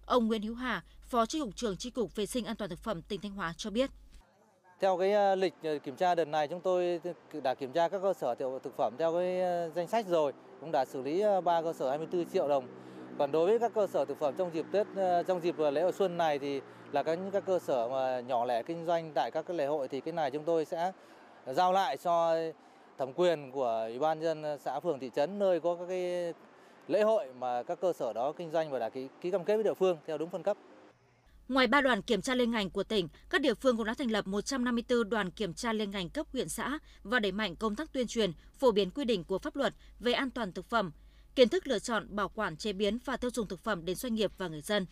Ông 0.05 0.27
Nguyễn 0.27 0.41
Hữu 0.41 0.55
Hà, 0.55 0.83
Phó 1.01 1.25
Chi 1.25 1.39
cục 1.39 1.55
trưởng 1.55 1.77
Chi 1.77 1.89
cục 1.89 2.15
Vệ 2.15 2.25
sinh 2.25 2.45
an 2.45 2.55
toàn 2.55 2.69
thực 2.69 2.79
phẩm 2.79 3.01
tỉnh 3.01 3.21
Thanh 3.21 3.31
Hóa 3.31 3.53
cho 3.57 3.69
biết. 3.69 3.89
Theo 4.79 4.97
cái 4.97 5.13
ờ, 5.13 5.35
lịch 5.35 5.53
ờ, 5.63 5.77
kiểm 5.77 5.95
tra 5.95 6.15
đợt 6.15 6.25
này 6.25 6.47
chúng 6.47 6.61
tôi 6.61 6.99
đã 7.43 7.53
kiểm 7.53 7.71
tra 7.71 7.87
các 7.87 8.01
cơ 8.01 8.13
sở 8.13 8.35
thực 8.35 8.77
phẩm 8.77 8.93
theo 8.99 9.13
cái 9.13 9.41
ờ, 9.41 9.69
danh 9.75 9.87
sách 9.87 10.07
rồi, 10.07 10.33
cũng 10.61 10.71
đã 10.71 10.85
xử 10.85 11.01
lý 11.01 11.23
3 11.43 11.61
cơ 11.61 11.73
sở 11.73 11.89
24 11.89 12.29
triệu 12.29 12.47
đồng. 12.47 12.67
Còn 13.17 13.31
đối 13.31 13.49
với 13.49 13.59
các 13.59 13.73
cơ 13.75 13.87
sở 13.87 14.05
thực 14.05 14.19
phẩm 14.19 14.33
trong 14.37 14.53
dịp 14.53 14.65
Tết 14.71 14.87
trong 15.27 15.41
dịp 15.41 15.55
lễ 15.59 15.81
hội 15.81 15.91
xuân 15.91 16.17
này 16.17 16.39
thì 16.39 16.61
là 16.91 17.03
các 17.03 17.15
những 17.15 17.31
các 17.31 17.45
cơ 17.45 17.59
sở 17.59 17.87
mà 17.87 18.19
nhỏ 18.19 18.45
lẻ 18.45 18.63
kinh 18.63 18.85
doanh 18.85 19.11
tại 19.15 19.31
các 19.31 19.45
cái 19.47 19.57
lễ 19.57 19.65
hội 19.65 19.87
thì 19.87 20.01
cái 20.01 20.13
này 20.13 20.31
chúng 20.31 20.43
tôi 20.43 20.65
sẽ 20.65 20.91
giao 21.45 21.73
lại 21.73 21.97
cho 21.97 22.35
thẩm 22.97 23.13
quyền 23.13 23.51
của 23.51 23.85
ủy 23.87 23.99
ban 23.99 24.21
dân 24.21 24.43
xã 24.63 24.79
phường 24.79 24.99
thị 24.99 25.09
trấn 25.15 25.39
nơi 25.39 25.59
có 25.59 25.75
các 25.75 25.85
cái 25.87 26.33
lễ 26.87 27.01
hội 27.01 27.27
mà 27.39 27.63
các 27.63 27.79
cơ 27.81 27.93
sở 27.93 28.13
đó 28.13 28.31
kinh 28.37 28.51
doanh 28.51 28.71
và 28.71 28.79
đã 28.79 28.89
ký, 28.89 29.07
ký 29.21 29.31
cam 29.31 29.43
kết 29.43 29.55
với 29.55 29.63
địa 29.63 29.73
phương 29.73 29.97
theo 30.07 30.17
đúng 30.17 30.29
phân 30.29 30.43
cấp. 30.43 30.57
Ngoài 31.47 31.67
ba 31.67 31.81
đoàn 31.81 32.01
kiểm 32.01 32.21
tra 32.21 32.35
liên 32.35 32.51
ngành 32.51 32.69
của 32.69 32.83
tỉnh, 32.83 33.07
các 33.29 33.41
địa 33.41 33.53
phương 33.53 33.77
cũng 33.77 33.85
đã 33.85 33.93
thành 33.93 34.11
lập 34.11 34.27
154 34.27 35.09
đoàn 35.09 35.31
kiểm 35.31 35.53
tra 35.53 35.73
liên 35.73 35.91
ngành 35.91 36.09
cấp 36.09 36.27
huyện 36.33 36.49
xã 36.49 36.79
và 37.03 37.19
đẩy 37.19 37.31
mạnh 37.31 37.55
công 37.55 37.75
tác 37.75 37.93
tuyên 37.93 38.07
truyền, 38.07 38.31
phổ 38.57 38.71
biến 38.71 38.91
quy 38.91 39.05
định 39.05 39.23
của 39.23 39.39
pháp 39.39 39.55
luật 39.55 39.73
về 39.99 40.13
an 40.13 40.31
toàn 40.31 40.51
thực 40.51 40.65
phẩm, 40.65 40.91
kiến 41.35 41.49
thức 41.49 41.67
lựa 41.67 41.79
chọn, 41.79 42.15
bảo 42.15 42.29
quản, 42.29 42.57
chế 42.57 42.73
biến 42.73 42.97
và 43.05 43.17
tiêu 43.17 43.31
dùng 43.33 43.47
thực 43.47 43.59
phẩm 43.59 43.85
đến 43.85 43.95
doanh 43.95 44.15
nghiệp 44.15 44.31
và 44.37 44.47
người 44.47 44.61
dân. 44.61 44.85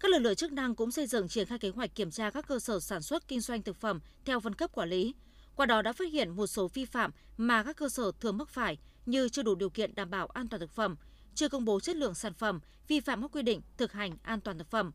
Các 0.00 0.10
lực 0.10 0.18
lượng 0.18 0.34
chức 0.34 0.52
năng 0.52 0.74
cũng 0.74 0.90
xây 0.90 1.06
dựng 1.06 1.28
triển 1.28 1.46
khai 1.46 1.58
kế 1.58 1.68
hoạch 1.68 1.94
kiểm 1.94 2.10
tra 2.10 2.30
các 2.30 2.46
cơ 2.48 2.58
sở 2.58 2.80
sản 2.80 3.02
xuất 3.02 3.28
kinh 3.28 3.40
doanh 3.40 3.62
thực 3.62 3.76
phẩm 3.76 4.00
theo 4.24 4.40
phân 4.40 4.54
cấp 4.54 4.70
quản 4.72 4.88
lý. 4.88 5.14
Qua 5.56 5.66
đó 5.66 5.82
đã 5.82 5.92
phát 5.92 6.12
hiện 6.12 6.30
một 6.30 6.46
số 6.46 6.68
vi 6.74 6.84
phạm 6.84 7.10
mà 7.36 7.62
các 7.62 7.76
cơ 7.76 7.88
sở 7.88 8.12
thường 8.20 8.38
mắc 8.38 8.48
phải 8.48 8.78
như 9.06 9.28
chưa 9.28 9.42
đủ 9.42 9.54
điều 9.54 9.70
kiện 9.70 9.94
đảm 9.94 10.10
bảo 10.10 10.26
an 10.26 10.48
toàn 10.48 10.60
thực 10.60 10.70
phẩm, 10.70 10.96
chưa 11.34 11.48
công 11.48 11.64
bố 11.64 11.80
chất 11.80 11.96
lượng 11.96 12.14
sản 12.14 12.34
phẩm, 12.34 12.60
vi 12.88 13.00
phạm 13.00 13.22
các 13.22 13.30
quy 13.32 13.42
định 13.42 13.60
thực 13.76 13.92
hành 13.92 14.12
an 14.22 14.40
toàn 14.40 14.58
thực 14.58 14.70
phẩm. 14.70 14.92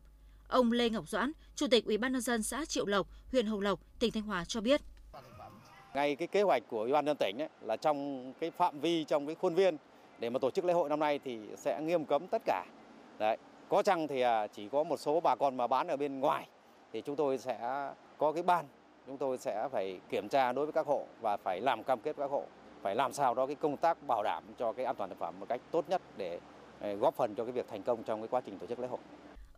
Ông 0.48 0.72
Lê 0.72 0.90
Ngọc 0.90 1.08
Doãn, 1.08 1.32
Chủ 1.54 1.66
tịch 1.70 1.84
Ủy 1.84 1.98
ban 1.98 2.12
nhân 2.12 2.20
dân 2.20 2.42
xã 2.42 2.64
Triệu 2.64 2.86
Lộc, 2.86 3.06
huyện 3.32 3.46
Hồng 3.46 3.60
Lộc, 3.60 3.80
tỉnh 3.98 4.12
Thanh 4.12 4.22
Hóa 4.22 4.44
cho 4.44 4.60
biết. 4.60 4.80
Ngay 5.94 6.16
cái 6.16 6.28
kế 6.28 6.42
hoạch 6.42 6.62
của 6.68 6.80
Ủy 6.80 6.92
ban 6.92 7.04
nhân 7.04 7.16
tỉnh 7.20 7.38
ấy, 7.38 7.48
là 7.60 7.76
trong 7.76 8.32
cái 8.40 8.50
phạm 8.50 8.80
vi 8.80 9.04
trong 9.04 9.26
cái 9.26 9.34
khuôn 9.34 9.54
viên 9.54 9.76
để 10.18 10.30
mà 10.30 10.38
tổ 10.38 10.50
chức 10.50 10.64
lễ 10.64 10.72
hội 10.72 10.88
năm 10.88 11.00
nay 11.00 11.20
thì 11.24 11.38
sẽ 11.56 11.80
nghiêm 11.82 12.04
cấm 12.04 12.26
tất 12.26 12.42
cả. 12.44 12.66
Đấy, 13.18 13.36
có 13.68 13.82
chăng 13.82 14.08
thì 14.08 14.20
à, 14.20 14.46
chỉ 14.46 14.68
có 14.68 14.84
một 14.84 15.00
số 15.00 15.20
bà 15.20 15.36
con 15.36 15.56
mà 15.56 15.66
bán 15.66 15.88
ở 15.88 15.96
bên 15.96 16.20
ngoài 16.20 16.48
thì 16.92 17.00
chúng 17.00 17.16
tôi 17.16 17.38
sẽ 17.38 17.58
có 18.18 18.32
cái 18.32 18.42
ban 18.42 18.66
chúng 19.08 19.16
tôi 19.16 19.38
sẽ 19.38 19.68
phải 19.72 20.00
kiểm 20.10 20.28
tra 20.28 20.52
đối 20.52 20.66
với 20.66 20.72
các 20.72 20.86
hộ 20.86 21.06
và 21.20 21.36
phải 21.36 21.60
làm 21.60 21.84
cam 21.84 22.00
kết 22.00 22.16
với 22.16 22.28
các 22.28 22.32
hộ 22.32 22.44
phải 22.82 22.94
làm 22.94 23.12
sao 23.12 23.34
đó 23.34 23.46
cái 23.46 23.54
công 23.54 23.76
tác 23.76 24.06
bảo 24.06 24.22
đảm 24.22 24.44
cho 24.58 24.72
cái 24.72 24.86
an 24.86 24.94
toàn 24.96 25.10
thực 25.10 25.18
phẩm 25.18 25.40
một 25.40 25.46
cách 25.48 25.60
tốt 25.70 25.84
nhất 25.88 26.02
để 26.16 26.38
à, 26.80 26.92
góp 26.92 27.14
phần 27.14 27.34
cho 27.34 27.44
cái 27.44 27.52
việc 27.52 27.66
thành 27.70 27.82
công 27.82 28.02
trong 28.02 28.20
cái 28.20 28.28
quá 28.28 28.40
trình 28.46 28.58
tổ 28.58 28.66
chức 28.66 28.78
lễ 28.78 28.88
hội. 28.88 28.98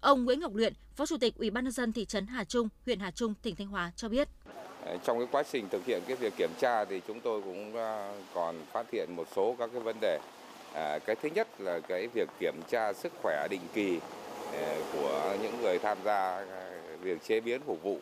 Ông 0.01 0.25
Nguyễn 0.25 0.41
Ngọc 0.41 0.55
Luyện, 0.55 0.73
Phó 0.97 1.07
Chủ 1.07 1.17
tịch 1.21 1.35
Ủy 1.39 1.51
ban 1.51 1.65
nhân 1.65 1.73
dân 1.73 1.93
thị 1.93 2.05
trấn 2.05 2.27
Hà 2.27 2.45
Trung, 2.45 2.69
huyện 2.87 2.99
Hà 2.99 3.11
Trung, 3.11 3.35
tỉnh 3.43 3.57
Thanh 3.57 3.67
Hóa 3.67 3.93
cho 3.97 4.09
biết. 4.09 4.29
Trong 5.05 5.19
cái 5.19 5.29
quá 5.33 5.43
trình 5.43 5.69
thực 5.69 5.85
hiện 5.85 6.03
cái 6.07 6.17
việc 6.17 6.33
kiểm 6.37 6.51
tra 6.59 6.85
thì 6.85 7.01
chúng 7.07 7.21
tôi 7.21 7.43
cũng 7.43 7.77
à, 7.77 8.13
còn 8.35 8.55
phát 8.73 8.91
hiện 8.93 9.17
một 9.17 9.29
số 9.37 9.55
các 9.59 9.71
cái 9.73 9.81
vấn 9.81 9.97
đề. 10.01 10.19
À, 10.75 10.99
cái 10.99 11.17
thứ 11.17 11.29
nhất 11.35 11.49
là 11.59 11.81
cái 11.81 12.07
việc 12.07 12.29
kiểm 12.41 12.55
tra 12.69 12.93
sức 12.93 13.13
khỏe 13.23 13.47
định 13.51 13.63
kỳ 13.75 14.01
của 14.93 15.37
những 15.43 15.63
người 15.63 15.79
tham 15.79 15.99
gia 16.05 16.47
việc 17.01 17.23
chế 17.23 17.41
biến 17.41 17.61
phục 17.67 17.83
vụ. 17.83 17.99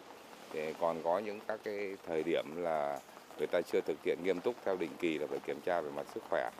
Để 0.52 0.74
còn 0.80 1.02
có 1.04 1.18
những 1.18 1.40
các 1.48 1.60
cái 1.64 1.96
thời 2.06 2.22
điểm 2.22 2.44
là 2.56 2.98
người 3.38 3.46
ta 3.46 3.60
chưa 3.72 3.80
thực 3.80 3.96
hiện 4.04 4.18
nghiêm 4.24 4.40
túc 4.40 4.54
theo 4.64 4.76
định 4.76 4.90
kỳ 4.98 5.18
là 5.18 5.26
phải 5.30 5.38
kiểm 5.46 5.60
tra 5.60 5.80
về 5.80 5.90
mặt 5.90 6.06
sức 6.14 6.22
khỏe. 6.30 6.50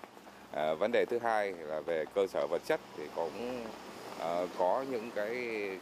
À, 0.53 0.75
vấn 0.75 0.93
đề 0.93 1.05
thứ 1.05 1.19
hai 1.19 1.53
là 1.53 1.81
về 1.81 2.05
cơ 2.15 2.27
sở 2.27 2.47
vật 2.47 2.63
chất 2.67 2.81
thì 2.97 3.05
cũng 3.15 3.65
à, 4.21 4.47
có 4.59 4.85
những 4.91 5.11
cái 5.15 5.35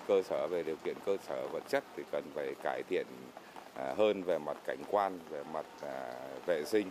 cơ 0.09 0.23
sở 0.23 0.47
về 0.47 0.63
điều 0.63 0.77
kiện 0.77 0.97
cơ 1.07 1.17
sở 1.29 1.49
vật 1.53 1.63
chất 1.69 1.85
thì 1.97 2.03
cần 2.13 2.25
phải 2.35 2.55
cải 2.63 2.83
thiện 2.89 3.07
à, 3.75 3.95
hơn 3.99 4.23
về 4.23 4.39
mặt 4.39 4.57
cảnh 4.67 4.83
quan, 4.91 5.19
về 5.31 5.43
mặt 5.53 5.67
à, 5.83 6.15
vệ 6.47 6.65
sinh. 6.65 6.91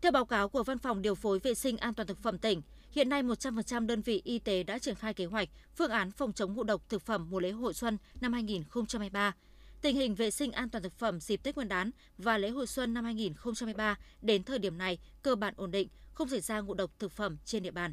Theo 0.00 0.12
báo 0.12 0.24
cáo 0.24 0.48
của 0.48 0.62
Văn 0.62 0.78
phòng 0.78 1.02
Điều 1.02 1.14
phối 1.14 1.38
Vệ 1.38 1.54
sinh 1.54 1.76
An 1.76 1.94
toàn 1.94 2.06
thực 2.06 2.18
phẩm 2.18 2.38
tỉnh, 2.38 2.62
hiện 2.90 3.08
nay 3.08 3.22
100% 3.22 3.86
đơn 3.86 4.00
vị 4.02 4.22
y 4.24 4.38
tế 4.38 4.62
đã 4.62 4.78
triển 4.78 4.94
khai 4.94 5.14
kế 5.14 5.24
hoạch, 5.24 5.48
phương 5.76 5.90
án 5.90 6.10
phòng 6.10 6.32
chống 6.32 6.54
ngộ 6.54 6.62
độc 6.62 6.88
thực 6.88 7.02
phẩm 7.02 7.26
mùa 7.30 7.40
lễ 7.40 7.50
hội 7.50 7.74
xuân 7.74 7.98
năm 8.20 8.32
2023. 8.32 9.34
Tình 9.82 9.96
hình 9.96 10.14
vệ 10.14 10.30
sinh 10.30 10.52
an 10.52 10.70
toàn 10.70 10.82
thực 10.82 10.98
phẩm 10.98 11.20
dịp 11.20 11.36
Tết 11.42 11.56
Nguyên 11.56 11.68
đán 11.68 11.90
và 12.18 12.38
lễ 12.38 12.50
hội 12.50 12.66
xuân 12.66 12.94
năm 12.94 13.04
2023 13.04 13.98
đến 14.22 14.42
thời 14.42 14.58
điểm 14.58 14.78
này 14.78 14.98
cơ 15.22 15.34
bản 15.34 15.54
ổn 15.56 15.70
định, 15.70 15.88
không 16.14 16.28
xảy 16.28 16.40
ra 16.40 16.60
ngộ 16.60 16.74
độc 16.74 16.90
thực 16.98 17.12
phẩm 17.12 17.36
trên 17.44 17.62
địa 17.62 17.70
bàn. 17.70 17.92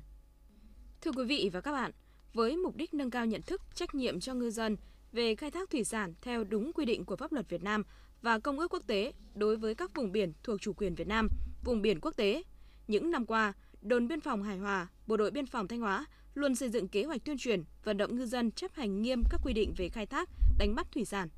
Thưa 1.02 1.12
quý 1.12 1.26
vị 1.26 1.50
và 1.54 1.62
các 1.62 1.72
bạn, 1.72 1.92
với 2.34 2.58
mục 2.58 2.76
đích 2.76 2.94
nâng 2.94 3.10
cao 3.10 3.26
nhận 3.26 3.42
thức, 3.42 3.62
trách 3.74 3.96
nhiệm 3.96 4.20
cho 4.20 4.34
ngư 4.34 4.50
dân 4.50 4.78
về 5.12 5.36
khai 5.36 5.52
thác 5.52 5.70
thủy 5.70 5.84
sản 5.84 6.14
theo 6.22 6.44
đúng 6.44 6.74
quy 6.74 6.86
định 6.86 7.06
của 7.06 7.16
pháp 7.16 7.32
luật 7.32 7.50
Việt 7.50 7.64
Nam 7.64 7.84
và 8.22 8.40
công 8.40 8.60
ước 8.60 8.74
quốc 8.74 8.84
tế 8.88 9.14
đối 9.36 9.58
với 9.58 9.76
các 9.76 9.96
vùng 9.96 10.12
biển 10.12 10.34
thuộc 10.44 10.62
chủ 10.62 10.74
quyền 10.74 10.96
Việt 10.96 11.08
Nam, 11.08 11.28
vùng 11.64 11.82
biển 11.82 12.00
quốc 12.02 12.16
tế. 12.16 12.44
Những 12.88 13.12
năm 13.12 13.26
qua, 13.26 13.54
đồn 13.82 14.08
biên 14.08 14.22
phòng 14.22 14.44
Hải 14.44 14.58
Hòa, 14.58 14.88
Bộ 15.08 15.18
đội 15.18 15.32
biên 15.32 15.46
phòng 15.46 15.68
Thanh 15.68 15.80
Hóa 15.80 16.06
luôn 16.34 16.56
xây 16.56 16.70
dựng 16.70 16.88
kế 16.88 17.04
hoạch 17.04 17.26
tuyên 17.26 17.38
truyền, 17.38 17.64
vận 17.84 17.98
động 17.98 18.16
ngư 18.16 18.26
dân 18.26 18.52
chấp 18.52 18.74
hành 18.74 19.02
nghiêm 19.02 19.24
các 19.30 19.42
quy 19.44 19.54
định 19.54 19.74
về 19.78 19.90
khai 19.90 20.06
thác, 20.06 20.30
đánh 20.58 20.76
bắt 20.76 20.88
thủy 20.92 21.06
sản. 21.06 21.30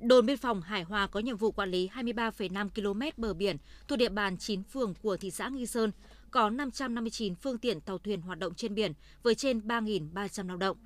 Đồn 0.00 0.26
biên 0.26 0.36
phòng 0.36 0.62
Hải 0.62 0.82
Hòa 0.82 1.06
có 1.06 1.20
nhiệm 1.20 1.36
vụ 1.36 1.50
quản 1.50 1.70
lý 1.70 1.88
23,5 1.94 2.68
km 2.68 3.22
bờ 3.22 3.34
biển 3.34 3.56
thuộc 3.88 3.98
địa 3.98 4.08
bàn 4.08 4.36
9 4.36 4.62
phường 4.62 4.94
của 5.02 5.16
thị 5.16 5.30
xã 5.30 5.48
Nghi 5.48 5.66
Sơn, 5.66 5.92
có 6.30 6.50
559 6.50 7.34
phương 7.34 7.58
tiện 7.58 7.80
tàu 7.80 7.98
thuyền 7.98 8.20
hoạt 8.20 8.38
động 8.38 8.54
trên 8.54 8.74
biển 8.74 8.92
với 9.22 9.34
trên 9.34 9.58
3.300 9.58 10.48
lao 10.48 10.56
động. 10.56 10.76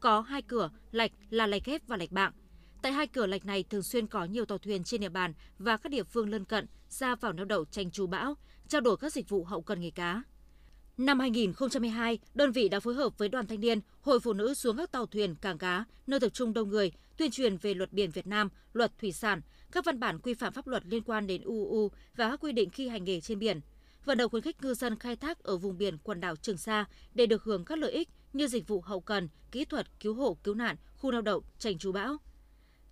Có 0.00 0.20
hai 0.20 0.42
cửa, 0.42 0.70
lạch 0.92 1.10
là 1.30 1.46
lạch 1.46 1.64
ghép 1.64 1.82
và 1.86 1.96
lạch 1.96 2.12
bạng. 2.12 2.32
Tại 2.82 2.92
hai 2.92 3.06
cửa 3.06 3.26
lạch 3.26 3.46
này 3.46 3.62
thường 3.62 3.82
xuyên 3.82 4.06
có 4.06 4.24
nhiều 4.24 4.44
tàu 4.44 4.58
thuyền 4.58 4.84
trên 4.84 5.00
địa 5.00 5.08
bàn 5.08 5.32
và 5.58 5.76
các 5.76 5.88
địa 5.88 6.04
phương 6.04 6.30
lân 6.30 6.44
cận 6.44 6.66
ra 6.88 7.14
vào 7.14 7.32
neo 7.32 7.44
đậu 7.44 7.64
tranh 7.64 7.90
trú 7.90 8.06
bão, 8.06 8.34
trao 8.68 8.80
đổi 8.80 8.96
các 8.96 9.12
dịch 9.12 9.28
vụ 9.28 9.44
hậu 9.44 9.62
cần 9.62 9.80
nghề 9.80 9.90
cá. 9.90 10.22
Năm 10.98 11.20
2012, 11.20 12.18
đơn 12.34 12.52
vị 12.52 12.68
đã 12.68 12.80
phối 12.80 12.94
hợp 12.94 13.18
với 13.18 13.28
đoàn 13.28 13.46
thanh 13.46 13.60
niên, 13.60 13.80
hội 14.00 14.20
phụ 14.20 14.32
nữ 14.32 14.54
xuống 14.54 14.76
các 14.76 14.92
tàu 14.92 15.06
thuyền, 15.06 15.34
cảng 15.34 15.58
cá, 15.58 15.84
nơi 16.06 16.20
tập 16.20 16.28
trung 16.28 16.52
đông 16.52 16.68
người, 16.68 16.92
tuyên 17.16 17.30
truyền 17.30 17.56
về 17.56 17.74
luật 17.74 17.92
biển 17.92 18.10
Việt 18.10 18.26
Nam, 18.26 18.48
luật 18.72 18.98
thủy 18.98 19.12
sản, 19.12 19.40
các 19.72 19.84
văn 19.84 20.00
bản 20.00 20.18
quy 20.18 20.34
phạm 20.34 20.52
pháp 20.52 20.66
luật 20.66 20.82
liên 20.86 21.02
quan 21.02 21.26
đến 21.26 21.42
UU 21.42 21.88
và 22.16 22.30
các 22.30 22.40
quy 22.40 22.52
định 22.52 22.70
khi 22.70 22.88
hành 22.88 23.04
nghề 23.04 23.20
trên 23.20 23.38
biển. 23.38 23.60
Vận 24.04 24.18
động 24.18 24.30
khuyến 24.30 24.42
khích 24.42 24.62
ngư 24.62 24.74
dân 24.74 24.98
khai 24.98 25.16
thác 25.16 25.42
ở 25.42 25.56
vùng 25.56 25.78
biển 25.78 25.98
quần 25.98 26.20
đảo 26.20 26.36
Trường 26.36 26.58
Sa 26.58 26.84
để 27.14 27.26
được 27.26 27.42
hưởng 27.42 27.64
các 27.64 27.78
lợi 27.78 27.92
ích 27.92 28.08
như 28.32 28.48
dịch 28.48 28.68
vụ 28.68 28.80
hậu 28.80 29.00
cần, 29.00 29.28
kỹ 29.50 29.64
thuật, 29.64 30.00
cứu 30.00 30.14
hộ, 30.14 30.36
cứu 30.44 30.54
nạn, 30.54 30.76
khu 30.96 31.10
neo 31.12 31.20
đậu, 31.20 31.44
tránh 31.58 31.78
trú 31.78 31.92
bão. 31.92 32.16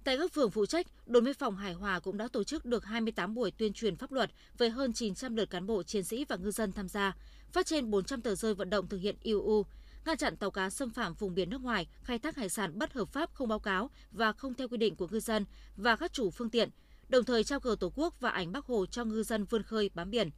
Tại 0.04 0.18
các 0.18 0.32
phường 0.32 0.50
phụ 0.50 0.66
trách, 0.66 0.86
đồn 1.06 1.24
biên 1.24 1.34
phòng 1.34 1.56
Hải 1.56 1.72
Hòa 1.72 2.00
cũng 2.00 2.16
đã 2.16 2.28
tổ 2.28 2.44
chức 2.44 2.64
được 2.64 2.84
28 2.84 3.34
buổi 3.34 3.50
tuyên 3.50 3.72
truyền 3.72 3.96
pháp 3.96 4.12
luật 4.12 4.30
với 4.58 4.70
hơn 4.70 4.92
900 4.92 5.36
lượt 5.36 5.50
cán 5.50 5.66
bộ 5.66 5.82
chiến 5.82 6.04
sĩ 6.04 6.24
và 6.28 6.36
ngư 6.36 6.50
dân 6.50 6.72
tham 6.72 6.88
gia, 6.88 7.16
phát 7.52 7.66
trên 7.66 7.90
400 7.90 8.20
tờ 8.20 8.34
rơi 8.34 8.54
vận 8.54 8.70
động 8.70 8.88
thực 8.88 8.98
hiện 8.98 9.16
IUU, 9.22 9.66
ngăn 10.06 10.16
chặn 10.16 10.36
tàu 10.36 10.50
cá 10.50 10.70
xâm 10.70 10.90
phạm 10.90 11.14
vùng 11.14 11.34
biển 11.34 11.50
nước 11.50 11.60
ngoài, 11.60 11.86
khai 12.02 12.18
thác 12.18 12.36
hải 12.36 12.48
sản 12.48 12.78
bất 12.78 12.92
hợp 12.92 13.08
pháp 13.08 13.34
không 13.34 13.48
báo 13.48 13.58
cáo 13.58 13.90
và 14.10 14.32
không 14.32 14.54
theo 14.54 14.68
quy 14.68 14.76
định 14.76 14.96
của 14.96 15.08
ngư 15.10 15.20
dân 15.20 15.44
và 15.76 15.96
các 15.96 16.12
chủ 16.12 16.30
phương 16.30 16.50
tiện, 16.50 16.70
đồng 17.08 17.24
thời 17.24 17.44
trao 17.44 17.60
cờ 17.60 17.76
Tổ 17.80 17.92
quốc 17.94 18.20
và 18.20 18.30
ảnh 18.30 18.52
Bắc 18.52 18.64
Hồ 18.64 18.86
cho 18.86 19.04
ngư 19.04 19.22
dân 19.22 19.44
vươn 19.44 19.62
khơi 19.62 19.90
bám 19.94 20.10
biển. 20.10 20.30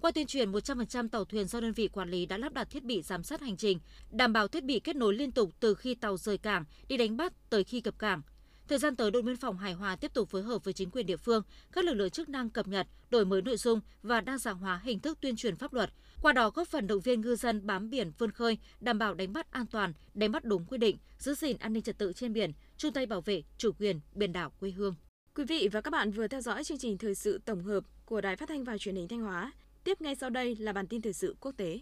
Qua 0.00 0.10
tuyên 0.10 0.26
truyền, 0.26 0.52
100% 0.52 1.08
tàu 1.08 1.24
thuyền 1.24 1.46
do 1.46 1.60
đơn 1.60 1.72
vị 1.72 1.88
quản 1.88 2.10
lý 2.10 2.26
đã 2.26 2.38
lắp 2.38 2.52
đặt 2.52 2.70
thiết 2.70 2.84
bị 2.84 3.02
giám 3.02 3.22
sát 3.22 3.40
hành 3.40 3.56
trình, 3.56 3.78
đảm 4.10 4.32
bảo 4.32 4.48
thiết 4.48 4.64
bị 4.64 4.80
kết 4.80 4.96
nối 4.96 5.14
liên 5.14 5.32
tục 5.32 5.50
từ 5.60 5.74
khi 5.74 5.94
tàu 5.94 6.16
rời 6.16 6.38
cảng 6.38 6.64
đi 6.88 6.96
đánh 6.96 7.16
bắt 7.16 7.32
tới 7.50 7.64
khi 7.64 7.80
cập 7.80 7.98
cảng. 7.98 8.22
Thời 8.68 8.78
gian 8.78 8.96
tới, 8.96 9.10
đồn 9.10 9.24
biên 9.24 9.36
phòng 9.36 9.58
Hải 9.58 9.72
Hòa 9.72 9.96
tiếp 9.96 10.14
tục 10.14 10.28
phối 10.28 10.42
hợp 10.42 10.64
với 10.64 10.74
chính 10.74 10.90
quyền 10.90 11.06
địa 11.06 11.16
phương, 11.16 11.42
các 11.72 11.84
lực 11.84 11.94
lượng 11.94 12.10
chức 12.10 12.28
năng 12.28 12.50
cập 12.50 12.68
nhật, 12.68 12.86
đổi 13.10 13.24
mới 13.24 13.42
nội 13.42 13.56
dung 13.56 13.80
và 14.02 14.20
đa 14.20 14.38
dạng 14.38 14.58
hóa 14.58 14.80
hình 14.84 15.00
thức 15.00 15.18
tuyên 15.20 15.36
truyền 15.36 15.56
pháp 15.56 15.72
luật, 15.72 15.90
qua 16.22 16.32
đó 16.32 16.50
góp 16.50 16.68
phần 16.68 16.86
động 16.86 17.00
viên 17.00 17.20
ngư 17.20 17.36
dân 17.36 17.66
bám 17.66 17.90
biển 17.90 18.12
vươn 18.18 18.30
khơi, 18.30 18.58
đảm 18.80 18.98
bảo 18.98 19.14
đánh 19.14 19.32
bắt 19.32 19.52
an 19.52 19.66
toàn, 19.66 19.92
đánh 20.14 20.32
bắt 20.32 20.44
đúng 20.44 20.64
quy 20.64 20.78
định, 20.78 20.96
giữ 21.18 21.34
gìn 21.34 21.56
an 21.58 21.72
ninh 21.72 21.82
trật 21.82 21.98
tự 21.98 22.12
trên 22.12 22.32
biển, 22.32 22.52
chung 22.76 22.92
tay 22.92 23.06
bảo 23.06 23.20
vệ 23.20 23.42
chủ 23.58 23.70
quyền 23.78 24.00
biển 24.14 24.32
đảo 24.32 24.52
quê 24.60 24.70
hương. 24.70 24.94
Quý 25.34 25.44
vị 25.44 25.68
và 25.72 25.80
các 25.80 25.90
bạn 25.90 26.10
vừa 26.10 26.28
theo 26.28 26.40
dõi 26.40 26.64
chương 26.64 26.78
trình 26.78 26.98
thời 26.98 27.14
sự 27.14 27.40
tổng 27.44 27.64
hợp 27.64 27.84
của 28.04 28.20
Đài 28.20 28.36
Phát 28.36 28.48
thanh 28.48 28.64
và 28.64 28.78
Truyền 28.78 28.96
hình 28.96 29.08
Thanh 29.08 29.20
Hóa. 29.20 29.52
Tiếp 29.84 30.00
ngay 30.00 30.14
sau 30.14 30.30
đây 30.30 30.56
là 30.56 30.72
bản 30.72 30.86
tin 30.86 31.02
thời 31.02 31.12
sự 31.12 31.36
quốc 31.40 31.52
tế. 31.56 31.80